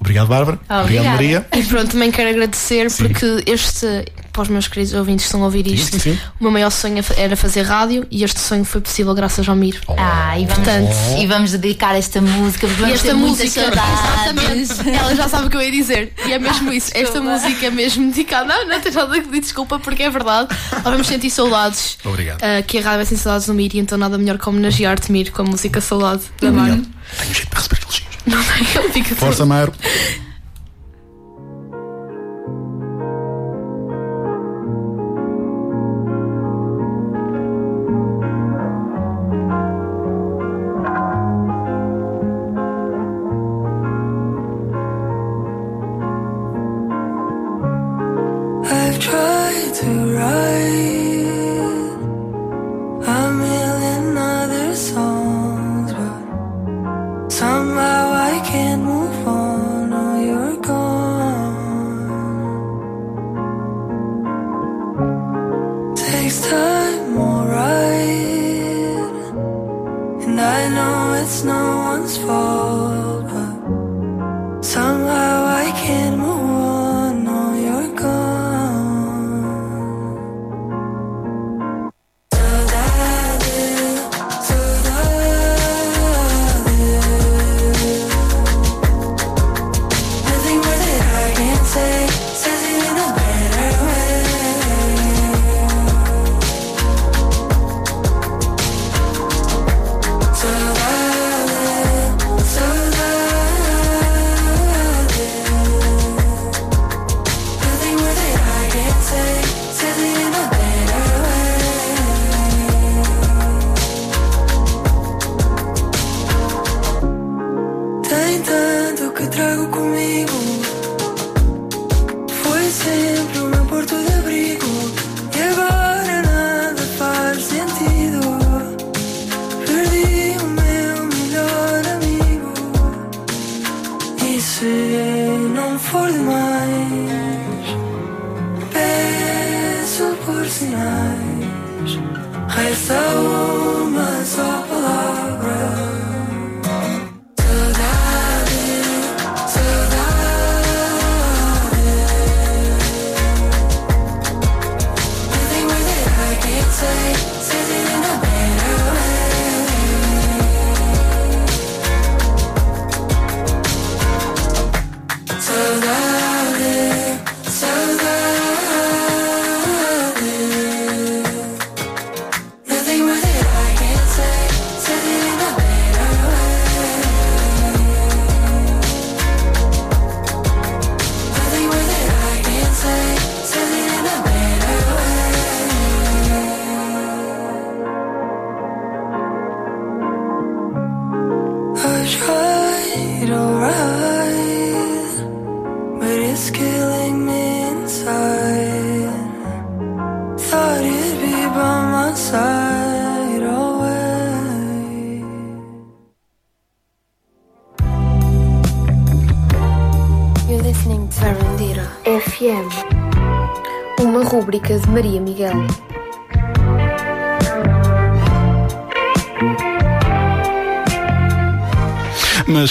Obrigado, 0.00 0.28
Bárbara. 0.28 0.58
Obrigado, 0.82 1.04
Maria. 1.04 1.46
E 1.54 1.62
pronto, 1.62 1.90
também 1.92 2.10
quero 2.10 2.30
agradecer 2.30 2.90
porque 2.96 3.44
este, 3.46 3.86
para 4.32 4.42
os 4.42 4.48
meus 4.48 4.66
queridos 4.66 4.94
ouvintes 4.94 5.24
que 5.24 5.28
estão 5.28 5.42
a 5.42 5.44
ouvir 5.44 5.66
isto, 5.66 5.92
sim, 5.92 6.14
sim. 6.14 6.18
o 6.40 6.44
meu 6.44 6.50
maior 6.50 6.70
sonho 6.70 7.04
era 7.18 7.36
fazer 7.36 7.62
rádio 7.62 8.06
e 8.10 8.24
este 8.24 8.40
sonho 8.40 8.64
foi 8.64 8.80
possível 8.80 9.12
graças 9.14 9.46
ao 9.46 9.54
Miro. 9.54 9.78
Ah, 9.98 10.38
e 10.38 10.46
vamos, 10.46 10.54
Portanto, 10.54 10.96
e 11.18 11.26
vamos 11.26 11.52
dedicar 11.52 11.94
esta 11.94 12.20
música, 12.20 12.66
porque 12.66 12.80
E 12.80 12.84
vamos 12.84 12.94
esta 12.94 13.08
ter 13.08 13.14
muitas 13.14 13.44
música, 13.44 13.60
exatamente, 13.60 14.90
ela 14.90 15.14
já 15.14 15.28
sabe 15.28 15.46
o 15.48 15.50
que 15.50 15.56
eu 15.56 15.62
ia 15.62 15.70
dizer. 15.70 16.12
E 16.26 16.32
é 16.32 16.38
mesmo 16.38 16.72
isso. 16.72 16.90
Esta 16.94 17.20
música 17.20 17.66
é 17.66 17.70
mesmo 17.70 18.06
dedicada. 18.08 18.46
Não, 18.46 18.68
não 18.68 18.80
tem 18.80 18.92
nada 18.92 19.14
que 19.20 19.26
pedir 19.26 19.40
desculpa, 19.40 19.78
porque 19.78 20.02
é 20.04 20.10
verdade. 20.10 20.48
Nós 20.72 20.82
vamos 20.82 21.06
sentir 21.06 21.28
saudades. 21.28 21.98
Obrigado. 22.04 22.42
Ah, 22.42 22.62
que 22.62 22.78
a 22.78 22.80
rádio 22.80 22.98
vai 22.98 23.04
sentir 23.04 23.20
saudades 23.22 23.46
do 23.46 23.52
Mir, 23.54 23.74
e 23.74 23.78
então 23.78 23.98
nada 23.98 24.16
melhor 24.16 24.38
que 24.38 24.48
homenagear-te, 24.48 25.12
Mir, 25.12 25.30
com 25.30 25.42
a 25.42 25.44
música 25.44 25.80
Saudade 25.80 26.22
da 26.40 26.50
Mar. 26.50 26.68
Tenho 26.70 27.34
jeito 27.34 27.48
para 27.48 27.58
receber 27.58 27.80
elogios. 27.82 28.09
Não 28.26 28.38
ele 28.40 28.92
fica 28.92 29.14
Força, 29.16 29.46
Mairo. 29.46 29.72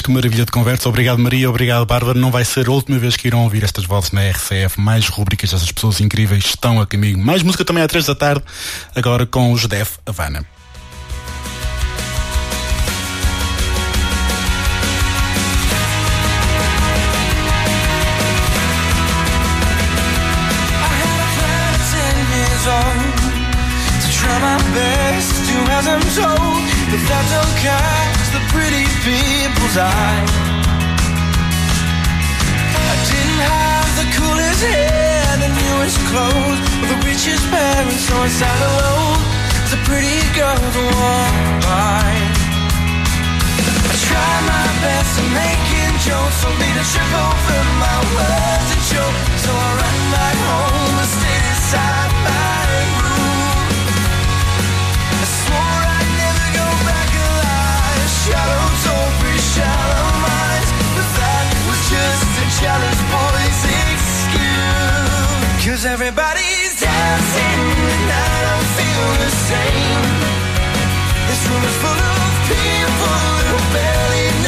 que 0.09 0.13
maravilha 0.13 0.43
de 0.43 0.51
conversa. 0.51 0.89
Obrigado, 0.89 1.19
Maria. 1.19 1.47
Obrigado, 1.47 1.85
Bárbara. 1.85 2.17
Não 2.17 2.31
vai 2.31 2.43
ser 2.43 2.67
a 2.67 2.71
última 2.71 2.97
vez 2.97 3.15
que 3.15 3.27
irão 3.27 3.43
ouvir 3.43 3.63
estas 3.63 3.85
vozes 3.85 4.11
na 4.11 4.27
RCF. 4.27 4.81
Mais 4.81 5.07
rubricas 5.07 5.51
dessas 5.51 5.71
pessoas 5.71 6.01
incríveis 6.01 6.45
estão 6.45 6.81
a 6.81 6.87
caminho. 6.87 7.19
Mais 7.19 7.43
música 7.43 7.63
também 7.63 7.83
às 7.83 7.89
três 7.89 8.07
da 8.07 8.15
tarde, 8.15 8.43
agora 8.95 9.27
com 9.27 9.51
os 9.51 9.67
Def 9.67 9.97
Havana. 10.07 10.43
bullseye. 29.69 30.25
I 32.81 32.95
didn't 33.05 33.41
have 33.53 33.89
the 34.01 34.07
coolest 34.17 34.63
hair, 34.65 35.37
the 35.37 35.51
newest 35.53 35.99
clothes, 36.09 36.59
or 36.81 36.87
the 36.89 36.99
richest 37.05 37.43
parents, 37.51 38.01
so 38.07 38.15
I 38.17 38.29
sat 38.29 38.59
alone 38.71 39.21
as 39.65 39.73
a 39.73 39.81
pretty 39.85 40.21
girl 40.33 40.57
to 40.57 40.83
walk 40.97 41.35
by. 41.69 42.09
I 43.89 43.95
tried 44.09 44.43
my 44.49 44.67
best 44.81 45.11
to 45.17 45.23
make 45.37 45.65
it, 45.85 45.93
jokes, 46.01 46.41
only 46.49 46.71
to 46.77 46.83
trip 46.89 47.13
over 47.13 47.61
my 47.77 47.97
words 48.15 48.69
and 48.73 48.83
choke. 48.89 49.17
So 49.43 49.51
I 49.53 49.69
ran 49.77 49.99
back 50.13 50.37
home 50.49 50.97
and 50.97 51.09
stayed 51.13 51.45
inside 51.53 52.11
my 52.25 52.57
room. 53.05 53.69
I 55.13 55.25
swore 55.29 55.83
I'd 55.93 56.09
never 56.17 56.47
go 56.57 56.67
back 56.89 57.09
alive. 57.21 58.09
Shut 58.25 58.58
jealous 62.61 62.99
boy's 63.13 63.61
excuse. 63.87 65.19
Cause 65.63 65.85
everybody's 65.85 66.73
dancing, 66.79 67.59
and 67.95 68.09
I 68.11 68.33
don't 68.47 68.69
feel 68.79 69.07
the 69.23 69.31
same. 69.49 70.03
This 71.29 71.41
room 71.47 71.63
is 71.63 71.77
full 71.83 72.01
of 72.15 72.31
people 72.51 73.21
who 73.49 73.57
barely 73.75 74.38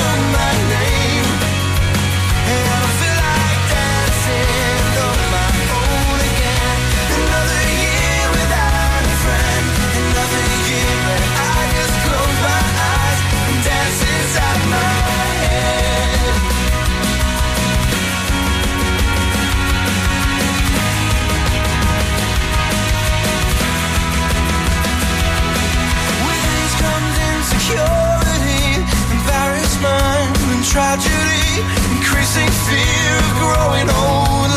tragedy, 30.71 31.59
increasing 31.91 32.47
fear, 32.63 33.19
growing 33.39 33.89
old. 33.89 34.50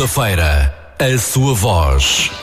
Rádio 0.00 0.06
Clube 0.06 0.06
da 0.06 0.08
Feira. 0.08 0.74
A 0.98 1.18
sua 1.18 1.54
voz. 1.54 2.39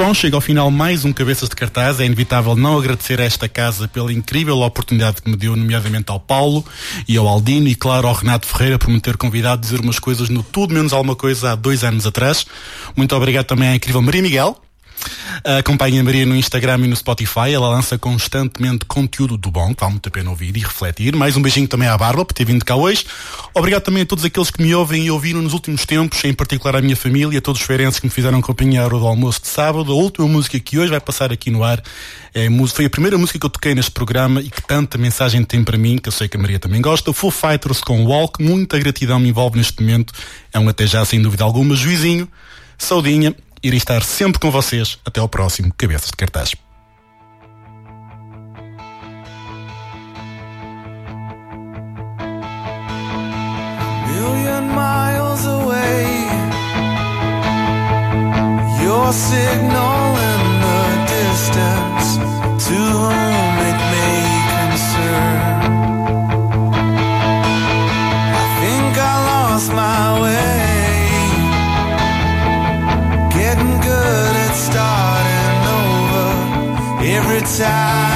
Bom, 0.00 0.14
chega 0.14 0.34
ao 0.34 0.40
final 0.40 0.70
mais 0.70 1.04
um 1.04 1.12
Cabeças 1.12 1.46
de 1.50 1.54
Cartaz. 1.54 2.00
É 2.00 2.06
inevitável 2.06 2.56
não 2.56 2.78
agradecer 2.78 3.20
a 3.20 3.24
esta 3.24 3.46
casa 3.46 3.86
pela 3.86 4.10
incrível 4.10 4.56
oportunidade 4.60 5.20
que 5.20 5.28
me 5.28 5.36
deu, 5.36 5.54
nomeadamente 5.54 6.10
ao 6.10 6.18
Paulo 6.18 6.64
e 7.06 7.18
ao 7.18 7.28
Aldino 7.28 7.68
e, 7.68 7.74
claro, 7.74 8.08
ao 8.08 8.14
Renato 8.14 8.46
Ferreira 8.46 8.78
por 8.78 8.88
me 8.88 8.98
ter 8.98 9.18
convidado 9.18 9.58
a 9.58 9.60
dizer 9.60 9.78
umas 9.78 9.98
coisas 9.98 10.30
no 10.30 10.42
Tudo 10.42 10.72
Menos 10.72 10.94
Alguma 10.94 11.14
Coisa 11.14 11.52
há 11.52 11.54
dois 11.54 11.84
anos 11.84 12.06
atrás. 12.06 12.46
Muito 12.96 13.14
obrigado 13.14 13.44
também 13.44 13.68
à 13.68 13.76
incrível 13.76 14.00
Maria 14.00 14.22
Miguel. 14.22 14.56
Acompanhe 15.58 15.98
a 15.98 16.04
Maria 16.04 16.26
no 16.26 16.36
Instagram 16.36 16.84
e 16.84 16.88
no 16.88 16.96
Spotify. 16.96 17.52
Ela 17.52 17.68
lança 17.68 17.98
constantemente 17.98 18.84
conteúdo 18.84 19.36
do 19.36 19.50
bom, 19.50 19.74
que 19.74 19.80
vale 19.80 19.92
muito 19.92 20.08
a 20.08 20.12
pena 20.12 20.30
ouvir 20.30 20.56
e 20.56 20.60
refletir. 20.60 21.16
Mais 21.16 21.36
um 21.36 21.42
beijinho 21.42 21.68
também 21.68 21.88
à 21.88 21.96
Barba, 21.96 22.24
por 22.24 22.34
ter 22.34 22.44
vindo 22.44 22.64
cá 22.64 22.76
hoje. 22.76 23.04
Obrigado 23.54 23.82
também 23.82 24.02
a 24.02 24.06
todos 24.06 24.24
aqueles 24.24 24.50
que 24.50 24.62
me 24.62 24.74
ouvem 24.74 25.06
e 25.06 25.10
ouviram 25.10 25.40
nos 25.42 25.52
últimos 25.52 25.84
tempos, 25.84 26.24
em 26.24 26.32
particular 26.32 26.76
à 26.76 26.82
minha 26.82 26.96
família, 26.96 27.38
a 27.38 27.42
todos 27.42 27.60
os 27.60 27.66
feirenses 27.66 27.98
que 27.98 28.06
me 28.06 28.10
fizeram 28.10 28.40
companhia 28.40 28.84
hora 28.84 28.98
do 28.98 29.06
almoço 29.06 29.42
de 29.42 29.48
sábado. 29.48 29.92
A 29.92 29.94
última 29.94 30.26
música 30.26 30.58
que 30.58 30.78
hoje 30.78 30.90
vai 30.90 31.00
passar 31.00 31.32
aqui 31.32 31.50
no 31.50 31.64
ar 31.64 31.82
é 32.34 32.48
foi 32.68 32.84
a 32.84 32.90
primeira 32.90 33.18
música 33.18 33.38
que 33.38 33.46
eu 33.46 33.50
toquei 33.50 33.74
neste 33.74 33.90
programa 33.90 34.40
e 34.40 34.50
que 34.50 34.62
tanta 34.62 34.96
mensagem 34.96 35.42
tem 35.44 35.64
para 35.64 35.76
mim, 35.76 35.98
que 35.98 36.08
eu 36.08 36.12
sei 36.12 36.28
que 36.28 36.36
a 36.36 36.40
Maria 36.40 36.58
também 36.58 36.80
gosta. 36.80 37.12
Full 37.12 37.30
Fighters 37.30 37.80
com 37.80 38.04
Walk, 38.04 38.42
muita 38.42 38.78
gratidão 38.78 39.18
me 39.18 39.28
envolve 39.28 39.58
neste 39.58 39.80
momento. 39.80 40.12
É 40.52 40.58
um 40.58 40.68
até 40.68 40.86
já, 40.86 41.04
sem 41.04 41.20
dúvida 41.20 41.44
alguma. 41.44 41.74
Juizinho, 41.74 42.28
saudinha, 42.78 43.34
irei 43.62 43.78
estar 43.78 44.02
sempre 44.02 44.40
com 44.40 44.50
vocês. 44.50 44.98
Até 45.04 45.20
ao 45.20 45.28
próximo 45.28 45.72
Cabeças 45.76 46.10
de 46.10 46.16
Cartaz. 46.16 46.54
signal 59.12 60.16
in 60.30 60.42
the 60.62 60.82
distance, 61.10 62.16
to 62.64 62.74
whom 62.74 63.39
time. 77.42 78.09